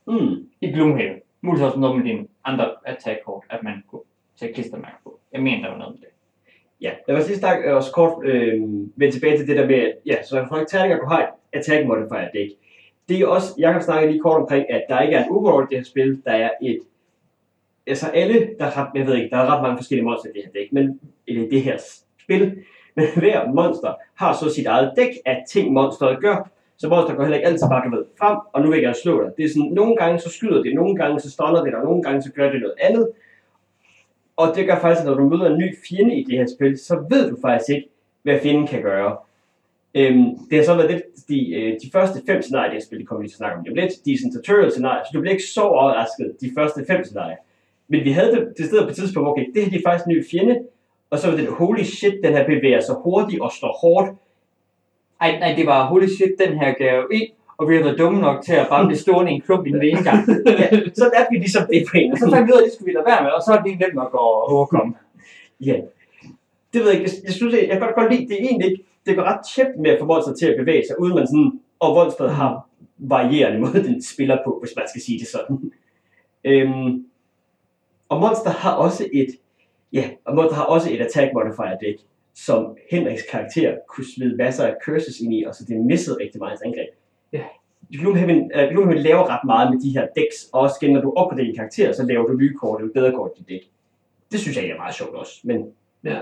Mm. 0.07 0.47
i 0.61 0.71
Gloomhaven. 0.71 1.19
Muligvis 1.41 1.63
også 1.65 1.79
noget 1.79 1.97
med 1.97 2.05
dine 2.05 2.27
andre 2.45 2.71
attack-kort, 2.85 3.43
at 3.49 3.63
man 3.63 3.83
kunne 3.91 4.01
tage 4.39 4.53
klistermærker 4.53 4.97
på. 5.03 5.19
Jeg 5.33 5.41
mener, 5.41 5.61
der 5.61 5.69
var 5.69 5.77
noget 5.77 5.93
med 5.93 5.99
det. 5.99 6.07
Ja, 6.81 6.91
lad 7.07 7.17
os 7.17 7.27
lige 7.27 7.39
snakke 7.39 7.75
også 7.75 7.91
kort 7.91 8.25
øh, 8.25 8.61
vende 8.95 9.11
tilbage 9.11 9.37
til 9.37 9.47
det 9.47 9.57
der 9.57 9.67
med, 9.67 9.75
at 9.75 9.93
ja, 10.05 10.23
så 10.23 10.45
for 10.49 10.63
terninger, 10.67 10.99
du 10.99 11.05
har 11.05 11.19
et 11.19 11.29
attack 11.53 11.87
modifier 11.87 12.29
dæk. 12.33 12.49
Det 13.09 13.19
er 13.19 13.27
også, 13.27 13.53
jeg 13.57 13.73
kan 13.73 13.81
snakke 13.81 14.09
lige 14.11 14.19
kort 14.21 14.41
omkring, 14.41 14.71
at 14.71 14.85
der 14.89 15.01
ikke 15.01 15.15
er 15.15 15.23
en 15.23 15.31
overall 15.31 15.63
i 15.63 15.67
det 15.69 15.77
her 15.77 15.83
spil, 15.85 16.21
der 16.25 16.31
er 16.31 16.49
et, 16.61 16.79
altså 17.87 18.07
alle, 18.07 18.49
der 18.59 18.65
er 18.65 18.77
ret, 18.77 18.89
jeg 18.95 19.07
ved 19.07 19.15
ikke, 19.15 19.29
der 19.29 19.37
er 19.37 19.55
ret 19.55 19.61
mange 19.61 19.77
forskellige 19.77 20.05
monster 20.05 20.29
i 20.29 20.33
det 20.33 20.43
her 20.45 20.51
dæk, 20.51 20.73
men 20.73 20.99
eller 21.27 21.45
i 21.45 21.49
det 21.49 21.61
her 21.61 21.77
spil, 22.27 22.63
men 22.95 23.05
hver 23.15 23.53
monster 23.53 23.93
har 24.15 24.33
så 24.33 24.53
sit 24.55 24.65
eget 24.65 24.93
dæk 24.97 25.13
af 25.25 25.43
ting, 25.49 25.73
monsteret 25.73 26.21
gør, 26.21 26.49
så 26.77 26.89
monster 26.89 27.15
går 27.15 27.23
heller 27.23 27.37
ikke 27.37 27.47
altid 27.47 27.67
bare, 27.69 27.85
du 27.85 27.95
ved, 27.95 28.05
frem, 28.19 28.37
og 28.53 28.61
nu 28.61 28.69
vil 28.71 28.81
jeg 28.81 28.95
slå 29.03 29.23
dig. 29.23 29.31
Det 29.37 29.45
er 29.45 29.49
sådan, 29.49 29.71
nogle 29.71 29.95
gange 29.95 30.19
så 30.19 30.29
skyder 30.29 30.63
det, 30.63 30.75
nogle 30.75 30.95
gange 30.95 31.19
så 31.19 31.31
stoller 31.31 31.63
det, 31.63 31.73
og 31.75 31.83
nogle 31.83 32.03
gange 32.03 32.21
så 32.21 32.31
gør 32.31 32.51
det 32.51 32.61
noget 32.61 32.75
andet. 32.81 33.09
Og 34.37 34.55
det 34.55 34.65
gør 34.65 34.79
faktisk, 34.79 35.01
at 35.01 35.07
når 35.07 35.13
du 35.13 35.29
møder 35.29 35.49
en 35.49 35.57
ny 35.57 35.75
fjende 35.89 36.15
i 36.15 36.23
det 36.23 36.37
her 36.37 36.47
spil, 36.55 36.77
så 36.77 37.05
ved 37.09 37.29
du 37.29 37.37
faktisk 37.41 37.69
ikke, 37.69 37.89
hvad 38.23 38.39
fjenden 38.39 38.67
kan 38.67 38.81
gøre. 38.81 39.17
Øhm, 39.95 40.25
det 40.49 40.57
har 40.57 40.63
så 40.63 40.75
været 40.75 40.91
lidt, 40.91 41.03
de, 41.29 41.53
øh, 41.55 41.73
de 41.83 41.89
første 41.93 42.21
fem 42.27 42.41
scenarier, 42.41 42.69
det 42.69 42.77
her 42.79 42.85
spil, 42.85 42.99
det 42.99 43.07
kommer 43.07 43.21
vi 43.21 43.27
til 43.27 43.33
at 43.33 43.37
snakke 43.37 43.57
om 43.57 43.63
lige 43.63 43.75
lidt, 43.81 43.93
de 44.05 44.13
er 44.13 44.17
sådan 44.17 44.33
tutorial 44.33 44.71
scenarier, 44.71 45.03
så 45.03 45.11
du 45.13 45.19
bliver 45.21 45.33
ikke 45.33 45.43
så 45.57 45.61
overrasket 45.61 46.35
de 46.41 46.51
første 46.57 46.85
fem 46.87 47.03
scenarier. 47.03 47.37
Men 47.87 48.03
vi 48.03 48.11
havde 48.11 48.31
det 48.31 48.53
til 48.57 48.65
stedet 48.65 48.83
på 48.83 48.89
et 48.89 48.95
tidspunkt, 48.95 49.29
okay, 49.29 49.45
det 49.53 49.63
her 49.63 49.69
det 49.69 49.79
er 49.79 49.89
faktisk 49.89 50.07
en 50.07 50.13
ny 50.13 50.25
fjende, 50.31 50.55
og 51.09 51.19
så 51.19 51.29
var 51.29 51.37
det, 51.37 51.47
holy 51.47 51.83
shit, 51.83 52.13
den 52.23 52.33
her 52.33 52.45
bevæger 52.45 52.81
sig 52.81 52.95
hurtigt 53.03 53.41
og 53.41 53.51
står 53.51 53.77
hårdt. 53.81 54.09
Ej, 55.21 55.39
nej, 55.39 55.55
det 55.57 55.65
var 55.65 55.87
holy 55.87 56.07
shit, 56.07 56.31
den 56.39 56.59
her 56.59 56.73
gav 56.73 57.07
ind, 57.11 57.29
og 57.57 57.69
vi 57.69 57.75
har 57.75 57.83
været 57.83 57.99
dumme 57.99 58.21
nok 58.21 58.43
til 58.45 58.53
at 58.53 58.67
bare 58.69 58.85
blive 58.85 58.97
stående 58.97 59.31
i 59.31 59.35
en 59.35 59.41
klump 59.41 59.67
i 59.67 59.71
den 59.71 59.83
ene 59.83 60.03
gang. 60.03 60.19
Ja, 60.59 60.69
så 60.93 61.11
er 61.13 61.25
vi 61.31 61.37
ligesom 61.37 61.63
det 61.71 61.85
på 61.91 61.97
en 61.97 62.11
Og 62.11 62.17
så 62.17 62.29
fandt 62.31 62.47
vi 62.47 62.51
ud 62.53 62.57
af, 62.57 62.61
at 62.61 62.65
det 62.65 62.73
skulle 62.73 62.89
vi 62.91 62.97
lade 62.97 63.05
være 63.05 63.23
med, 63.23 63.31
og 63.31 63.41
så 63.45 63.51
er 63.51 63.61
det 63.61 63.79
nemt 63.79 63.95
nok 63.95 64.11
at 64.13 64.19
overkomme. 64.53 64.93
Ja. 65.59 65.75
Det 66.73 66.81
ved 66.81 66.89
jeg 66.91 66.99
ikke. 66.99 67.11
Jeg, 67.11 67.23
jeg 67.23 67.33
synes, 67.33 67.53
jeg, 67.53 67.61
jeg 67.61 67.71
kan 67.71 67.79
godt 67.79 67.95
godt 67.95 68.11
lide, 68.13 68.27
det 68.29 68.35
er 68.35 68.47
egentlig 68.49 68.71
ikke, 68.71 68.83
det 69.05 69.15
går 69.15 69.23
ret 69.23 69.41
tæt 69.55 69.71
med 69.79 69.91
at 69.91 69.99
få 69.99 70.05
monster 70.05 70.33
til 70.33 70.45
at 70.45 70.57
bevæge 70.59 70.83
sig, 70.87 70.99
uden 70.99 71.15
man 71.15 71.27
sådan, 71.27 71.51
og 71.79 71.95
monsteret 71.95 72.31
har 72.31 72.67
varierende 72.97 73.59
måde, 73.63 73.83
den 73.83 74.03
spiller 74.03 74.37
på, 74.45 74.57
hvis 74.61 74.73
man 74.75 74.85
skal 74.89 75.01
sige 75.01 75.19
det 75.19 75.27
sådan. 75.27 75.71
Øhm, 76.43 77.05
og 78.09 78.19
monster 78.21 78.49
har 78.49 78.73
også 78.73 79.07
et, 79.13 79.27
ja, 79.93 80.09
og 80.25 80.35
monster 80.35 80.55
har 80.55 80.63
også 80.63 80.93
et 80.93 81.01
attack 81.01 81.33
modifier 81.33 81.77
dæk, 81.77 81.95
som 82.35 82.77
Henriks 82.91 83.23
karakter 83.31 83.75
kunne 83.89 84.05
smide 84.15 84.37
masser 84.37 84.65
af 84.65 84.75
curses 84.85 85.19
ind 85.19 85.33
i, 85.33 85.43
og 85.43 85.55
så 85.55 85.65
det 85.67 85.85
missede 85.85 86.17
rigtig 86.21 86.39
meget 86.39 86.51
hans 86.51 86.61
angreb. 86.61 86.89
Ja. 87.33 87.43
Gloomhaven, 87.91 88.51
uh, 88.55 88.69
Gloomhaven 88.71 89.03
laver 89.03 89.29
ret 89.29 89.45
meget 89.45 89.71
med 89.71 89.81
de 89.81 89.89
her 89.99 90.07
dæks, 90.15 90.49
og 90.53 90.61
også 90.61 90.75
igen, 90.81 90.93
når 90.93 91.01
du 91.01 91.13
opgraderer 91.15 91.45
din 91.45 91.55
karakter, 91.55 91.91
så 91.91 92.03
laver 92.03 92.27
du 92.27 92.33
nye 92.33 92.53
kort, 92.53 92.81
jo 92.81 92.89
bedre 92.93 93.11
kort 93.11 93.31
i 93.35 93.39
dit 93.39 93.49
dæk. 93.49 93.61
Det 94.31 94.39
synes 94.39 94.57
jeg 94.57 94.65
er 94.65 94.77
meget 94.77 94.95
sjovt 94.95 95.15
også, 95.15 95.33
men 95.43 95.73
Ja. 96.03 96.21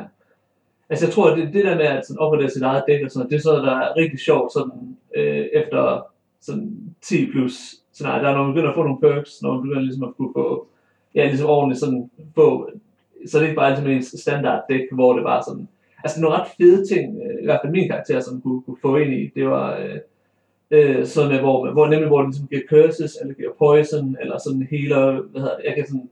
Altså 0.90 1.06
jeg 1.06 1.14
tror, 1.14 1.30
at 1.32 1.38
det, 1.38 1.54
det 1.54 1.66
der 1.66 1.76
med 1.76 1.86
at 1.86 2.08
sådan 2.08 2.20
opgradere 2.20 2.50
sit 2.50 2.62
eget 2.62 2.84
dæk 2.88 3.04
og 3.04 3.12
sådan 3.12 3.20
noget, 3.20 3.32
det 3.32 3.38
er 3.38 3.42
sådan, 3.42 3.66
der 3.66 3.76
er 3.76 3.96
rigtig 3.98 4.20
sjovt 4.20 4.54
sådan, 4.54 4.98
øh, 5.16 5.46
efter 5.54 6.06
sådan 6.42 6.96
10 7.02 7.32
plus 7.32 7.76
scenarie, 7.94 8.24
der 8.24 8.30
er, 8.30 8.36
når 8.36 8.44
man 8.44 8.54
begynder 8.54 8.70
at 8.70 8.76
få 8.76 8.84
nogle 8.84 9.02
perks, 9.02 9.42
når 9.42 9.54
man 9.54 9.62
begynder 9.62 9.82
ligesom 9.82 10.04
at 10.04 10.16
kunne 10.18 10.34
få, 10.36 10.68
ja, 11.16 11.26
ligesom 11.26 11.50
ordentligt 11.50 11.80
sådan 11.80 12.10
få, 12.36 12.70
så 13.28 13.40
det 13.40 13.46
ikke 13.46 13.56
bare 13.56 13.72
altid 13.72 13.88
en 13.88 14.04
standard 14.04 14.64
dæk, 14.70 14.82
hvor 14.92 15.14
det 15.14 15.24
var 15.24 15.44
sådan, 15.48 15.68
altså 16.04 16.22
nogle 16.22 16.38
ret 16.38 16.48
fede 16.58 16.86
ting, 16.86 17.22
øh, 17.24 17.42
i 17.42 17.46
hvert 17.46 17.60
fald 17.64 17.74
min 17.74 17.90
karakter, 17.90 18.20
som 18.20 18.42
kunne, 18.42 18.62
kunne 18.62 18.78
få 18.82 18.98
ind 18.98 19.14
i, 19.14 19.32
det 19.36 19.46
var 19.48 19.78
øh, 19.78 20.00
øh, 20.72 21.06
sådan 21.06 21.32
med, 21.32 21.40
hvor, 21.40 21.72
hvor 21.72 21.88
nemlig 21.88 22.08
hvor 22.08 22.22
den 22.22 22.30
ligesom 22.30 22.48
giver 22.48 22.62
curses, 22.70 23.18
eller 23.22 23.34
giver 23.34 23.54
poison, 23.60 24.18
eller 24.22 24.38
sådan 24.38 24.68
healer, 24.72 25.22
hvad 25.22 25.42
hedder 25.42 25.58
det, 25.58 25.66
jeg 25.66 25.76
kan 25.76 25.88
sådan, 25.88 26.10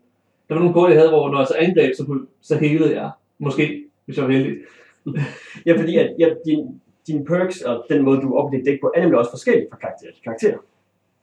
der 0.47 0.55
var 0.55 0.61
nogle 0.61 0.73
kort, 0.73 0.89
jeg 0.89 0.99
havde, 0.99 1.09
hvor 1.09 1.29
når 1.29 1.39
jeg 1.39 1.47
så 1.47 1.55
angreb, 1.59 1.93
så, 1.97 2.05
kunne, 2.05 2.25
så 2.41 2.57
helede 2.57 2.93
jeg, 3.01 3.11
måske, 3.39 3.83
hvis 4.05 4.17
jeg 4.17 4.25
var 4.25 4.31
heldig. 4.31 4.57
Ja, 5.65 5.79
fordi 5.79 5.97
at, 5.97 6.15
ja, 6.19 6.29
din, 6.45 6.81
dine 7.07 7.25
perks 7.25 7.61
og 7.61 7.85
den 7.89 8.01
måde, 8.01 8.21
du 8.21 8.37
opdaterer 8.37 8.65
dæk 8.65 8.81
på, 8.81 8.91
er 8.95 9.01
nemlig 9.01 9.19
også 9.19 9.31
forskellige 9.31 9.67
fra 9.71 9.77
karakter 9.77 10.07
til 10.13 10.23
karakter. 10.23 10.57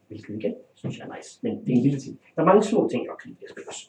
Hvilket 0.09 0.35
igen, 0.35 0.55
synes 0.75 0.99
jeg 0.99 1.07
er 1.09 1.17
nice. 1.17 1.39
Men 1.43 1.53
det 1.53 1.73
er 1.73 1.77
en 1.77 1.83
lille 1.83 2.01
ting. 2.01 2.21
Der 2.37 2.43
er 2.43 2.47
mange 2.47 2.63
små 2.63 2.89
ting, 2.91 3.03
jeg 3.03 3.09
godt 3.09 3.23
kan 3.23 3.31
lide 3.31 3.45
at 3.45 3.51
spille 3.51 3.69
også. 3.69 3.85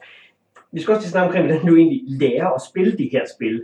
Vi 0.72 0.82
skal 0.82 0.92
også 0.92 1.04
lige 1.04 1.12
snakke 1.12 1.28
omkring, 1.28 1.46
hvordan 1.46 1.66
du 1.68 1.76
egentlig 1.76 2.02
lærer 2.08 2.50
at 2.50 2.62
spille 2.62 2.98
det 2.98 3.10
her 3.12 3.26
spil. 3.36 3.64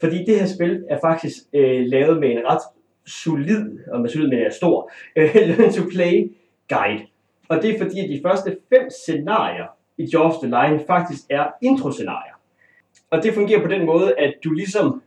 Fordi 0.00 0.24
det 0.24 0.40
her 0.40 0.46
spil 0.46 0.84
er 0.90 0.98
faktisk 1.00 1.36
øh, 1.52 1.86
lavet 1.86 2.20
med 2.20 2.30
en 2.30 2.46
ret 2.50 2.62
solid, 3.06 3.78
og 3.92 4.00
med 4.00 4.10
solid, 4.10 4.28
men 4.28 4.38
er 4.38 4.50
stor, 4.50 4.90
øh, 5.16 5.34
learn 5.34 5.72
to 5.72 5.82
play 5.90 6.32
guide. 6.68 7.02
Og 7.48 7.62
det 7.62 7.74
er 7.74 7.78
fordi, 7.78 8.00
at 8.00 8.08
de 8.08 8.20
første 8.26 8.56
fem 8.68 8.90
scenarier 8.90 9.66
i 9.98 10.08
Jaws 10.12 10.34
the 10.36 10.46
Line 10.46 10.80
faktisk 10.86 11.20
er 11.30 11.46
introscenarier. 11.62 12.34
Og 13.10 13.22
det 13.22 13.34
fungerer 13.34 13.60
på 13.62 13.68
den 13.68 13.86
måde, 13.86 14.18
at 14.18 14.34
du 14.44 14.50
ligesom 14.50 15.02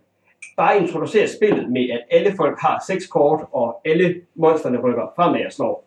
bare 0.57 0.77
introducerer 0.77 1.27
spillet 1.27 1.71
med, 1.71 1.89
at 1.89 2.01
alle 2.11 2.33
folk 2.38 2.59
har 2.59 2.83
seks 2.88 3.07
kort, 3.07 3.45
og 3.51 3.81
alle 3.85 4.21
monsterne 4.35 4.77
rykker 4.77 5.13
fremad 5.15 5.45
og 5.45 5.51
slår. 5.51 5.85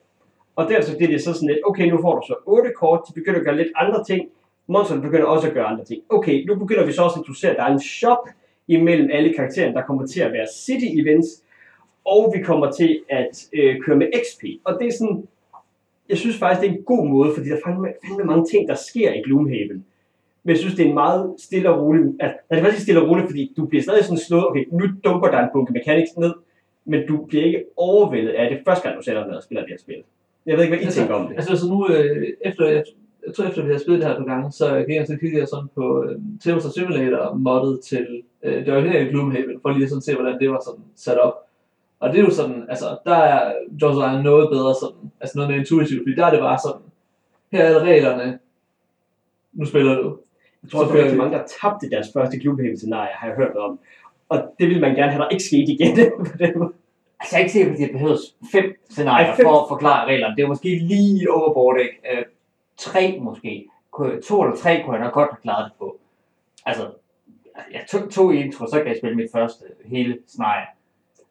Og 0.57 0.68
derefter 0.68 0.96
bliver 0.96 1.11
det 1.11 1.22
så 1.22 1.33
sådan 1.33 1.48
lidt, 1.48 1.59
okay, 1.66 1.87
nu 1.90 1.98
får 2.03 2.14
du 2.14 2.22
så 2.27 2.35
otte 2.46 2.70
kort, 2.77 3.01
de 3.09 3.12
begynder 3.12 3.38
at 3.38 3.44
gøre 3.44 3.57
lidt 3.57 3.72
andre 3.77 4.05
ting, 4.05 4.29
monsterne 4.69 5.03
begynder 5.03 5.27
også 5.27 5.49
at 5.49 5.55
gøre 5.55 5.65
andre 5.65 5.85
ting. 5.85 6.03
Okay, 6.09 6.45
nu 6.47 6.55
begynder 6.55 6.87
vi 6.87 6.93
så 6.93 7.03
også 7.03 7.15
at 7.15 7.19
introducere, 7.19 7.51
at 7.51 7.57
der 7.57 7.63
er 7.63 7.73
en 7.73 7.81
shop 7.81 8.29
imellem 8.69 9.11
alle 9.13 9.35
karaktererne, 9.35 9.75
der 9.75 9.83
kommer 9.83 10.07
til 10.07 10.21
at 10.21 10.33
være 10.33 10.47
city 10.55 10.87
events, 11.01 11.29
og 12.05 12.33
vi 12.37 12.43
kommer 12.43 12.71
til 12.71 13.01
at 13.09 13.49
øh, 13.53 13.81
køre 13.81 13.97
med 13.97 14.07
XP. 14.25 14.45
Og 14.65 14.79
det 14.81 14.89
er 14.89 14.93
sådan, 14.93 15.29
jeg 16.09 16.19
synes 16.19 16.39
faktisk, 16.39 16.61
det 16.63 16.71
er 16.71 16.75
en 16.75 16.83
god 16.83 17.09
måde, 17.09 17.35
fordi 17.35 17.49
der 17.49 17.57
er 17.57 17.61
fandme, 17.67 17.89
fandme 18.07 18.25
mange 18.25 18.45
ting, 18.51 18.69
der 18.69 18.75
sker 18.75 19.13
i 19.13 19.23
Gloomhaven. 19.23 19.85
Men 20.45 20.51
jeg 20.51 20.59
synes, 20.59 20.75
det 20.75 20.85
er 20.85 20.89
en 20.89 20.95
meget 20.95 21.35
stille 21.39 21.71
og 21.71 21.83
rolig... 21.83 22.03
Altså, 22.21 22.39
det 22.51 22.59
er 22.59 22.63
faktisk 22.63 22.83
stille 22.83 23.03
og 23.03 23.09
roligt, 23.09 23.29
fordi 23.29 23.53
du 23.57 23.67
bliver 23.67 23.83
stadig 23.83 24.05
sådan 24.05 24.19
slået, 24.19 24.47
okay, 24.47 24.65
nu 24.73 24.85
dumper 25.05 25.29
der 25.29 25.39
en 25.39 25.49
bunke 25.53 25.73
mechanics 25.73 26.17
ned, 26.17 26.33
men 26.85 27.07
du 27.09 27.25
bliver 27.25 27.45
ikke 27.45 27.65
overvældet 27.77 28.33
af 28.33 28.51
det 28.51 28.61
første 28.65 28.83
gang, 28.89 28.99
du 28.99 29.03
sætter 29.03 29.23
dig 29.23 29.29
ned 29.29 29.37
og 29.37 29.43
spiller 29.43 29.63
det 29.63 29.71
her 29.71 29.79
spil. 29.79 30.03
Jeg 30.47 30.57
ved 30.57 30.65
ikke, 30.65 30.77
hvad 30.77 30.83
I 30.83 30.85
Altså, 30.85 31.01
tænker 31.01 31.15
om 31.15 31.29
det. 31.29 31.37
Altså, 31.37 31.57
så 31.57 31.69
nu, 31.69 31.89
øh, 31.89 32.27
efter, 32.41 32.83
jeg, 33.29 33.35
tror 33.35 33.45
efter 33.45 33.64
vi 33.64 33.73
har 33.73 33.79
spillet 33.79 34.03
det 34.03 34.11
her 34.11 34.19
på 34.19 34.25
gange, 34.25 34.53
så 34.53 34.85
gik 34.87 34.97
jeg 34.97 35.07
så 35.07 35.17
kiggede 35.21 35.41
jeg 35.41 35.49
sådan 35.49 35.69
på 35.75 36.05
øh, 36.05 36.17
Tales 36.43 36.64
Simulator 36.75 37.35
moddet 37.35 37.81
til 37.81 38.07
øh, 38.43 38.67
det 38.67 38.75
originale 38.75 39.11
Gloomhaven, 39.11 39.61
for 39.62 39.71
lige 39.71 39.83
at 39.83 39.88
sådan 39.88 40.03
se, 40.03 40.14
hvordan 40.14 40.41
det 40.41 40.51
var 40.51 40.61
sådan 40.67 40.85
sat 40.97 41.19
op. 41.19 41.35
Og 42.01 42.09
det 42.09 42.19
er 42.21 42.25
jo 42.25 42.31
sådan, 42.31 42.67
altså, 42.69 42.99
der 43.05 43.14
er 43.14 43.53
Jaws 43.83 44.23
noget 44.25 44.49
bedre 44.51 44.75
sådan, 44.83 45.11
altså 45.21 45.38
noget 45.38 45.51
mere 45.51 45.59
intuitivt, 45.59 46.03
fordi 46.05 46.17
der 46.17 46.27
er 46.27 46.31
det 46.31 46.41
bare 46.41 46.59
sådan, 46.67 46.83
her 47.53 47.61
er 47.62 47.67
alle 47.67 47.81
reglerne, 47.81 48.38
nu 49.53 49.64
spiller 49.64 49.95
du. 50.03 50.19
Jeg 50.62 50.71
tror, 50.71 50.85
at 50.85 50.88
der 50.88 50.95
er 50.95 51.03
rigtig 51.03 51.19
mange, 51.19 51.38
der 51.38 51.45
tabte 51.61 51.91
deres 51.91 52.09
første 52.14 52.38
Gloomhaven-scenarie, 52.38 53.14
har 53.14 53.27
jeg 53.29 53.37
hørt 53.37 53.57
om. 53.57 53.79
Og 54.29 54.38
det 54.59 54.69
vil 54.69 54.81
man 54.81 54.95
gerne 54.95 55.12
have, 55.12 55.23
der 55.23 55.29
ikke 55.29 55.45
skete 55.45 55.73
igen 55.73 55.97
på 56.33 56.38
den 56.38 56.59
måde. 56.59 56.73
Altså, 57.21 57.37
jeg 57.37 57.41
er 57.41 57.45
ikke 57.45 57.53
sikker 57.53 57.69
på, 57.69 57.75
at 57.75 57.88
de 57.88 57.93
behøver 57.93 58.17
fem 58.53 58.64
scenarier 58.91 59.27
Ej, 59.27 59.37
fem. 59.37 59.45
for 59.45 59.62
at 59.62 59.69
forklare 59.69 60.07
reglerne. 60.07 60.37
Det 60.37 60.43
er 60.43 60.49
måske 60.49 60.69
lige 60.69 61.33
overboard, 61.33 61.81
ikke? 61.81 61.97
Tre 62.79 63.19
måske. 63.21 63.67
To 64.29 64.43
eller 64.43 64.57
tre 64.57 64.83
kunne 64.85 64.97
jeg 64.97 65.05
nok 65.05 65.12
godt 65.14 65.31
have 65.31 65.43
klaret 65.43 65.64
det 65.64 65.73
på. 65.79 65.97
Altså, 66.67 66.83
jeg 67.73 67.81
tog 67.91 68.11
to 68.11 68.31
intro, 68.31 68.67
så 68.67 68.77
kan 68.79 68.87
jeg 68.88 68.97
spille 68.97 69.17
mit 69.17 69.31
første 69.35 69.64
hele 69.85 70.19
scenarie. 70.27 70.67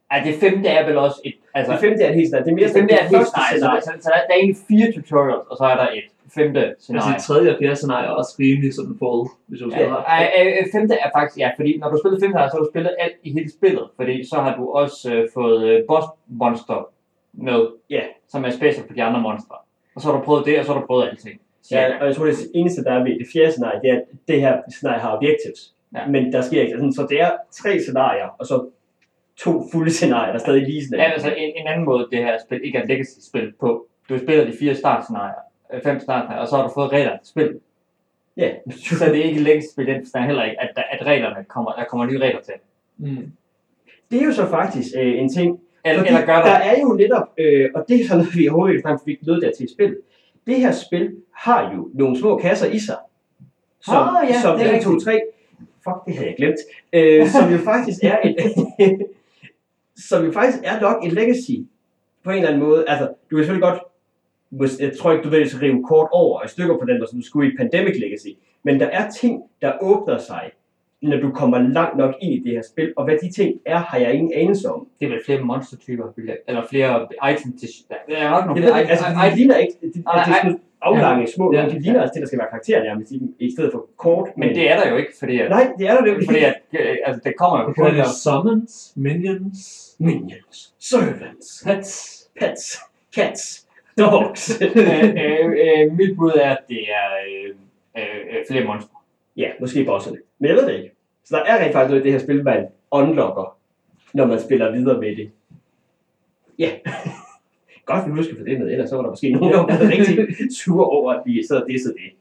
Altså, 0.10 0.31
det 0.31 0.39
femte 0.39 0.69
er 0.69 0.86
vel 0.88 0.97
også 0.97 1.21
et... 1.25 1.33
Altså, 1.53 1.71
Det 1.71 1.79
femte 1.81 2.03
er 2.03 2.10
en 2.10 2.15
helt 2.15 2.27
scenarie. 2.27 2.45
Det 2.45 2.51
er 2.51 2.55
mere 2.55 2.67
det 2.67 2.73
femte 2.77 2.93
er 2.93 3.03
et 3.03 3.10
helt 3.15 3.27
scenarie, 3.27 3.57
scenarie. 3.57 3.81
så, 3.81 3.91
så, 4.03 4.10
der, 4.13 4.19
der 4.27 4.33
er 4.33 4.39
egentlig 4.41 4.62
fire 4.71 4.88
tutorials, 4.95 5.47
og 5.51 5.57
så 5.57 5.63
er 5.65 5.75
der 5.81 5.88
et 5.99 6.07
femte 6.38 6.60
Altså 6.65 6.83
scenarie. 6.86 7.13
det 7.15 7.23
tredje 7.23 7.51
og 7.53 7.57
fjerde 7.62 7.75
scenarie 7.75 8.05
er 8.07 8.12
også 8.21 8.36
rimelig 8.39 8.73
sådan 8.77 8.95
full, 9.01 9.21
hvis 9.47 9.60
du 9.63 9.67
skal 9.71 9.83
Ja, 9.83 10.23
øh, 10.39 10.51
øh, 10.60 10.63
femte 10.75 10.93
er 11.05 11.10
faktisk, 11.17 11.38
ja, 11.43 11.49
fordi 11.57 11.71
når 11.81 11.89
du 11.91 11.97
spiller 12.01 12.19
femte, 12.23 12.38
så 12.49 12.53
har 12.57 12.63
du 12.65 12.69
spillet 12.73 12.91
alt 13.03 13.17
i 13.23 13.29
hele 13.38 13.49
spillet, 13.60 13.86
fordi 13.95 14.15
så 14.31 14.36
har 14.45 14.51
du 14.57 14.63
også 14.81 15.13
øh, 15.13 15.21
fået 15.33 15.60
øh, 15.69 15.77
boss 15.89 16.07
monster 16.41 16.79
med, 17.33 17.62
Ja. 17.89 18.03
som 18.31 18.45
er 18.45 18.49
special 18.60 18.83
for 18.88 18.93
de 18.93 19.03
andre 19.03 19.21
monstre. 19.21 19.55
Og 19.97 20.01
så 20.01 20.07
har 20.12 20.17
du 20.17 20.23
prøvet 20.23 20.45
det, 20.45 20.60
og 20.60 20.65
så 20.65 20.73
har 20.73 20.79
du 20.79 20.86
prøvet 20.86 21.07
alting. 21.10 21.41
Ja, 21.71 21.99
og 21.99 22.07
jeg 22.07 22.15
tror, 22.15 22.25
det 22.25 22.51
eneste, 22.53 22.83
der 22.83 22.91
er 22.91 23.03
ved 23.03 23.19
det 23.19 23.27
fjerde 23.33 23.51
scenarie, 23.51 23.81
det 23.81 23.89
er, 23.89 23.95
at 23.95 24.03
det 24.27 24.41
her 24.41 24.62
scenarie 24.69 24.99
har 24.99 25.17
objectives. 25.17 25.73
Ja. 25.95 26.07
Men 26.07 26.33
der 26.33 26.41
sker 26.41 26.62
ikke 26.62 26.73
sådan, 26.73 26.93
så 26.93 27.07
det 27.10 27.21
er 27.21 27.31
tre 27.51 27.79
scenarier, 27.79 28.27
og 28.39 28.45
så 28.45 28.69
to 29.38 29.63
fulde 29.71 29.91
scenarier, 29.91 30.27
der 30.27 30.33
er 30.33 30.38
stadig 30.38 30.63
lige 30.63 30.86
sådan. 30.86 30.99
Ja, 30.99 31.12
altså 31.12 31.33
en, 31.38 31.53
en 31.55 31.67
anden 31.67 31.86
måde, 31.86 32.07
det 32.12 32.19
her 32.19 32.38
spil 32.45 32.60
ikke 32.63 32.77
er 32.77 32.83
et 32.83 32.89
legacy-spil 32.89 33.53
på. 33.60 33.88
Du 34.10 34.17
spiller 34.17 34.45
de 34.45 34.53
fire 34.60 34.75
startscenarier, 34.75 35.41
øh, 35.73 35.81
fem 35.83 35.99
startscenarier, 35.99 36.41
og 36.41 36.47
så 36.47 36.55
har 36.55 36.67
du 36.67 36.73
fået 36.73 36.91
reglerne 36.91 37.19
til 37.23 37.29
spil. 37.29 37.60
Ja, 38.38 38.49
Så 38.97 39.05
det 39.05 39.19
er 39.19 39.23
ikke 39.23 39.39
et 39.39 39.45
legacy-spil, 39.45 39.88
i 39.88 39.91
den 39.93 40.01
forstand 40.01 40.25
heller 40.25 40.43
ikke, 40.43 40.62
at, 40.62 40.83
at 40.91 41.05
reglerne 41.05 41.43
kommer, 41.43 41.71
der 41.71 41.83
kommer 41.83 42.05
nye 42.05 42.19
regler 42.19 42.41
til. 42.41 42.53
Mm. 42.97 43.31
det 44.12 44.21
er 44.21 44.25
jo 44.25 44.31
så 44.31 44.47
faktisk 44.49 44.88
øh, 44.97 45.19
en 45.21 45.29
ting, 45.29 45.60
Eller, 45.89 46.00
Fordi 46.02 46.08
eller 46.08 46.26
gør 46.26 46.36
der 46.36 46.43
der. 46.43 46.52
er 46.52 46.80
jo 46.82 46.93
netop, 46.93 47.28
øh, 47.38 47.69
og 47.76 47.86
det 47.89 48.02
er 48.02 48.08
sådan 48.08 48.17
noget, 48.17 48.36
vi 48.36 48.47
overhovedet 48.47 48.76
ikke 48.76 48.89
fik 49.06 49.17
noget 49.26 49.41
der 49.41 49.52
til 49.58 49.63
et 49.63 49.71
spil. 49.71 49.97
Det 50.47 50.56
her 50.56 50.71
spil 50.71 51.15
har 51.36 51.73
jo 51.76 51.89
nogle 51.93 52.19
små 52.19 52.38
kasser 52.38 52.67
i 52.71 52.80
sig. 52.80 52.97
Som, 53.82 53.95
Ah, 53.95 54.30
ja, 54.30 54.41
som 54.41 54.58
det 54.60 54.67
er 54.73 54.78
1, 54.78 54.84
2, 54.84 55.00
3, 55.00 55.19
fuck, 55.84 55.95
det 56.06 56.13
havde 56.13 56.28
jeg 56.28 56.36
glemt. 56.38 56.56
Øh, 56.93 57.28
som 57.36 57.52
jo 57.52 57.58
faktisk 57.58 58.00
er 58.04 58.17
et, 58.26 58.36
som 60.10 60.26
jo 60.26 60.32
faktisk 60.32 60.58
er 60.63 60.80
nok 60.82 61.06
et 61.06 61.13
legacy 61.13 61.52
på 62.23 62.30
en 62.32 62.36
eller 62.38 62.47
anden 62.47 62.63
måde. 62.63 62.86
Altså, 62.88 63.06
du 63.32 63.36
kan 63.36 63.45
selvfølgelig 63.45 63.69
godt, 63.69 63.80
mås- 64.52 64.84
jeg 64.84 64.97
tror 65.00 65.12
ikke, 65.12 65.23
du 65.23 65.30
vil 65.30 65.47
rive 65.62 65.84
kort 65.84 66.10
over 66.12 66.43
i 66.43 66.47
stykker 66.47 66.78
på 66.78 66.86
den, 66.86 67.08
som 67.10 67.19
du 67.19 67.26
skulle 67.26 67.54
i 67.54 67.58
Pandemic 67.58 67.95
Legacy. 68.00 68.38
Men 68.63 68.80
der 68.80 68.86
er 68.86 69.10
ting, 69.10 69.43
der 69.62 69.73
åbner 69.82 70.17
sig, 70.17 70.52
når 71.01 71.17
du 71.17 71.31
kommer 71.31 71.57
langt 71.60 71.97
nok 71.97 72.15
ind 72.21 72.33
i 72.33 72.39
det 72.43 72.51
her 72.51 72.62
spil. 72.71 72.93
Og 72.97 73.03
hvad 73.05 73.17
de 73.21 73.31
ting 73.31 73.55
er, 73.65 73.77
har 73.77 73.97
jeg 73.97 74.13
ingen 74.13 74.31
anelse 74.36 74.69
om. 74.71 74.88
Det 74.99 75.05
er 75.05 75.10
vel 75.10 75.19
flere 75.25 75.41
monstertyper, 75.41 76.03
eller 76.47 76.63
flere 76.69 77.07
items 77.31 77.62
til... 77.62 77.69
Der 78.10 78.15
er 78.17 78.29
nok 78.29 78.45
nogle 78.45 78.62
Det 78.62 78.69
flere 78.69 78.89
altså, 78.89 79.05
items. 79.07 79.33
de 79.33 79.38
ligner 79.38 79.55
ikke, 79.57 79.73
de, 79.81 79.93
de, 79.93 80.03
er 80.13 80.23
sådan 80.41 80.60
aflange 80.81 81.27
små, 81.36 81.53
Ja. 81.53 81.63
ja. 81.63 81.69
de 81.69 81.79
ligner 81.79 82.01
altså 82.01 82.13
det, 82.13 82.21
der 82.21 82.27
skal 82.27 82.39
være 82.39 82.47
karakterer 82.49 82.83
nærmest, 82.83 83.12
i, 83.12 83.21
i 83.39 83.51
stedet 83.51 83.71
for 83.71 83.86
kort. 83.97 84.29
Men 84.38 84.49
det 84.49 84.71
er 84.71 84.75
der 84.83 84.89
jo 84.89 84.95
ikke, 84.97 85.12
fordi 85.19 85.39
at, 85.39 85.49
Nej, 85.49 85.71
det 85.79 85.88
er 85.88 85.97
der 86.01 86.12
jo 86.12 86.19
fordi 86.25 86.36
ikke. 86.36 86.47
at, 86.47 86.62
øh, 86.79 86.97
altså, 87.05 87.21
det 87.25 87.33
kommer 87.38 87.60
jo 87.62 87.67
Det 87.67 87.75
kun 87.75 88.05
summons, 88.23 88.93
minions, 88.95 89.95
Minions, 89.99 90.73
servants, 90.79 91.63
pets. 91.65 92.29
pets, 92.39 92.77
cats, 93.15 93.67
dogs. 93.99 94.62
øh, 94.62 94.77
øh, 94.77 95.45
øh, 95.45 95.97
mit 95.97 96.17
bud 96.17 96.31
er, 96.36 96.49
at 96.51 96.57
det 96.69 96.79
er 96.99 97.07
øh, 97.97 98.45
flere 98.51 98.63
monstre. 98.65 98.96
Ja, 99.38 99.52
måske 99.60 99.86
bosserne. 99.86 100.17
Men 100.39 100.47
jeg 100.47 100.56
ved 100.58 100.67
det 100.67 100.76
ikke. 100.76 100.91
Så 101.26 101.36
der 101.36 101.43
er 101.43 101.63
rent 101.63 101.73
faktisk 101.73 101.89
noget 101.89 102.02
i 102.02 102.04
det 102.04 102.12
her 102.12 102.19
spil, 102.19 102.43
man 102.43 102.67
unlocker, 102.91 103.58
når 104.13 104.26
man 104.26 104.39
spiller 104.41 104.71
videre 104.71 105.00
med 105.00 105.15
det. 105.15 105.32
Ja. 106.60 106.71
Godt, 107.86 108.06
vi 108.06 108.12
husker 108.12 108.36
for 108.38 108.43
det 108.43 108.60
med, 108.60 108.71
ellers 108.71 108.89
så 108.89 108.95
var 108.95 109.04
der 109.04 109.10
måske 109.10 109.32
nogen, 109.32 109.54
der 109.54 109.60
var 109.60 109.80
rigtig 109.91 110.28
sure 110.63 110.86
over, 110.86 111.13
at 111.13 111.21
vi 111.26 111.47
sad 111.47 111.62
og 111.62 111.69
dissede 111.69 111.93
det. 111.93 112.12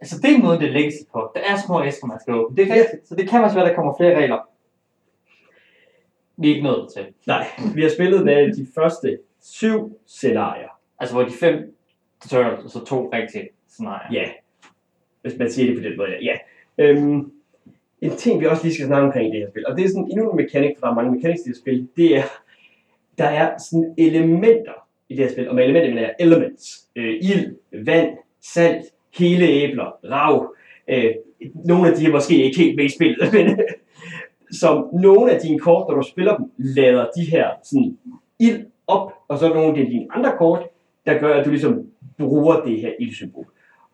Altså 0.00 0.20
det 0.22 0.34
er 0.34 0.38
måden, 0.38 0.60
det 0.60 0.72
legacy 0.72 1.02
på. 1.12 1.32
Der 1.34 1.40
er 1.40 1.56
små 1.66 1.84
æsker, 1.84 2.06
man 2.06 2.20
skal 2.20 2.34
åbne. 2.34 2.56
Det 2.56 2.70
er 2.70 2.74
rigtigt. 2.74 3.08
Så 3.08 3.14
det 3.14 3.28
kan 3.28 3.44
også 3.44 3.56
være, 3.56 3.68
der 3.68 3.74
kommer 3.74 3.96
flere 3.96 4.16
regler. 4.18 4.48
Vi 6.36 6.50
er 6.50 6.54
ikke 6.54 6.66
nået 6.66 6.88
til. 6.94 7.06
Nej, 7.26 7.46
vi 7.74 7.82
har 7.82 7.90
spillet 7.90 8.24
med 8.24 8.54
de 8.54 8.66
første 8.74 9.18
syv 9.42 9.98
scenarier. 10.06 10.68
Altså 10.98 11.14
hvor 11.14 11.24
de 11.24 11.30
fem 11.30 11.76
tutorials, 12.22 12.64
og 12.64 12.70
så 12.70 12.84
to 12.84 13.10
rigtige 13.12 13.48
scenarier. 13.68 14.20
Ja, 14.20 14.30
hvis 15.24 15.38
man 15.38 15.50
siger 15.50 15.66
det 15.66 15.82
på 15.82 15.88
den 15.88 15.96
måde. 15.96 16.10
Ja. 16.22 16.36
Øhm, 16.78 17.30
en 18.00 18.16
ting, 18.16 18.40
vi 18.40 18.46
også 18.46 18.62
lige 18.64 18.74
skal 18.74 18.86
snakke 18.86 19.06
omkring 19.06 19.28
i 19.28 19.30
det 19.32 19.40
her 19.40 19.50
spil, 19.50 19.66
og 19.66 19.76
det 19.76 19.84
er 19.84 19.88
sådan 19.88 20.08
endnu 20.10 20.30
en 20.30 20.36
mekanik, 20.36 20.70
for 20.78 20.86
der 20.86 20.90
er 20.90 20.94
mange 20.94 21.12
mechanics 21.12 21.40
i 21.40 21.44
det 21.44 21.56
her 21.56 21.60
spil, 21.62 21.88
det 21.96 22.16
er, 22.16 22.22
der 23.18 23.24
er 23.24 23.58
sådan 23.58 23.94
elementer 23.98 24.72
i 25.08 25.16
det 25.16 25.24
her 25.24 25.32
spil, 25.32 25.48
og 25.48 25.54
med 25.54 25.64
elementer 25.64 25.88
mener 25.88 26.02
jeg 26.02 26.14
elements. 26.20 26.88
Øh, 26.96 27.14
ild, 27.14 27.56
vand, 27.84 28.08
salt, 28.42 28.84
hele 29.18 29.46
æbler, 29.46 30.10
rav. 30.10 30.54
Øh, 30.88 31.10
nogle 31.54 31.90
af 31.90 31.96
de 31.96 32.06
er 32.06 32.10
måske 32.10 32.44
ikke 32.44 32.58
helt 32.58 32.76
med 32.76 32.84
i 32.84 32.88
spillet, 32.88 33.32
men 33.36 33.60
som 34.50 34.88
nogle 34.92 35.32
af 35.32 35.40
dine 35.40 35.58
kort, 35.58 35.88
når 35.88 35.96
du 35.96 36.02
spiller 36.02 36.36
dem, 36.36 36.46
lader 36.58 37.06
de 37.16 37.24
her 37.30 37.48
sådan 37.62 37.98
ild 38.38 38.66
op, 38.86 39.12
og 39.28 39.38
så 39.38 39.48
nogle 39.48 39.80
af 39.80 39.86
dine 39.86 40.06
andre 40.10 40.32
kort, 40.38 40.62
der 41.06 41.18
gør, 41.18 41.34
at 41.34 41.44
du 41.44 41.50
ligesom 41.50 41.86
bruger 42.18 42.60
det 42.60 42.80
her 42.80 42.92
ildsymbol. 43.00 43.46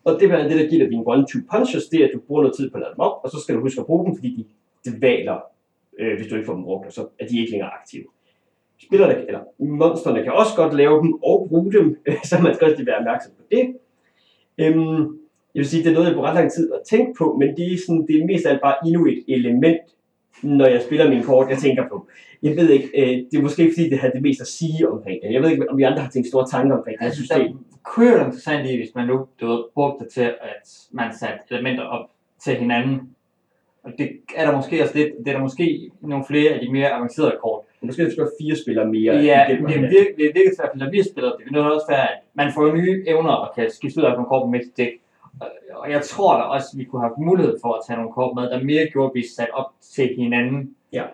Og 0.04 0.20
det 0.20 0.30
er 0.30 0.48
det, 0.48 0.60
der 0.60 0.68
giver 0.68 0.82
dig 0.84 0.90
dine 0.90 1.04
one-two 1.06 1.40
punches, 1.50 1.88
det 1.88 2.00
er, 2.00 2.04
at 2.04 2.10
du 2.14 2.20
bruger 2.26 2.42
noget 2.42 2.56
tid 2.56 2.70
på 2.70 2.76
at 2.76 2.80
lade 2.80 2.92
dem 2.94 3.00
op, 3.00 3.20
og 3.24 3.30
så 3.30 3.40
skal 3.40 3.54
du 3.54 3.60
huske 3.60 3.80
at 3.80 3.86
bruge 3.86 4.06
dem, 4.06 4.14
fordi 4.16 4.46
de 4.84 4.98
dvaler, 4.98 5.38
øh, 5.98 6.16
hvis 6.16 6.26
du 6.26 6.34
ikke 6.34 6.46
får 6.46 6.54
dem 6.54 6.64
brugt, 6.64 6.86
og 6.86 6.92
så 6.92 7.06
er 7.18 7.26
de 7.26 7.40
ikke 7.40 7.50
længere 7.50 7.70
aktive. 7.80 8.04
Spillerne, 8.82 9.26
eller 9.26 9.40
monsterne 9.58 10.22
kan 10.22 10.32
også 10.32 10.52
godt 10.56 10.74
lave 10.74 11.02
dem 11.02 11.12
og 11.12 11.46
bruge 11.48 11.72
dem, 11.72 11.96
så 12.28 12.38
man 12.42 12.54
skal 12.54 12.64
også 12.64 12.76
lige 12.76 12.86
være 12.86 12.98
opmærksom 12.98 13.32
på 13.38 13.44
det. 13.50 13.76
Øhm, 14.58 15.00
jeg 15.54 15.60
vil 15.60 15.68
sige, 15.68 15.82
det 15.82 15.90
er 15.90 15.94
noget, 15.94 16.06
jeg 16.06 16.14
bruger 16.14 16.28
ret 16.28 16.34
lang 16.34 16.52
tid 16.52 16.72
at 16.72 16.80
tænke 16.90 17.12
på, 17.18 17.36
men 17.38 17.56
det 17.56 17.72
er, 17.72 17.78
sådan, 17.86 18.06
det 18.06 18.16
er 18.20 18.26
mest 18.26 18.46
af 18.46 18.50
alt 18.50 18.60
bare 18.60 18.76
endnu 18.86 19.06
et 19.06 19.24
element, 19.28 19.80
når 20.42 20.66
jeg 20.66 20.82
spiller 20.82 21.08
mine 21.08 21.22
kort, 21.22 21.50
jeg 21.50 21.58
tænker 21.58 21.88
på. 21.88 22.08
Jeg 22.42 22.56
ved 22.56 22.70
ikke, 22.70 22.88
øh, 22.96 23.08
det 23.30 23.38
er 23.38 23.42
måske 23.42 23.72
fordi, 23.76 23.90
det 23.90 23.98
har 23.98 24.10
det 24.10 24.22
mest 24.22 24.40
at 24.40 24.46
sige 24.46 24.88
omkring 24.88 25.18
det. 25.22 25.32
Jeg 25.32 25.42
ved 25.42 25.50
ikke, 25.50 25.70
om 25.70 25.78
vi 25.78 25.82
andre 25.82 26.02
har 26.02 26.10
tænkt 26.10 26.28
store 26.28 26.46
tanker 26.50 26.76
omkring 26.76 26.98
det 26.98 27.02
her 27.04 27.06
Altså, 27.06 27.22
system. 27.22 27.40
der 27.46 27.54
kunne 27.84 28.08
jo 28.10 28.14
være 28.16 28.26
interessant 28.26 28.70
i, 28.70 28.76
hvis 28.76 28.94
man 28.94 29.06
nu 29.06 29.26
du 29.40 29.46
ved, 29.46 29.64
brugte 29.74 30.04
det 30.04 30.12
til, 30.12 30.22
at 30.22 30.62
man 30.92 31.14
satte 31.20 31.38
elementer 31.50 31.84
op 31.84 32.06
til 32.44 32.54
hinanden. 32.56 33.00
Og 33.84 33.92
det 33.98 34.10
er 34.36 34.44
der 34.50 34.56
måske 34.56 34.82
også 34.82 34.94
lidt, 34.98 35.08
det 35.18 35.28
er 35.28 35.32
der 35.32 35.40
måske 35.40 35.90
nogle 36.00 36.24
flere 36.28 36.50
af 36.52 36.60
de 36.60 36.72
mere 36.72 36.90
avancerede 36.90 37.36
kort. 37.42 37.64
Måske 37.82 38.10
skal 38.10 38.22
være 38.24 38.30
fire 38.40 38.56
spillere 38.56 38.86
mere. 38.88 39.14
Ja, 39.14 39.46
det 39.48 39.58
det, 39.68 39.76
er 39.76 39.80
virkelig, 39.80 40.16
det 40.16 40.24
er 40.24 40.32
virkelig 40.38 40.56
svært, 40.58 40.70
når 40.76 40.90
vi 40.90 41.02
spiller 41.12 41.30
det. 41.36 41.46
Det 41.48 41.56
er 41.56 41.62
også 41.64 41.86
være, 41.88 42.08
at 42.12 42.18
man 42.34 42.52
får 42.54 42.74
nye 42.76 43.04
evner 43.06 43.30
og 43.30 43.54
kan 43.54 43.70
skifte 43.70 44.00
ud 44.00 44.04
af 44.04 44.10
nogle 44.12 44.26
kort 44.26 44.50
med 44.50 44.62
sit 44.62 44.76
dæk. 44.76 44.92
Og- 45.80 45.90
jeg 45.90 46.02
tror 46.02 46.36
da 46.36 46.42
også, 46.42 46.68
at 46.74 46.78
vi 46.78 46.84
kunne 46.84 47.02
have 47.02 47.14
mulighed 47.18 47.58
for 47.62 47.72
at 47.72 47.80
tage 47.86 47.96
nogle 47.96 48.12
kort 48.12 48.34
med, 48.34 48.50
der 48.50 48.62
mere 48.64 48.88
gjorde, 48.92 49.10
at 49.10 49.14
vi 49.14 49.24
sat 49.36 49.50
op 49.52 49.70
til 49.94 50.14
hinanden. 50.16 50.74
Ja. 50.92 51.04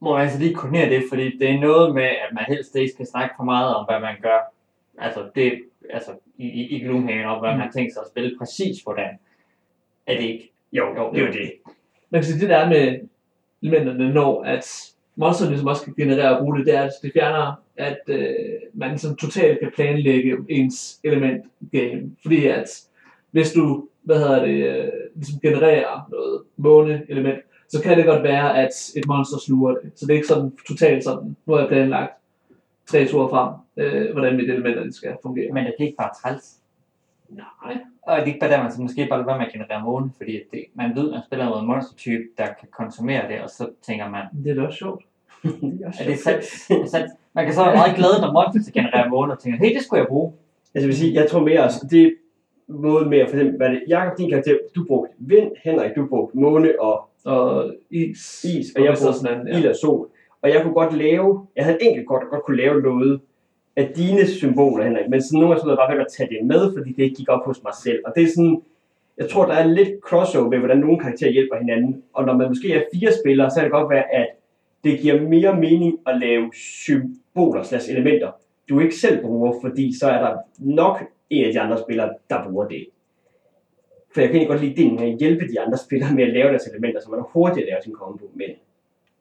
Må 0.00 0.12
man 0.12 0.22
altså 0.22 0.38
lige 0.38 0.54
koordinere 0.54 0.90
det, 0.90 1.02
fordi 1.08 1.38
det 1.38 1.50
er 1.50 1.60
noget 1.60 1.94
med, 1.94 2.02
at 2.02 2.30
man 2.32 2.44
helst 2.48 2.76
ikke 2.76 2.92
skal 2.92 3.06
snakke 3.06 3.34
for 3.38 3.44
meget 3.44 3.74
om, 3.74 3.84
hvad 3.88 4.00
man 4.00 4.14
gør. 4.22 4.52
Altså, 4.98 5.20
det, 5.34 5.62
altså 5.90 6.10
i, 6.38 6.46
i, 6.48 6.76
i 6.76 6.78
Gloomhaven, 6.80 7.24
og 7.24 7.40
hvad 7.40 7.50
man 7.50 7.60
har 7.60 7.70
tænkt 7.70 7.92
sig 7.92 8.00
at 8.02 8.08
spille 8.08 8.38
præcis 8.38 8.82
hvordan. 8.82 9.18
Er 10.06 10.14
det 10.16 10.22
ikke? 10.24 10.52
Jo, 10.72 10.84
Jo, 10.96 11.10
det 11.12 11.22
er 11.22 11.26
jo 11.26 11.32
det. 11.32 11.52
Man 12.10 12.20
kan 12.20 12.24
sige, 12.24 12.40
det 12.40 12.48
der 12.48 12.56
er 12.56 12.68
med 12.68 13.00
elementerne, 13.62 14.12
når 14.12 14.42
at 14.42 14.92
monsterne 15.16 15.50
ligesom 15.50 15.68
også 15.68 15.84
kan 15.84 15.94
generere 15.96 16.36
og 16.36 16.42
bruge 16.42 16.58
det, 16.58 16.66
det 16.66 16.74
er, 16.74 16.82
at 16.82 16.92
det 17.02 17.12
fjerner, 17.12 17.62
at 17.76 17.98
øh, 18.08 18.34
man 18.74 18.98
sådan 18.98 19.16
totalt 19.16 19.60
kan 19.60 19.72
planlægge 19.74 20.36
ens 20.48 21.00
element 21.04 21.44
game. 21.72 22.16
Fordi 22.22 22.46
at 22.46 22.82
hvis 23.30 23.52
du, 23.52 23.88
hvad 24.06 24.18
hedder 24.18 24.44
det, 24.44 24.66
øh, 24.66 24.92
ligesom 25.14 25.40
genererer 25.40 26.08
noget 26.10 26.42
måne-element, 26.56 27.38
så 27.68 27.82
kan 27.82 27.98
det 27.98 28.06
godt 28.06 28.22
være, 28.22 28.58
at 28.58 28.72
et 28.96 29.06
monster 29.06 29.38
sluger 29.46 29.74
det. 29.74 29.92
Så 29.94 30.06
det 30.06 30.12
er 30.12 30.16
ikke 30.16 30.28
sådan 30.28 30.52
totalt 30.68 31.04
sådan, 31.04 31.36
nu 31.46 31.52
har 31.52 31.60
jeg 31.60 31.68
planlagt 31.68 32.12
tre 32.86 33.06
ture 33.06 33.28
frem, 33.28 33.52
øh, 33.76 34.12
hvordan 34.12 34.36
mit 34.36 34.50
elementer 34.50 34.82
det 34.82 34.94
skal 34.94 35.16
fungere. 35.22 35.52
Men 35.52 35.66
er 35.66 35.70
det 35.78 35.84
ikke 35.84 35.96
bare 35.98 36.10
træls? 36.22 36.58
Nej. 37.28 37.76
Og 38.02 38.14
er 38.14 38.20
det 38.20 38.26
ikke 38.26 38.40
bare 38.40 38.50
der, 38.50 38.62
man 38.62 38.72
så 38.72 38.82
måske 38.82 39.06
bare 39.10 39.18
lader 39.18 39.30
være 39.30 39.38
med 39.38 39.46
at 39.46 39.52
generere 39.52 39.82
måne, 39.82 40.10
fordi 40.16 40.32
det, 40.52 40.64
man 40.74 40.96
ved, 40.96 41.06
at 41.08 41.12
man 41.12 41.22
spiller 41.26 41.48
mod 41.48 41.60
en 41.60 41.66
monstertype, 41.66 42.24
der 42.38 42.46
kan 42.46 42.68
konsumere 42.78 43.28
det, 43.28 43.40
og 43.40 43.50
så 43.50 43.68
tænker 43.86 44.08
man, 44.10 44.22
Det 44.44 44.50
er 44.50 44.54
da 44.54 44.66
også 44.66 44.78
sjovt. 44.78 45.02
er 45.44 46.04
det? 46.06 46.26
Er 46.70 46.82
det 46.82 46.90
sandt? 46.90 47.10
Man 47.34 47.44
kan 47.44 47.54
så 47.54 47.64
være 47.64 47.74
meget 47.74 47.96
glad, 47.96 48.20
når 48.20 48.32
monster 48.32 48.72
genererer 48.72 49.08
måne, 49.08 49.32
og 49.32 49.38
tænker, 49.38 49.58
hey, 49.58 49.74
det 49.74 49.82
skulle 49.82 50.00
jeg 50.00 50.08
bruge. 50.08 50.32
Altså, 50.74 50.84
jeg 50.84 50.88
vil 50.88 50.96
sige, 50.96 51.14
jeg 51.14 51.30
tror 51.30 51.40
mere, 51.40 51.60
altså, 51.60 51.86
det 51.90 52.14
måde 52.68 53.08
mere, 53.08 53.28
for 53.28 53.36
eksempel, 53.36 53.56
hvad 53.56 53.70
det, 53.70 53.82
Jakob, 53.88 54.18
din 54.18 54.30
karakter, 54.30 54.58
du 54.76 54.84
brugte 54.84 55.14
vind, 55.18 55.50
Henrik, 55.64 55.96
du 55.96 56.06
brugte 56.06 56.38
måne 56.38 56.72
og 56.80 57.08
Og 57.24 57.74
is. 57.90 58.44
is, 58.44 58.66
og 58.76 58.84
jeg 58.84 58.90
vist 58.90 59.06
også 59.06 59.06
brugte 59.06 59.18
sådan 59.20 59.40
anden, 59.40 59.58
ild 59.58 59.68
og 59.68 59.76
sol. 59.76 60.08
Og 60.42 60.46
Og 60.46 60.50
jeg 60.50 60.62
kunne 60.62 60.74
godt 60.74 60.96
lave, 60.96 61.46
jeg 61.56 61.64
havde 61.64 61.78
et 61.80 61.86
enkelt 61.88 62.08
kort, 62.08 62.22
der 62.22 62.28
godt 62.28 62.44
kunne 62.44 62.56
lave 62.56 62.82
noget 62.82 63.20
af 63.76 63.92
dine 63.96 64.26
symboler, 64.26 64.84
Henrik, 64.84 65.10
men 65.10 65.22
sådan 65.22 65.40
nogle 65.40 65.54
gange 65.54 65.60
så 65.60 65.68
jeg 65.68 65.76
bare 65.76 65.94
ved 65.94 66.00
at 66.00 66.12
tage 66.16 66.28
det 66.28 66.46
med, 66.46 66.72
fordi 66.76 66.92
det 66.92 67.02
ikke 67.02 67.16
gik 67.16 67.28
op 67.28 67.44
hos 67.44 67.62
mig 67.62 67.72
selv. 67.84 68.00
Og 68.06 68.12
det 68.16 68.22
er 68.22 68.26
sådan, 68.36 68.62
jeg 69.18 69.28
tror, 69.28 69.46
der 69.46 69.54
er 69.54 69.66
lidt 69.66 69.88
crossover 70.00 70.48
med, 70.50 70.58
hvordan 70.58 70.78
nogle 70.78 70.98
karakterer 70.98 71.30
hjælper 71.30 71.56
hinanden. 71.56 72.02
Og 72.12 72.26
når 72.26 72.36
man 72.36 72.48
måske 72.48 72.74
er 72.74 72.82
fire 72.94 73.12
spillere, 73.12 73.50
så 73.50 73.54
kan 73.56 73.64
det 73.64 73.72
godt 73.72 73.90
være, 73.90 74.14
at 74.14 74.28
det 74.84 74.98
giver 75.00 75.22
mere 75.22 75.56
mening 75.56 75.98
at 76.06 76.18
lave 76.20 76.50
symboler 76.54 77.62
slags 77.62 77.88
elementer, 77.88 78.30
du 78.68 78.80
ikke 78.80 78.94
selv 78.94 79.22
bruger, 79.22 79.52
fordi 79.62 79.98
så 79.98 80.06
er 80.08 80.18
der 80.18 80.36
nok 80.58 81.04
en 81.30 81.44
af 81.44 81.52
de 81.52 81.60
andre 81.60 81.78
spillere, 81.78 82.14
der 82.30 82.44
bruger 82.44 82.68
det. 82.68 82.86
For 84.14 84.20
jeg 84.20 84.30
kan 84.30 84.36
egentlig 84.36 84.58
godt 84.58 84.64
lide 84.64 84.82
den 84.82 84.94
med 84.94 85.12
at 85.12 85.18
hjælpe 85.18 85.48
de 85.48 85.60
andre 85.60 85.78
spillere 85.78 86.14
med 86.14 86.22
at 86.22 86.32
lave 86.32 86.48
deres 86.48 86.66
elementer, 86.66 87.00
så 87.00 87.10
man 87.10 87.24
hurtigt 87.28 87.66
laver 87.66 87.80
sin 87.80 87.92
combo. 87.92 88.30
Men 88.34 88.50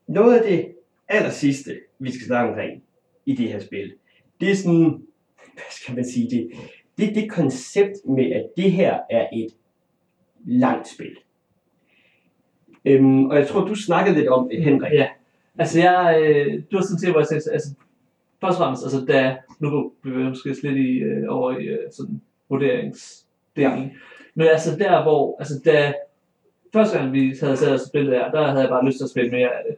noget 0.08 0.38
af 0.38 0.44
det 0.44 0.72
aller 1.08 1.30
sidste, 1.30 1.80
vi 2.00 2.12
skal 2.12 2.28
snakke 2.28 2.50
omkring 2.50 2.84
i 3.26 3.36
det 3.36 3.48
her 3.50 3.60
spil, 3.60 3.94
det 4.42 4.52
er 4.52 4.56
sådan, 4.56 5.04
hvad 5.54 5.72
skal 5.72 5.96
man 5.96 6.06
sige 6.06 6.30
det, 6.30 6.52
det 6.98 7.10
er 7.10 7.14
det 7.14 7.32
koncept 7.32 7.94
med, 8.06 8.32
at 8.32 8.46
det 8.58 8.72
her 8.72 9.00
er 9.10 9.28
et 9.34 9.50
langt 10.46 10.88
spil. 10.88 11.18
Øhm, 12.86 13.26
og 13.26 13.38
jeg 13.38 13.48
tror, 13.48 13.66
du 13.66 13.76
snakkede 13.76 14.18
lidt 14.18 14.28
om 14.28 14.50
det, 14.50 14.64
Henrik. 14.64 14.94
Ja. 14.94 15.08
Altså, 15.60 15.80
jeg, 15.80 16.22
øh, 16.22 16.64
du 16.72 16.78
har 16.78 16.84
sådan 16.84 17.00
set, 17.00 17.12
hvor 17.12 17.20
jeg 17.20 17.28
sagde, 17.28 17.54
altså, 17.54 17.70
først 18.42 18.56
og 18.56 18.58
fremmest, 18.58 18.84
altså, 18.84 19.06
da, 19.06 19.38
nu 19.60 19.92
bevæger 20.04 20.24
vi 20.24 20.30
måske 20.30 20.50
lidt 20.50 20.78
i, 20.78 20.98
øh, 20.98 21.24
over 21.30 21.58
i 21.58 21.66
øh, 21.66 21.92
sådan 21.92 22.22
vurderingsdelen, 22.50 23.80
ja. 23.80 23.90
men 24.36 24.48
altså 24.48 24.78
der, 24.78 25.04
hvor, 25.04 25.36
altså 25.40 25.62
da, 25.66 25.94
første 26.74 26.98
gang 26.98 27.14
vi 27.14 27.36
havde 27.42 27.58
sat 27.58 27.74
os 27.74 27.82
og 27.82 27.88
spillet 27.88 28.14
her, 28.14 28.32
der 28.32 28.48
havde 28.48 28.62
jeg 28.62 28.70
bare 28.70 28.86
lyst 28.86 28.98
til 28.98 29.04
at 29.04 29.10
spille 29.10 29.32
mere 29.32 29.50
af 29.50 29.64
det. 29.68 29.76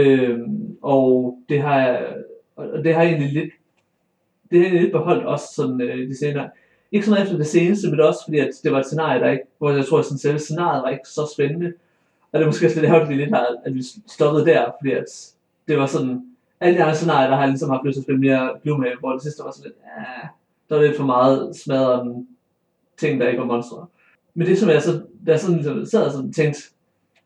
Øhm, 0.00 0.76
og 0.82 1.38
det 1.48 1.60
har 1.60 1.80
jeg, 1.80 2.14
og 2.56 2.84
det 2.84 2.94
har 2.94 3.02
jeg 3.02 3.10
egentlig 3.10 3.32
lidt, 3.32 3.52
det 4.50 4.58
har 4.58 4.66
jeg 4.66 4.82
lidt 4.82 4.92
beholdt 4.92 5.26
også 5.26 5.46
sådan 5.54 5.80
øh, 5.80 6.08
de 6.08 6.18
senere. 6.18 6.50
Ikke 6.92 7.06
så 7.06 7.10
meget 7.10 7.22
efter 7.24 7.36
det 7.36 7.46
seneste, 7.46 7.90
men 7.90 8.00
også 8.00 8.20
fordi, 8.24 8.38
at 8.38 8.50
det 8.62 8.72
var 8.72 8.78
et 8.78 8.86
scenarie, 8.86 9.20
der 9.20 9.30
ikke, 9.30 9.44
hvor 9.58 9.70
jeg 9.70 9.86
tror, 9.86 9.98
at 9.98 10.04
sådan 10.04 10.18
selve 10.18 10.38
scenariet 10.38 10.82
var 10.82 10.90
ikke 10.90 11.08
så 11.08 11.30
spændende. 11.34 11.72
Og 12.32 12.38
det 12.38 12.42
er 12.42 12.46
måske 12.46 12.66
også 12.66 12.80
lidt 12.80 12.92
ærgerligt, 12.92 13.18
lidt 13.18 13.30
her, 13.30 13.46
at 13.64 13.74
vi 13.74 13.82
stoppede 14.06 14.46
der, 14.46 14.70
fordi 14.80 14.92
at 14.92 15.34
det 15.68 15.78
var 15.78 15.86
sådan, 15.86 16.26
alle 16.60 16.78
de 16.78 16.82
andre 16.82 16.94
scenarier, 16.94 17.28
der 17.28 17.34
har 17.34 17.42
jeg 17.42 17.50
ligesom 17.50 17.70
haft 17.70 17.84
lyst 17.84 17.94
til 17.94 18.00
at 18.00 18.04
spille 18.04 18.20
mere 18.20 18.50
Gloomhaven, 18.62 18.98
hvor 19.00 19.12
det 19.12 19.22
sidste 19.22 19.42
var 19.44 19.50
sådan 19.50 19.64
lidt, 19.64 19.76
ja, 19.84 20.28
der 20.68 20.76
var 20.76 20.82
lidt 20.82 20.96
for 20.96 21.04
meget 21.04 21.56
smadret 21.56 22.26
ting, 22.96 23.20
der 23.20 23.28
ikke 23.28 23.40
var 23.40 23.46
monstre. 23.46 23.86
Men 24.34 24.46
det 24.46 24.58
som 24.58 24.68
jeg 24.68 24.82
så, 24.82 25.02
der 25.26 25.36
sådan 25.36 25.56
ligesom 25.56 25.84
sad 25.84 26.06
og 26.06 26.12
sådan 26.12 26.32
tænkte, 26.32 26.60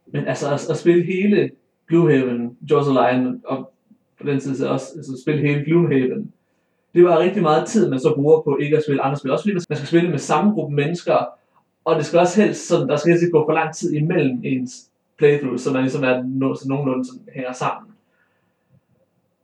men 0.06 0.26
altså 0.26 0.54
at, 0.54 0.70
at 0.70 0.76
spille 0.76 1.04
hele 1.04 1.50
Gloomhaven, 1.88 2.56
Jaws 2.70 2.88
of 2.88 2.92
Lion, 2.92 3.42
og 3.44 3.72
på 4.20 4.26
den 4.26 4.40
tid 4.40 4.56
så 4.56 4.68
også 4.68 4.86
altså, 4.96 5.22
spille 5.22 5.48
hele 5.48 5.64
Gloomhaven, 5.64 6.32
det 6.94 7.04
var 7.04 7.18
rigtig 7.18 7.42
meget 7.42 7.68
tid, 7.68 7.90
man 7.90 8.00
så 8.00 8.14
bruger 8.14 8.40
på 8.40 8.58
ikke 8.60 8.76
at 8.76 8.82
spille 8.82 9.02
andre 9.02 9.18
spil. 9.18 9.30
Også 9.30 9.42
fordi 9.42 9.54
man 9.54 9.60
skal 9.60 9.76
spille 9.76 10.10
med 10.10 10.18
samme 10.18 10.52
gruppe 10.52 10.74
mennesker, 10.74 11.26
og 11.84 11.96
det 11.96 12.06
skal 12.06 12.18
også 12.18 12.42
helst 12.42 12.68
sådan, 12.68 12.88
der 12.88 12.96
skal 12.96 13.10
helst 13.10 13.22
ikke 13.22 13.38
gå 13.38 13.46
for 13.46 13.52
lang 13.52 13.74
tid 13.74 13.92
imellem 13.92 14.40
ens 14.44 14.90
playthrough, 15.18 15.58
så 15.58 15.72
man 15.72 15.82
ligesom 15.82 16.04
er 16.04 16.22
no, 16.26 16.54
så 16.54 16.68
nogenlunde 16.68 17.04
sådan, 17.04 17.22
hænger 17.34 17.52
sammen. 17.52 17.89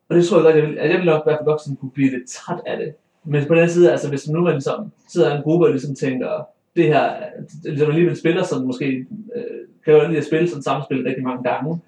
Og 0.08 0.16
det 0.16 0.26
tror 0.26 0.36
jeg 0.36 0.44
godt, 0.44 0.56
jeg 0.56 0.66
vil, 0.70 0.78
at 0.78 0.90
jeg 0.90 0.98
vil 0.98 1.06
nok 1.06 1.20
i 1.20 1.26
hvert 1.26 1.38
fald 1.38 1.46
godt 1.46 1.60
sådan 1.62 1.76
kunne 1.76 1.90
blive 1.90 2.10
lidt 2.10 2.28
træt 2.28 2.60
af 2.66 2.78
det. 2.78 2.94
Men 3.24 3.42
på 3.42 3.54
den 3.54 3.62
anden 3.62 3.74
side, 3.74 3.92
altså 3.92 4.08
hvis 4.08 4.28
nu 4.28 4.40
man 4.40 4.52
ligesom 4.52 4.92
sidder 5.08 5.32
i 5.32 5.36
en 5.36 5.42
gruppe 5.42 5.66
og 5.66 5.70
ligesom 5.70 5.94
tænker, 5.94 6.48
det 6.76 6.84
her, 6.84 7.12
ligesom 7.64 7.90
alligevel 7.90 8.16
spiller 8.16 8.42
sådan 8.44 8.66
måske, 8.66 9.06
øh, 9.36 9.44
kan 9.84 9.94
jo 9.94 10.08
lige 10.08 10.18
at 10.18 10.24
spille 10.24 10.48
sådan 10.48 10.62
samme 10.62 10.84
spil 10.84 11.04
rigtig 11.04 11.24
mange 11.24 11.42
gange, 11.42 11.80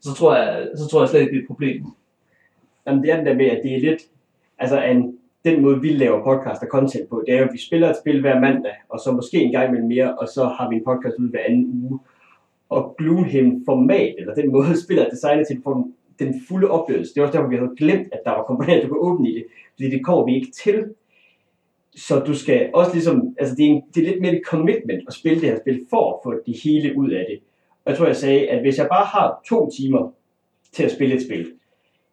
så 0.00 0.14
tror 0.14 0.36
jeg, 0.36 0.68
så 0.76 0.88
tror 0.88 1.00
jeg 1.00 1.08
slet 1.08 1.20
ikke, 1.20 1.32
det 1.32 1.38
er 1.38 1.42
et 1.42 1.46
problem. 1.46 1.84
Jamen 2.86 3.02
det 3.02 3.10
er 3.10 3.16
den 3.16 3.26
der 3.26 3.34
med, 3.34 3.46
at 3.46 3.60
det 3.62 3.74
er 3.74 3.80
lidt, 3.80 4.02
altså 4.58 4.82
en, 4.82 5.18
den 5.44 5.62
måde 5.62 5.80
vi 5.80 5.88
laver 5.88 6.24
podcast 6.24 6.62
og 6.62 6.68
content 6.68 7.08
på, 7.08 7.22
det 7.26 7.34
er 7.34 7.38
jo, 7.38 7.44
at 7.44 7.52
vi 7.52 7.58
spiller 7.58 7.90
et 7.90 7.96
spil 7.96 8.20
hver 8.20 8.40
mandag, 8.40 8.74
og 8.88 9.00
så 9.00 9.12
måske 9.12 9.42
en 9.42 9.52
gang 9.52 9.68
imellem 9.68 9.88
mere, 9.88 10.18
og 10.18 10.28
så 10.28 10.44
har 10.44 10.68
vi 10.68 10.76
en 10.76 10.84
podcast 10.84 11.16
ud 11.18 11.30
hver 11.30 11.40
anden 11.48 11.82
uge. 11.84 11.98
Og 12.68 12.94
Gloomhaven 12.98 13.62
format, 13.64 14.14
eller 14.18 14.34
den 14.34 14.52
måde 14.52 14.80
spillet 14.84 15.06
er 15.06 15.10
designet 15.10 15.46
til, 15.46 15.60
for 15.64 15.88
den 16.18 16.34
fulde 16.48 16.70
oplevelse. 16.70 17.14
Det 17.14 17.20
var 17.20 17.26
også 17.26 17.38
derfor, 17.38 17.50
vi 17.50 17.56
havde 17.56 17.76
glemt, 17.76 18.08
at 18.12 18.20
der 18.24 18.30
var 18.30 18.42
komponenter, 18.42 18.88
du 18.88 18.94
kunne 18.94 19.12
åbne 19.12 19.30
i 19.30 19.34
det. 19.34 19.44
Fordi 19.74 19.90
det 19.90 20.04
kommer 20.04 20.24
vi 20.24 20.34
ikke 20.34 20.50
til. 20.50 20.84
Så 21.96 22.18
du 22.18 22.34
skal 22.34 22.70
også 22.74 22.92
ligesom, 22.92 23.34
altså 23.38 23.54
det 23.54 23.64
er, 23.64 23.70
en, 23.70 23.82
det 23.94 24.00
er 24.02 24.10
lidt 24.10 24.20
mere 24.20 24.36
et 24.36 24.46
commitment 24.46 25.02
at 25.08 25.14
spille 25.14 25.40
det 25.40 25.48
her 25.48 25.58
spil, 25.60 25.80
for 25.90 26.12
at 26.12 26.18
få 26.24 26.34
det 26.46 26.56
hele 26.64 26.96
ud 26.96 27.10
af 27.10 27.26
det. 27.28 27.38
Og 27.84 27.90
jeg 27.90 27.98
tror, 27.98 28.06
jeg 28.06 28.16
sagde, 28.16 28.48
at 28.48 28.60
hvis 28.60 28.78
jeg 28.78 28.88
bare 28.90 29.04
har 29.04 29.42
to 29.48 29.70
timer 29.70 30.12
til 30.72 30.84
at 30.84 30.92
spille 30.92 31.14
et 31.14 31.22
spil, 31.22 31.52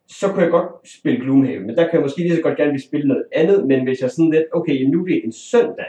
så 0.07 0.27
kunne 0.27 0.43
jeg 0.43 0.51
godt 0.51 0.89
spille 0.89 1.19
Gloomhaven, 1.19 1.67
men 1.67 1.75
der 1.75 1.83
kan 1.83 1.93
jeg 1.93 2.01
måske 2.01 2.21
lige 2.21 2.35
så 2.35 2.41
godt 2.41 2.57
gerne 2.57 2.71
vil 2.71 2.81
spille 2.81 3.07
noget 3.07 3.23
andet, 3.31 3.67
men 3.67 3.83
hvis 3.83 4.01
jeg 4.01 4.11
sådan 4.11 4.31
lidt, 4.31 4.43
okay, 4.53 4.83
nu 4.83 5.01
er 5.01 5.07
det 5.07 5.25
en 5.25 5.31
søndag, 5.31 5.85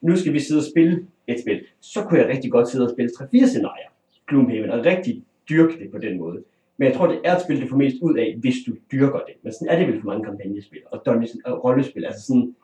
nu 0.00 0.16
skal 0.16 0.32
vi 0.32 0.40
sidde 0.40 0.58
og 0.58 0.64
spille 0.64 1.06
et 1.26 1.40
spil, 1.40 1.60
så 1.80 2.02
kunne 2.02 2.20
jeg 2.20 2.28
rigtig 2.28 2.50
godt 2.50 2.68
sidde 2.68 2.86
og 2.86 2.90
spille 2.90 3.10
3-4 3.10 3.46
scenarier 3.46 3.88
Gloomhaven, 4.28 4.70
og 4.70 4.84
rigtig 4.84 5.24
dyrke 5.48 5.78
det 5.78 5.90
på 5.90 5.98
den 5.98 6.18
måde. 6.18 6.42
Men 6.76 6.88
jeg 6.88 6.96
tror, 6.96 7.06
det 7.06 7.20
er 7.24 7.36
et 7.36 7.42
spil, 7.42 7.62
du 7.62 7.68
får 7.68 7.76
mest 7.76 7.96
ud 8.02 8.16
af, 8.16 8.36
hvis 8.40 8.54
du 8.66 8.72
dyrker 8.92 9.18
det. 9.18 9.34
Men 9.42 9.52
sådan 9.52 9.68
er 9.68 9.78
det 9.78 9.88
vel 9.88 10.00
for 10.00 10.06
mange 10.06 10.24
kampagnespil 10.24 10.80
og, 10.90 11.02
dungeons, 11.06 11.36
og 11.44 11.64
rollespil. 11.64 12.04
Altså 12.04 12.26
sådan, 12.26 12.54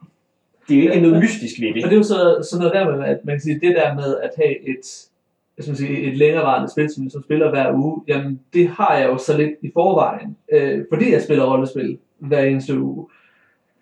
det 0.69 0.79
er 0.79 0.85
jo 0.85 0.91
ikke 0.91 1.09
noget 1.09 1.23
mystisk 1.23 1.61
ved 1.61 1.75
det. 1.75 1.85
Og 1.85 1.91
det 1.91 1.97
er 1.97 2.01
jo 2.01 2.03
så, 2.03 2.49
sådan 2.51 2.61
noget 2.61 2.75
der 2.75 2.97
med, 2.97 3.05
at 3.05 3.25
man 3.25 3.35
kan 3.35 3.41
sige, 3.41 3.61
det 3.61 3.77
der 3.77 3.95
med 3.95 4.17
at 4.17 4.31
have 4.37 4.69
et, 4.69 5.09
jeg 5.57 5.65
skal 5.65 5.77
sige, 5.77 6.01
et 6.01 6.17
længerevarende 6.17 6.71
spil, 6.71 6.91
som, 6.95 7.11
som 7.11 7.23
spiller 7.23 7.51
hver 7.51 7.73
uge, 7.75 8.03
jamen 8.09 8.41
det 8.55 8.69
har 8.69 8.97
jeg 8.97 9.09
jo 9.09 9.19
så 9.19 9.37
lidt 9.37 9.53
i 9.63 9.71
forvejen, 9.73 10.37
øh, 10.53 10.85
fordi 10.93 11.13
jeg 11.13 11.23
spiller 11.23 11.53
rollespil 11.53 11.99
hver 12.19 12.41
eneste 12.41 12.81
uge. 12.81 13.07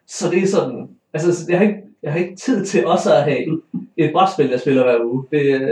Så 0.07 0.31
det 0.31 0.43
er 0.43 0.47
sådan, 0.47 0.89
altså 1.13 1.51
jeg 1.51 1.59
har 1.59 1.67
ikke, 1.67 1.81
jeg 2.03 2.13
har 2.13 2.19
ikke 2.19 2.37
tid 2.37 2.65
til 2.65 2.87
også 2.87 3.15
at 3.15 3.23
have 3.23 3.61
et 3.97 4.13
brætspil, 4.13 4.51
jeg 4.51 4.61
spiller 4.61 4.83
hver 4.83 5.05
uge. 5.05 5.25
Det, 5.31 5.61
øh, 5.61 5.71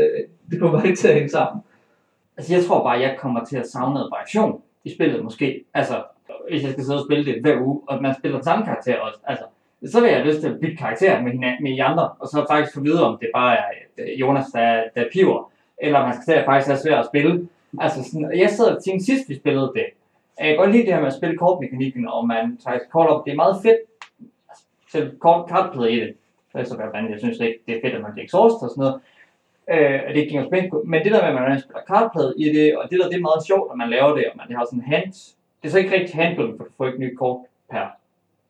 det 0.50 0.60
kommer 0.60 0.78
bare 0.78 0.86
ikke 0.86 0.98
til 0.98 1.08
at 1.08 1.14
hænge 1.14 1.28
sammen. 1.28 1.62
Altså, 2.36 2.54
jeg 2.54 2.64
tror 2.64 2.82
bare, 2.82 3.00
jeg 3.00 3.16
kommer 3.18 3.44
til 3.44 3.56
at 3.56 3.68
savne 3.68 3.94
noget 3.94 4.10
variation 4.10 4.62
i 4.84 4.94
spillet 4.94 5.24
måske. 5.24 5.64
Altså, 5.74 6.04
hvis 6.50 6.62
jeg 6.62 6.72
skal 6.72 6.84
sidde 6.84 6.98
og 6.98 7.06
spille 7.06 7.24
det 7.24 7.40
hver 7.42 7.60
uge, 7.60 7.80
og 7.86 8.02
man 8.02 8.14
spiller 8.18 8.42
samme 8.42 8.64
karakter 8.64 8.98
også. 8.98 9.18
Altså, 9.26 9.44
så 9.86 10.00
vil 10.00 10.08
jeg 10.08 10.18
have 10.18 10.28
lyst 10.28 10.40
til 10.40 10.48
at 10.48 10.60
bytte 10.60 10.76
karakter 10.76 11.22
med, 11.22 11.32
hinanden, 11.32 11.62
med 11.62 11.72
de 11.72 11.82
andre, 11.82 12.08
og 12.18 12.28
så 12.28 12.46
faktisk 12.50 12.74
få 12.74 12.80
videre, 12.80 13.04
om 13.04 13.18
det 13.18 13.30
bare 13.34 13.56
er 13.56 13.64
øh, 13.98 14.20
Jonas, 14.20 14.46
der, 14.46 14.82
der 14.94 15.04
piver, 15.12 15.50
eller 15.78 15.98
om 15.98 16.04
han 16.04 16.14
skal 16.14 16.24
til 16.24 16.40
at 16.40 16.44
faktisk 16.44 16.70
er 16.70 16.76
svært 16.76 16.98
at 16.98 17.06
spille. 17.06 17.48
Altså, 17.80 18.10
sådan, 18.10 18.38
jeg 18.38 18.50
sad 18.50 18.76
og 18.76 18.84
tænkte 18.84 19.04
sidst, 19.04 19.28
vi 19.28 19.34
spillede 19.36 19.72
det. 19.74 19.86
Jeg 20.40 20.48
kan 20.48 20.56
godt 20.56 20.72
lide 20.72 20.86
det 20.86 20.92
her 20.92 21.00
med 21.00 21.06
at 21.06 21.14
spille 21.14 21.38
kortmekanikken, 21.38 22.08
og 22.08 22.26
man 22.26 22.56
tager 22.64 22.78
kort 22.92 23.08
op. 23.08 23.24
Det 23.24 23.32
er 23.32 23.36
meget 23.36 23.56
fedt. 23.62 23.80
Altså, 24.48 24.64
selv 24.92 25.18
kort 25.18 25.48
kartplay 25.48 25.90
i 25.90 26.00
det. 26.00 26.14
Så 26.52 26.58
er 26.58 26.64
så 26.64 26.76
være 26.76 27.10
Jeg 27.10 27.18
synes 27.18 27.38
ikke, 27.40 27.58
det 27.66 27.76
er 27.76 27.80
fedt, 27.84 27.94
at 27.94 28.02
man 28.02 28.12
bliver 28.12 28.24
exhaust 28.24 28.62
og 28.62 28.70
sådan 28.70 28.80
noget. 28.80 29.00
Øh, 29.72 30.00
og 30.06 30.08
det 30.14 30.20
ikke 30.20 30.30
giver 30.30 30.46
spændt 30.46 30.88
Men 30.88 31.04
det 31.04 31.12
der 31.12 31.32
med, 31.32 31.42
at 31.42 31.48
man 31.48 31.60
spiller 31.60 31.82
kartplade 31.92 32.34
i 32.38 32.46
det, 32.56 32.76
og 32.78 32.90
det 32.90 32.98
der, 33.00 33.08
det 33.08 33.16
er 33.16 33.28
meget 33.30 33.46
sjovt, 33.46 33.68
når 33.68 33.76
man 33.76 33.90
laver 33.90 34.14
det, 34.16 34.24
og 34.30 34.36
man 34.36 34.56
har 34.56 34.64
sådan 34.64 34.78
en 34.78 34.92
hand. 34.92 35.12
Det 35.58 35.68
er 35.68 35.72
så 35.72 35.78
ikke 35.78 35.94
rigtig 35.94 36.14
handbuilding, 36.22 36.56
for 36.58 36.64
du 36.64 36.70
får 36.76 36.86
ikke 36.86 37.00
nye 37.00 37.16
kort 37.16 37.40
per. 37.70 37.86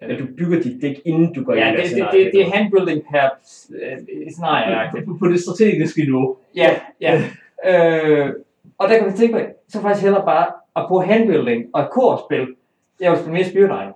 Ja, 0.00 0.18
du 0.18 0.26
bygger 0.38 0.62
dit 0.62 0.82
dæk, 0.82 1.00
inden 1.04 1.34
du 1.34 1.44
går 1.44 1.54
ja, 1.54 1.68
ind 1.68 1.78
i 1.78 1.82
det, 1.82 1.96
det, 1.96 2.08
det, 2.12 2.30
det, 2.32 2.40
er 2.40 2.50
handbuilding 2.56 3.02
per 3.10 3.28
øh, 3.82 3.98
scenarie 4.30 4.90
På, 5.06 5.16
på 5.20 5.26
det 5.26 5.40
strategiske 5.40 6.00
niveau. 6.00 6.36
Ja, 6.56 6.70
ja. 7.00 7.12
øh, 7.70 8.32
og 8.78 8.88
der 8.88 8.96
kan 8.96 9.06
man 9.06 9.16
tænke 9.16 9.34
på, 9.34 9.40
så 9.68 9.80
faktisk 9.80 10.02
hellere 10.02 10.24
bare 10.24 10.46
at 10.76 10.84
bruge 10.88 11.04
handbuilding 11.04 11.64
og 11.74 11.82
et 11.82 11.90
kortspil. 11.90 12.46
Jeg 13.00 13.10
vil 13.10 13.18
spille 13.18 13.32
mere 13.32 13.82
Island. 13.82 13.94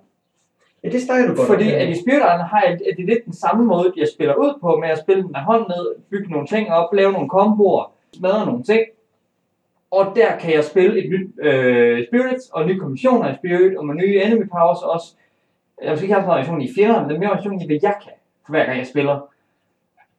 Ja, 0.84 0.88
det 0.88 1.02
snakker 1.02 1.28
du 1.28 1.34
godt 1.34 1.46
Fordi 1.46 1.64
om. 1.64 1.80
at 1.80 1.88
i 1.88 2.00
Spirit 2.02 2.16
Island 2.16 2.40
har 2.40 2.62
jeg, 2.62 2.72
at 2.72 2.96
det 2.96 3.02
er 3.02 3.06
lidt 3.06 3.24
den 3.24 3.32
samme 3.32 3.64
måde, 3.64 3.92
jeg 3.96 4.08
spiller 4.14 4.34
ud 4.34 4.58
på, 4.60 4.76
med 4.76 4.88
at 4.88 4.98
spille 4.98 5.22
den 5.22 5.34
af 5.34 5.42
hånden 5.42 5.68
ned, 5.68 5.94
bygge 6.10 6.30
nogle 6.30 6.46
ting 6.46 6.70
op, 6.70 6.94
lave 6.94 7.12
nogle 7.12 7.28
komboer, 7.28 7.92
smadre 8.12 8.46
nogle 8.46 8.62
ting. 8.62 8.82
Og 9.90 10.12
der 10.16 10.36
kan 10.38 10.54
jeg 10.54 10.64
spille 10.64 11.04
et 11.04 11.10
nyt 11.10 11.30
øh, 11.42 12.06
Spirit, 12.08 12.40
og 12.52 12.66
nye 12.66 12.78
kombinationer 12.78 13.32
i 13.32 13.36
Spirit, 13.36 13.76
og 13.78 13.86
med 13.86 13.94
nye 13.94 14.22
enemy 14.22 14.48
powers 14.48 14.82
også. 14.82 15.14
Jeg 15.82 15.92
vil 15.92 16.02
ikke 16.02 16.14
have 16.14 16.22
sådan 16.22 16.28
en 16.28 16.30
variation 16.30 16.62
i 16.62 16.74
fjenderne, 16.74 17.06
men 17.06 17.16
er 17.16 17.18
mere 17.18 17.28
variation 17.28 17.60
i, 17.60 17.66
hvad 17.66 17.78
jeg 17.82 17.94
kan, 18.02 18.12
for 18.44 18.52
hver 18.52 18.64
gang 18.64 18.78
jeg 18.78 18.86
spiller. 18.86 19.30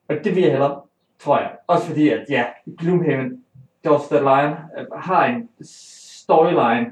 Og 0.08 0.16
det 0.24 0.36
vil 0.36 0.44
jeg 0.44 0.52
hellere, 0.52 0.82
tror 1.20 1.40
jeg. 1.40 1.52
Også 1.68 1.86
fordi, 1.88 2.10
at 2.10 2.26
ja, 2.30 2.46
Gloomhaven, 2.78 3.44
George 3.84 4.04
the 4.12 4.20
Lion, 4.20 4.56
øh, 4.78 4.86
har 4.98 5.26
en 5.26 5.50
storyline. 5.62 6.92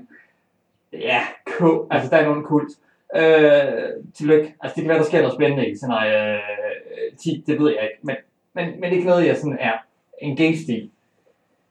Ja, 0.93 1.21
cool. 1.57 1.87
Altså, 1.91 2.09
der 2.09 2.17
er 2.17 2.25
nogen 2.25 2.43
kult. 2.43 2.69
Øh, 3.15 4.03
tillykke. 4.13 4.55
Altså, 4.61 4.75
det 4.75 4.81
kan 4.81 4.89
være, 4.89 4.97
der 4.97 5.03
sker 5.03 5.21
noget 5.21 5.33
spændende 5.33 5.69
i 5.69 5.75
scenarie 5.75 6.33
øh, 6.33 7.17
10, 7.17 7.43
det 7.47 7.59
ved 7.59 7.71
jeg 7.71 7.83
ikke. 7.83 7.99
Men, 8.03 8.15
men, 8.55 8.65
men 8.65 8.83
det 8.83 8.89
er 8.89 8.95
ikke 8.95 9.07
noget, 9.07 9.27
jeg 9.27 9.37
sådan 9.37 9.57
er 9.59 9.73
engaged 10.21 10.69
i. 10.69 10.91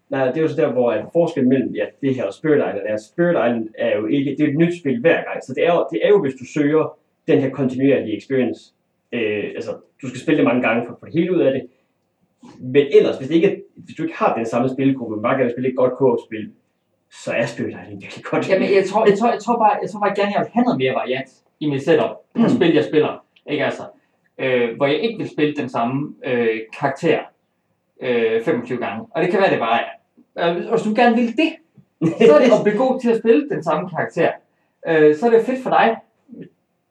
Nej, 0.09 0.27
det 0.27 0.37
er 0.37 0.43
jo 0.43 0.49
så 0.49 0.57
der, 0.57 0.73
hvor 0.73 0.93
en 0.93 1.07
forskellen 1.13 1.49
mellem 1.49 1.71
ja, 1.75 1.85
det 2.01 2.15
her 2.15 2.25
og 2.25 2.35
Spirit 2.35 2.59
Island 2.59 2.87
er. 2.87 2.97
Spirit 2.97 3.37
Island 3.47 3.69
er 3.79 3.97
jo 3.97 4.07
ikke, 4.07 4.31
det 4.31 4.41
er 4.41 4.49
et 4.49 4.57
nyt 4.57 4.81
spil 4.81 5.01
hver 5.01 5.25
gang, 5.25 5.45
så 5.45 5.55
det 5.55 5.67
er 5.67 5.75
jo, 5.75 5.87
det 5.93 6.01
er 6.05 6.09
jo 6.09 6.21
hvis 6.23 6.35
du 6.35 6.45
søger 6.45 6.99
den 7.29 7.41
her 7.41 7.51
kontinuerlige 7.51 8.17
experience. 8.17 8.75
Øh, 9.13 9.45
altså, 9.55 9.71
du 10.03 10.09
skal 10.09 10.21
spille 10.21 10.37
det 10.37 10.45
mange 10.45 10.63
gange 10.69 10.87
for 10.87 10.93
at 10.93 11.01
få 11.01 11.07
det 11.07 11.15
hele 11.15 11.37
ud 11.37 11.41
af 11.41 11.53
det. 11.53 11.63
Men 12.61 12.87
ellers, 12.93 13.17
hvis, 13.19 13.29
det 13.29 13.35
ikke, 13.35 13.63
hvis 13.75 13.97
du 13.97 14.03
ikke 14.03 14.17
har 14.17 14.37
den 14.37 14.47
samme 14.47 14.69
spilgruppe, 14.69 15.17
men 15.17 15.23
bare 15.23 15.35
gerne 15.35 15.45
vil 15.45 15.53
spille 15.53 15.69
et 15.69 15.77
godt 15.77 15.93
co-op-spil, 15.99 16.51
så 17.11 17.33
er 17.33 17.47
Spirit 17.47 17.69
Island 17.69 18.01
virkelig 18.01 18.25
godt. 18.25 18.49
Jamen, 18.49 18.75
jeg 18.75 18.85
tror, 18.89 19.07
jeg 19.07 19.19
tror, 19.19 19.31
jeg 19.31 19.41
tror 19.41 19.59
bare, 19.59 19.79
jeg 19.83 19.91
tror 19.91 20.01
bare 20.01 20.15
gerne, 20.15 20.33
jeg 20.33 20.41
vil 20.41 20.51
have 20.53 20.65
noget 20.65 20.79
mere 20.79 20.95
variant 20.95 21.31
i 21.61 21.71
mit 21.71 21.85
setup. 21.85 22.11
Mm. 22.35 22.49
Spil, 22.49 22.75
jeg 22.75 22.85
spiller. 22.85 23.25
Ikke 23.47 23.65
altså. 23.65 23.83
Øh, 24.39 24.77
hvor 24.77 24.87
jeg 24.87 24.99
ikke 24.99 25.19
vil 25.19 25.29
spille 25.29 25.57
den 25.57 25.69
samme 25.69 26.15
øh, 26.25 26.61
karakter 26.79 27.19
øh, 28.01 28.45
25 28.45 28.79
gange. 28.79 29.07
Og 29.11 29.23
det 29.23 29.31
kan 29.31 29.41
være, 29.41 29.51
det 29.51 29.59
bare 29.59 29.81
er. 29.81 30.57
Øh, 30.57 30.67
og 30.67 30.71
hvis 30.71 30.83
du 30.83 30.95
gerne 30.95 31.17
vil 31.17 31.37
det, 31.37 31.53
så 32.29 32.35
er 32.35 32.39
det 32.39 32.53
at 32.53 32.65
blive 32.67 32.79
god 32.79 33.01
til 33.01 33.11
at 33.11 33.19
spille 33.19 33.49
den 33.51 33.63
samme 33.65 33.91
karakter. 33.91 34.33
Øh, 34.89 35.17
så 35.17 35.27
er 35.27 35.31
det 35.31 35.47
fedt 35.47 35.63
for 35.63 35.71
dig. 35.71 35.97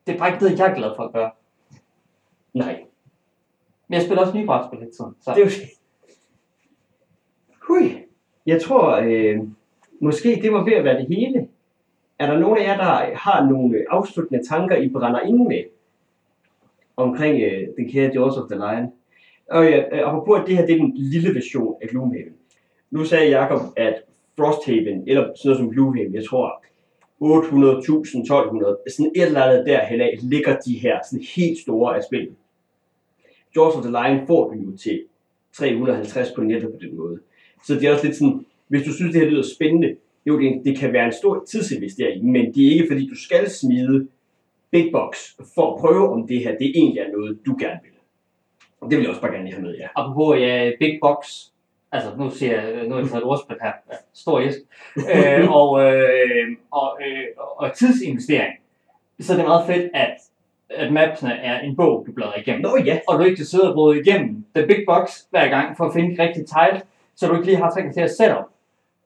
Det 0.08 0.16
er 0.16 0.18
bare 0.18 0.34
ikke 0.34 0.46
det, 0.46 0.60
jeg 0.60 0.72
er 0.72 0.76
glad 0.76 0.92
for 0.96 1.04
at 1.04 1.14
gøre. 1.14 1.32
Nej, 2.54 2.84
Men 3.88 3.94
jeg 3.94 4.02
spiller 4.02 4.22
også 4.22 4.38
nye 4.38 4.46
brætspil 4.46 4.80
hele 4.80 4.92
tiden. 4.92 5.16
Så. 5.22 5.32
det 5.36 5.42
er 5.42 5.46
jo... 5.46 5.52
Hui. 7.68 7.98
Jeg 8.46 8.62
tror, 8.62 8.96
øh, 8.96 9.40
måske 10.02 10.40
det 10.42 10.52
var 10.52 10.64
ved 10.64 10.74
at 10.74 10.84
være 10.84 10.98
det 10.98 11.08
hele. 11.08 11.48
Er 12.20 12.32
der 12.32 12.40
nogen 12.40 12.58
af 12.58 12.64
jer, 12.64 12.78
der 12.78 13.16
har 13.16 13.46
nogle 13.50 13.78
øh, 13.78 13.86
afsluttende 13.90 14.48
tanker, 14.48 14.76
I 14.76 14.90
brænder 14.90 15.20
ind 15.20 15.48
med? 15.48 15.64
Omkring 16.98 17.42
øh, 17.44 17.68
den 17.78 17.92
kære 17.92 18.12
Jaws 18.14 18.38
of 18.38 18.50
the 18.50 18.56
Lion. 18.56 18.92
Og 19.52 19.66
ja, 19.66 19.78
øh, 19.78 20.10
apropos, 20.10 20.40
at 20.40 20.48
det 20.48 20.58
her 20.58 20.66
det 20.66 20.76
er 20.76 20.80
den 20.80 20.94
lille 20.96 21.36
version 21.36 21.76
af 21.82 21.90
Gloomhaven. 21.90 22.34
Nu 22.92 23.06
sagde 23.06 23.30
Jakob, 23.30 23.62
at 23.76 24.02
Frosthaven, 24.38 25.04
eller 25.08 25.22
sådan 25.22 25.50
noget 25.50 25.58
som 25.58 25.70
Gloomhaven, 25.70 26.14
jeg 26.14 26.26
tror 26.26 26.64
800.000, 27.24 28.20
1200, 28.20 28.78
sådan 28.90 29.12
et 29.16 29.24
eller 29.24 29.44
andet 29.44 29.66
derhen 29.66 30.02
af, 30.02 30.20
ligger 30.22 30.60
de 30.60 30.80
her 30.80 31.00
sådan 31.10 31.26
helt 31.36 31.60
store 31.60 31.98
af 31.98 32.04
spillet. 32.04 32.36
Jaws 33.56 33.76
of 33.76 33.82
the 33.84 33.92
Lion 33.92 34.28
får 34.28 34.50
du 34.50 34.60
jo 34.60 34.78
til 34.78 35.04
350 35.54 36.32
på 36.36 36.42
nettet 36.42 36.72
på 36.72 36.78
den 36.82 36.98
måde. 36.98 37.20
Så 37.66 37.74
det 37.74 37.84
er 37.84 37.94
også 37.94 38.06
lidt 38.06 38.16
sådan, 38.16 38.46
hvis 38.68 38.84
du 38.84 38.94
synes, 38.94 39.14
det 39.14 39.22
her 39.22 39.30
lyder 39.30 39.44
spændende, 39.56 39.96
jo, 40.26 40.40
det, 40.40 40.62
det 40.66 40.78
kan 40.78 40.94
være 40.94 41.06
en 41.06 41.12
stor 41.12 41.46
tidsinvestering, 41.50 42.26
men 42.32 42.54
det 42.54 42.68
er 42.68 42.72
ikke 42.72 42.88
fordi, 42.92 43.08
du 43.08 43.16
skal 43.16 43.50
smide 43.50 44.08
big 44.72 44.92
box 44.92 45.18
for 45.56 45.74
at 45.74 45.80
prøve, 45.80 46.10
om 46.10 46.28
det 46.28 46.40
her 46.40 46.52
det 46.52 46.72
egentlig 46.76 47.00
er 47.00 47.12
noget, 47.12 47.40
du 47.46 47.56
gerne 47.60 47.80
vil. 47.84 47.92
Det 48.90 48.98
vil 48.98 49.04
jeg 49.04 49.10
også 49.10 49.22
bare 49.22 49.32
gerne 49.32 49.44
lige 49.44 49.54
have 49.54 49.66
med, 49.66 49.76
ja. 49.76 49.88
Apropos 49.96 50.40
ja, 50.40 50.72
Big 50.80 51.00
Box, 51.02 51.46
altså 51.92 52.10
nu 52.18 52.30
siger 52.30 52.62
jeg, 52.62 52.88
nu 52.88 52.96
er 52.96 53.02
det 53.02 53.10
så 53.10 53.18
et 53.18 53.24
ordspil 53.24 53.58
her, 53.62 53.72
ja, 53.92 53.96
stor 54.14 54.40
æsk, 54.40 54.58
øh, 54.98 55.52
og, 55.62 55.84
øh, 55.84 56.48
og, 56.72 56.98
øh, 57.06 57.26
og 57.58 57.74
tidsinvestering, 57.74 58.54
så 59.20 59.34
er 59.34 59.38
det 59.38 59.46
meget 59.46 59.68
fedt, 59.68 59.92
at, 59.94 60.18
at 60.70 60.94
mapsene 60.94 61.34
er 61.34 61.60
en 61.60 61.76
bog, 61.76 62.04
du 62.08 62.12
bladrer 62.12 62.40
igennem. 62.40 62.62
Nå 62.62 62.78
ja, 62.86 63.00
Og 63.08 63.20
du 63.20 63.24
ikke 63.24 63.36
kan 63.36 63.46
sidde 63.46 63.76
og 63.76 63.98
igennem 63.98 64.46
the 64.56 64.68
big 64.68 64.84
box 64.88 65.12
hver 65.30 65.50
gang 65.50 65.78
for 65.78 65.86
at 65.86 65.94
finde 65.94 66.14
et 66.14 66.20
rigtigt 66.20 66.48
title, 66.48 66.82
så 67.16 67.28
du 67.28 67.34
ikke 67.34 67.46
lige 67.46 67.58
har 67.58 67.72
tre 67.72 67.82
kvarter 67.82 68.08
setup. 68.08 68.46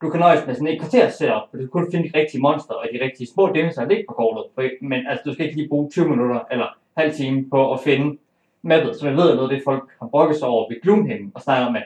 Du 0.02 0.10
kan 0.10 0.20
nøjes 0.20 0.46
med 0.46 0.54
sådan 0.54 0.68
et 0.68 0.80
kvarter 0.80 1.08
setup, 1.08 1.42
for 1.50 1.56
du 1.56 1.62
kan 1.62 1.68
kun 1.68 1.90
finde 1.92 2.08
de 2.08 2.18
rigtige 2.18 2.40
monster 2.40 2.74
og 2.74 2.86
de 2.92 3.04
rigtige 3.04 3.28
små 3.34 3.52
dimser, 3.54 3.84
der 3.84 4.02
på 4.08 4.14
kortet. 4.14 4.80
Men 4.80 5.06
altså, 5.08 5.22
du 5.26 5.32
skal 5.32 5.46
ikke 5.46 5.56
lige 5.56 5.68
bruge 5.68 5.90
20 5.90 6.08
minutter 6.08 6.40
eller 6.50 6.66
halv 6.96 7.14
time 7.14 7.50
på 7.50 7.72
at 7.72 7.80
finde 7.80 8.18
mappet, 8.62 8.96
som 8.96 9.08
jeg 9.08 9.16
ved 9.16 9.30
er 9.30 9.34
noget 9.34 9.50
af 9.50 9.56
det, 9.56 9.64
folk 9.64 9.90
har 9.98 10.06
brokket 10.06 10.36
sig 10.36 10.48
over 10.48 10.68
ved 10.68 10.82
Gloomhaven 10.82 11.32
og 11.34 11.42
snakker 11.42 11.66
om, 11.66 11.76
at 11.76 11.82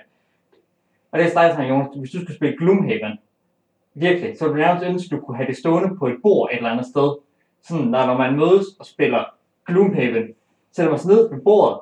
og 1.12 1.19
det 1.19 1.37
er 1.37 1.57
dig, 1.57 1.69
Jonas, 1.69 1.89
hvis 1.97 2.11
du 2.11 2.19
skulle 2.21 2.37
spille 2.37 2.57
Gloomhaven, 2.57 3.19
virkelig, 3.95 4.39
så 4.39 4.49
ville 4.49 4.67
jeg 4.67 4.75
nærmest 4.75 4.91
ønske, 4.91 5.07
at 5.07 5.21
du 5.21 5.27
kunne 5.27 5.37
have 5.37 5.47
det 5.47 5.57
stående 5.57 5.97
på 5.97 6.07
et 6.07 6.17
bord 6.23 6.51
et 6.53 6.57
eller 6.57 6.71
andet 6.71 6.87
sted. 6.87 7.17
Sådan, 7.62 7.85
når, 7.85 8.07
når 8.07 8.17
man 8.19 8.37
mødes 8.37 8.67
og 8.79 8.87
spiller 8.87 9.25
Gloomhaven, 9.67 10.25
sætter 10.73 10.91
man 10.91 10.99
sig 10.99 11.11
ned 11.11 11.31
ved 11.31 11.41
bordet, 11.41 11.79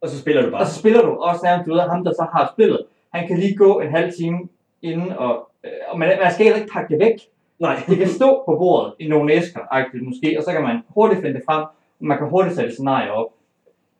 og 0.00 0.08
så 0.08 0.18
spiller 0.18 0.42
du 0.42 0.50
bare. 0.50 0.60
og 0.60 0.66
så 0.66 0.78
spiller 0.78 1.02
du 1.02 1.12
også 1.14 1.40
nærmest 1.44 1.70
ud 1.70 1.78
af 1.78 1.88
ham, 1.90 2.04
der 2.04 2.12
så 2.12 2.26
har 2.32 2.52
spillet. 2.54 2.80
Han 3.14 3.28
kan 3.28 3.38
lige 3.38 3.56
gå 3.56 3.80
en 3.80 3.90
halv 3.90 4.12
time 4.12 4.48
inden, 4.82 5.12
og, 5.12 5.50
øh, 5.64 5.70
og 5.88 5.98
man, 5.98 6.18
man 6.22 6.32
skal 6.32 6.44
heller 6.44 6.60
ikke 6.60 6.72
pakke 6.72 6.94
det 6.94 7.04
væk. 7.04 7.14
Nej, 7.58 7.82
Det 7.88 7.98
kan 7.98 8.08
stå 8.08 8.42
på 8.46 8.56
bordet 8.56 8.92
i 8.98 9.08
nogle 9.08 9.32
æsker, 9.32 9.60
måske, 10.02 10.38
og 10.38 10.44
så 10.44 10.52
kan 10.52 10.62
man 10.62 10.78
hurtigt 10.88 11.20
finde 11.20 11.36
det 11.36 11.42
frem, 11.46 11.62
og 12.00 12.06
man 12.06 12.18
kan 12.18 12.28
hurtigt 12.28 12.56
sætte 12.56 12.72
scenarier 12.72 13.10
op. 13.10 13.26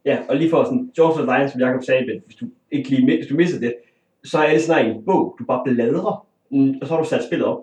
ja, 0.05 0.19
og 0.29 0.37
lige 0.37 0.51
for 0.51 0.65
sådan, 0.65 0.91
the 0.97 1.25
Lion, 1.25 1.49
som 1.49 1.61
Jacob 1.61 1.83
sagde, 1.85 2.07
men 2.07 2.23
hvis 2.27 2.37
du 2.37 2.47
ikke 2.71 2.91
lige 2.91 3.17
hvis 3.19 3.27
du 3.27 3.35
misser 3.35 3.61
det, 3.61 3.75
så 4.25 4.39
er 4.39 4.53
det 4.53 4.63
sådan 4.63 4.87
en 4.87 5.05
bog, 5.05 5.37
du 5.39 5.45
bare 5.45 5.63
bladrer, 5.65 6.27
mm, 6.51 6.75
og 6.81 6.87
så 6.87 6.95
har 6.95 7.03
du 7.03 7.09
sat 7.09 7.25
spillet 7.25 7.47
op. 7.47 7.59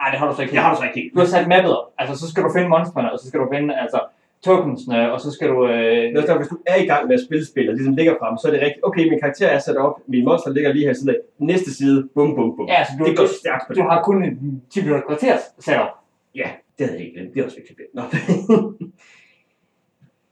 Nej, 0.00 0.10
det 0.10 0.18
har 0.18 0.28
du 0.30 0.34
så 0.36 0.42
ikke. 0.42 0.52
Det 0.52 0.60
har 0.60 0.74
du 0.74 0.80
så 0.80 0.86
ikke. 0.94 1.10
Du 1.14 1.18
har 1.18 1.26
sat 1.26 1.48
mappet 1.48 1.78
op. 1.78 1.86
Altså, 1.98 2.18
så 2.18 2.30
skal 2.30 2.42
du 2.42 2.50
finde 2.52 2.68
monstrene, 2.68 3.12
og 3.12 3.18
så 3.18 3.28
skal 3.28 3.40
du 3.40 3.48
finde 3.52 3.80
altså, 3.80 4.00
tokensene, 4.44 5.12
og 5.12 5.20
så 5.20 5.30
skal 5.30 5.48
du... 5.48 5.68
Øh, 5.68 6.14
derfor, 6.14 6.36
hvis 6.36 6.48
du 6.48 6.58
er 6.66 6.76
i 6.82 6.86
gang 6.86 7.06
med 7.08 7.14
at 7.14 7.20
spille 7.26 7.46
spil, 7.46 7.68
og 7.68 7.74
ligesom 7.74 7.96
ligger 7.96 8.14
frem, 8.20 8.38
så 8.38 8.48
er 8.48 8.52
det 8.52 8.60
rigtigt. 8.60 8.80
Okay, 8.82 9.08
min 9.08 9.20
karakter 9.20 9.46
er 9.46 9.58
sat 9.58 9.76
op, 9.76 9.94
min 10.06 10.24
monster 10.24 10.52
ligger 10.52 10.72
lige 10.72 10.86
her 10.86 10.92
siden 10.92 11.08
af. 11.08 11.16
Næste 11.38 11.74
side, 11.74 12.08
bum, 12.14 12.34
bum, 12.34 12.56
bum. 12.56 12.68
ja, 12.68 12.74
altså, 12.74 12.92
du, 12.98 13.04
det 13.04 13.16
går 13.16 13.26
stærkt 13.40 13.64
på 13.66 13.72
du 13.74 13.80
det. 13.80 13.88
har 13.90 14.02
kun 14.02 14.24
en 14.24 14.62
10 14.70 14.80
minutter 14.80 15.06
kvarter 15.06 15.36
sat 15.58 15.80
op. 15.80 15.88
Ja, 16.34 16.50
det 16.78 16.86
havde 16.86 16.98
jeg 16.98 17.06
ikke 17.06 17.18
glemt. 17.18 17.34
Det 17.34 17.40
er 17.40 17.44
også 17.44 17.56
vigtigt. 17.56 17.78
Nå. 17.94 18.02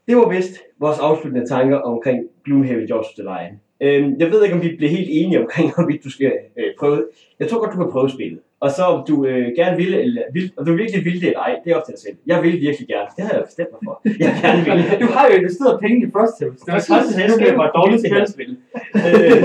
det 0.06 0.16
var 0.16 0.28
vist 0.28 0.54
vores 0.78 0.98
afsluttende 0.98 1.48
tanker 1.48 1.76
omkring 1.76 2.24
Gloomhaven 2.44 2.86
Jaws 2.88 3.06
of 3.06 3.12
the 3.18 3.22
Lion. 3.22 3.60
Øhm, 3.80 4.20
jeg 4.20 4.30
ved 4.30 4.42
ikke, 4.44 4.56
om 4.56 4.62
vi 4.62 4.76
bliver 4.76 4.90
helt 4.90 5.08
enige 5.10 5.40
omkring, 5.40 5.72
om 5.78 5.90
du 6.04 6.10
skal 6.10 6.32
øh, 6.58 6.64
prøve. 6.78 7.06
Jeg 7.40 7.48
tror 7.48 7.58
godt, 7.58 7.72
du 7.72 7.76
kan 7.76 7.92
prøve 7.92 8.10
spillet. 8.10 8.40
Og 8.60 8.70
så 8.70 8.82
om 8.82 9.04
du 9.08 9.26
øh, 9.26 9.46
gerne 9.56 9.76
vil, 9.76 9.94
eller 9.94 10.22
vil, 10.32 10.52
og 10.56 10.66
du 10.66 10.72
virkelig 10.74 11.04
vil 11.04 11.20
det 11.20 11.26
eller 11.26 11.40
ej, 11.40 11.52
det 11.64 11.72
er 11.72 11.76
op 11.76 11.84
til 11.84 11.92
dig 11.94 12.00
selv. 12.06 12.16
Jeg 12.26 12.42
vil 12.42 12.52
virkelig 12.52 12.88
gerne. 12.88 13.08
Det 13.16 13.24
har 13.24 13.32
jeg 13.32 13.44
bestemt 13.44 13.68
mig 13.72 13.80
for. 13.84 13.94
Jeg 14.24 14.30
gerne 14.42 14.60
vil. 14.64 15.00
Du 15.04 15.08
har 15.16 15.24
jo 15.28 15.34
investeret 15.40 15.80
penge 15.80 16.06
i 16.06 16.10
Frost 16.14 16.38
Hills. 16.40 16.60
Det 16.60 16.72
var 16.74 16.78
sådan 16.78 17.30
at 17.40 17.48
jeg 17.50 17.58
var 17.62 17.70
dårligt 17.78 18.00
til 18.02 18.14
at 18.14 18.30
spille. 18.34 18.56
Øh, 18.94 19.42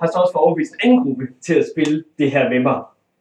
har 0.00 0.06
så 0.12 0.18
også 0.22 0.32
for 0.34 0.42
overbevist 0.44 0.72
en 0.72 0.80
anden 0.84 0.98
gruppe 1.04 1.24
til 1.46 1.54
at 1.54 1.66
spille 1.72 2.04
det 2.18 2.30
her 2.34 2.44
med 2.52 2.60
mig. 2.68 2.78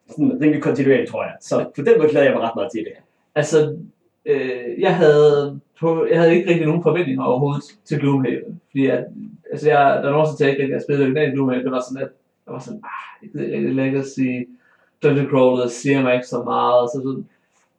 Sådan 0.10 0.38
rimelig 0.42 0.62
kontinuerligt, 0.68 1.10
tror 1.12 1.24
jeg. 1.24 1.36
Så 1.42 1.56
på 1.76 1.82
den 1.88 1.94
måde 1.98 2.10
glæder 2.10 2.26
jeg 2.26 2.36
mig 2.36 2.44
ret 2.48 2.56
meget 2.56 2.72
til 2.72 2.82
det 2.86 2.92
her. 2.96 3.04
Altså, 3.36 3.58
øh, 4.26 4.70
jeg, 4.86 4.96
havde 4.96 5.60
på, 5.80 6.08
jeg 6.12 6.18
havde 6.20 6.36
ikke 6.36 6.50
rigtig 6.50 6.66
nogen 6.66 6.84
forventninger 6.84 7.24
overhovedet 7.24 7.64
til 7.86 8.00
Gloomhaven. 8.00 8.62
Fordi 8.72 8.86
at, 8.86 9.04
altså 9.52 9.66
jeg, 9.70 9.82
der 10.02 10.08
er 10.10 10.12
nogen, 10.12 10.28
der 10.40 10.48
ikke 10.48 10.62
rigtig, 10.62 10.76
har 10.76 10.86
spillet 10.88 11.08
spillede 11.08 11.32
Gloomhaven. 11.34 11.66
Det 11.66 11.72
var 11.72 11.84
sådan, 11.88 12.04
at 12.06 12.12
jeg 12.46 12.54
var 12.54 12.60
sådan, 12.60 12.82
ah, 12.94 13.30
det 13.34 13.42
er 13.42 13.54
rigtig 13.56 13.76
lækkert 13.76 14.04
at 14.04 14.18
Legacy, 14.18 14.50
Dungeon 15.10 15.30
Crawler, 15.30 15.68
siger 15.68 16.02
mig 16.02 16.14
ikke 16.14 16.28
så 16.28 16.44
meget. 16.44 16.90
Så 16.90 17.02
sådan. 17.04 17.26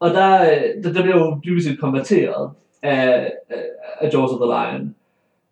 Og 0.01 0.11
der, 0.11 0.39
der, 0.83 0.93
der 0.93 1.03
blev 1.03 1.15
jeg 1.15 1.21
jo 1.21 1.41
dybest 1.45 1.67
set 1.67 1.81
konverteret 1.81 2.51
af, 2.83 3.33
af, 3.51 3.65
af 4.01 4.11
Jaws 4.13 4.31
of 4.33 4.39
the 4.41 4.47
Lion. 4.55 4.95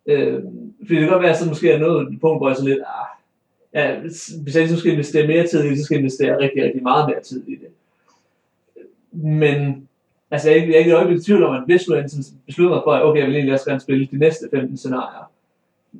Øh, 0.07 0.43
fordi 0.81 0.95
det 0.95 0.99
kan 0.99 1.09
godt 1.09 1.21
være, 1.23 1.31
at 1.31 1.37
så 1.37 1.47
måske 1.49 1.71
er 1.71 1.79
nået 1.79 2.01
et 2.13 2.21
punkt, 2.21 2.39
hvor 2.39 2.49
jeg 2.49 2.55
sådan 2.55 2.69
lidt, 2.69 2.79
ah, 2.81 3.07
ja, 3.73 3.99
hvis 4.43 4.55
jeg 4.55 4.61
ligesom 4.61 4.77
skal 4.77 4.91
investere 4.91 5.27
mere 5.27 5.47
tid 5.47 5.63
i 5.63 5.69
det, 5.69 5.77
så 5.77 5.83
skal 5.83 5.95
jeg 5.95 5.99
investere 5.99 6.39
rigtig, 6.39 6.63
rigtig 6.63 6.83
meget 6.83 7.09
mere 7.09 7.21
tid 7.21 7.47
i 7.47 7.55
det. 7.55 7.67
Men 9.11 9.87
altså, 10.31 10.49
jeg 10.49 10.57
er 10.57 10.61
ikke, 10.61 10.71
jeg 10.73 10.75
er 10.75 10.79
ikke 10.79 10.91
et 10.91 10.95
øjeblik 10.95 11.19
i 11.19 11.23
tvivl 11.23 11.43
om, 11.43 11.55
at 11.55 11.63
hvis 11.65 11.87
jeg 11.87 11.97
ligesom 11.97 12.23
beslutter 12.45 12.75
mig 12.75 12.83
for, 12.85 12.91
at 12.91 13.05
okay, 13.05 13.19
jeg 13.19 13.27
vil 13.27 13.35
egentlig 13.35 13.53
også 13.53 13.65
gerne 13.65 13.79
spille 13.79 14.07
de 14.11 14.17
næste 14.17 14.47
15 14.51 14.77
scenarier, 14.77 15.31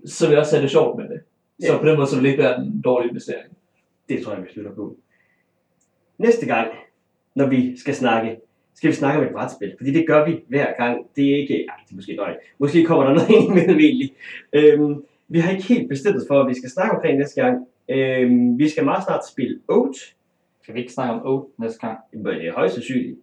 så 0.05 0.25
vil 0.25 0.31
jeg 0.33 0.39
også 0.39 0.55
have 0.55 0.63
det 0.63 0.71
sjovt 0.71 0.97
med 0.97 1.09
det. 1.09 1.19
Så 1.59 1.73
Ja. 1.73 1.77
på 1.77 1.87
den 1.87 1.95
måde, 1.97 2.07
så 2.07 2.15
vil 2.15 2.23
det 2.23 2.29
ikke 2.31 2.43
være 2.43 2.59
en 2.61 2.81
dårlig 2.81 3.09
investering. 3.09 3.57
Det 4.09 4.23
tror 4.23 4.33
jeg, 4.33 4.43
vi 4.43 4.47
slutter 4.53 4.71
på. 4.71 4.95
Næste 6.17 6.45
gang, 6.45 6.67
når 7.35 7.47
vi 7.47 7.77
skal 7.77 7.95
snakke, 7.95 8.37
skal 8.75 8.89
vi 8.89 8.95
snakke 8.95 9.19
om 9.19 9.25
et 9.25 9.31
brætspil. 9.33 9.73
Fordi 9.77 9.91
det 9.93 10.07
gør 10.07 10.25
vi 10.25 10.39
hver 10.47 10.67
gang. 10.77 11.07
Det 11.15 11.31
er 11.31 11.35
ikke... 11.37 11.53
Ej, 11.69 11.75
det 11.85 11.91
er 11.91 11.95
måske 11.95 12.15
løgn. 12.15 12.35
Måske 12.59 12.83
kommer 12.85 13.03
der 13.05 13.13
noget 13.13 13.29
ind 13.35 13.51
imellem 13.51 13.79
egentlig. 13.79 14.13
Øhm, 14.53 15.03
vi 15.27 15.39
har 15.39 15.51
ikke 15.51 15.63
helt 15.63 15.89
bestemt 15.89 16.15
os 16.15 16.23
for, 16.27 16.41
at 16.41 16.47
vi 16.49 16.53
skal 16.53 16.69
snakke 16.69 16.95
omkring 16.95 17.17
næste 17.17 17.41
gang. 17.41 17.67
Øhm, 17.89 18.59
vi 18.59 18.69
skal 18.69 18.85
meget 18.85 19.03
snart 19.03 19.27
spille 19.27 19.59
Oat. 19.67 19.95
Skal 20.61 20.75
vi 20.75 20.79
ikke 20.79 20.93
snakke 20.93 21.13
om 21.13 21.21
Oat 21.27 21.45
næste 21.59 21.79
gang? 21.87 21.97
Men 22.13 22.25
det 22.25 22.47
er 22.47 22.53
højst 22.53 22.73
sandsynligt. 22.73 23.19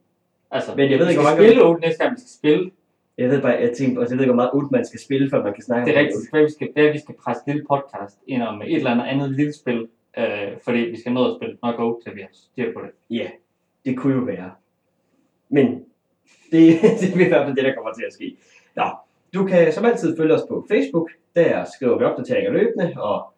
Altså, 0.50 0.74
Men 0.76 0.90
jeg 0.90 0.98
ved 0.98 1.06
vi 1.06 1.10
ikke, 1.10 1.22
skal 1.22 1.22
hvor 1.22 1.30
mange- 1.30 1.48
spille 1.48 1.64
Oat 1.64 1.80
næste 1.80 2.02
gang, 2.04 2.14
vi 2.16 2.20
skal 2.20 2.30
spille. 2.38 2.70
Jeg 3.18 3.30
ved 3.30 3.42
bare, 3.42 3.52
jeg 3.52 3.72
tænker, 3.72 4.00
også, 4.00 4.12
jeg 4.14 4.18
ved 4.18 4.24
ikke, 4.24 4.32
hvor 4.34 4.42
meget 4.42 4.50
Oat 4.52 4.70
man 4.70 4.84
skal 4.84 5.00
spille, 5.00 5.30
før 5.30 5.42
man 5.44 5.54
kan 5.54 5.62
snakke 5.62 5.86
Det 5.86 5.96
er 5.96 6.00
om 6.00 6.04
rigtigt, 6.06 6.30
hvad 6.30 6.42
vi 6.42 6.50
skal, 6.50 6.68
hvad 6.74 6.92
vi 6.92 6.98
skal 6.98 7.14
presse 7.24 7.42
lille 7.46 7.62
podcast 7.70 8.18
ind 8.26 8.42
om 8.42 8.62
et 8.62 8.74
eller 8.74 8.90
andet 8.90 9.04
andet 9.04 9.30
lille 9.30 9.52
spil. 9.52 9.88
Øh, 10.18 10.58
fordi 10.64 10.78
vi 10.78 11.00
skal 11.00 11.12
nå 11.12 11.30
at 11.30 11.36
spille 11.38 11.58
nok 11.62 11.80
Oat, 11.80 11.96
til 12.04 12.16
vi 12.16 12.20
har 12.20 12.28
styr 12.32 12.72
på 12.72 12.80
det. 12.80 12.90
Ja, 13.16 13.30
det 13.84 13.96
kunne 13.98 14.14
jo 14.14 14.20
være. 14.20 14.50
Men 15.48 15.66
det, 16.52 16.80
det 17.00 17.08
er 17.20 17.24
i 17.24 17.28
hvert 17.28 17.46
fald 17.46 17.56
det, 17.56 17.64
der 17.64 17.74
kommer 17.74 17.92
til 17.92 18.04
at 18.06 18.12
ske. 18.12 18.36
Nå, 18.76 18.84
du 19.34 19.44
kan 19.46 19.72
som 19.72 19.84
altid 19.84 20.16
følge 20.16 20.34
os 20.34 20.42
på 20.48 20.66
Facebook. 20.70 21.10
Der 21.34 21.64
skriver 21.76 21.98
vi 21.98 22.04
opdateringer 22.04 22.52
løbende, 22.52 22.94
og 23.02 23.32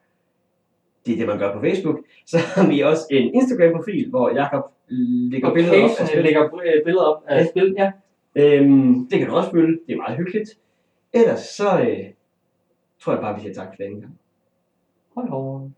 det 1.06 1.12
er 1.12 1.16
det, 1.18 1.26
man 1.26 1.38
gør 1.38 1.52
på 1.54 1.60
Facebook. 1.60 1.98
Så 2.26 2.38
har 2.38 2.68
vi 2.68 2.80
også 2.80 3.06
en 3.10 3.34
Instagram-profil, 3.34 4.10
hvor 4.10 4.30
Jakob 4.34 4.62
lægger 4.88 5.48
Og 5.48 5.54
billeder 5.54 5.84
op 5.84 5.90
af 6.00 6.06
spil. 6.08 6.22
lægger 6.22 6.54
øh, 6.54 6.84
billeder 6.84 7.04
op 7.04 7.22
af 7.26 7.38
Ja. 7.40 7.46
spil, 7.50 7.74
ja. 7.78 7.92
Øhm, 8.36 9.08
det 9.08 9.18
kan 9.18 9.28
du 9.28 9.34
også 9.34 9.50
følge. 9.50 9.78
Det 9.86 9.92
er 9.92 9.96
meget 9.96 10.16
hyggeligt. 10.16 10.50
Ellers 11.12 11.40
så 11.40 11.80
øh, 11.80 11.98
tror 13.00 13.12
jeg 13.12 13.20
bare, 13.22 13.34
vi 13.34 13.40
siger 13.40 13.54
tak 13.54 13.66
for 13.68 13.82
denne 13.82 14.00
gang. 14.00 14.18
Hold 15.14 15.28
over. 15.30 15.70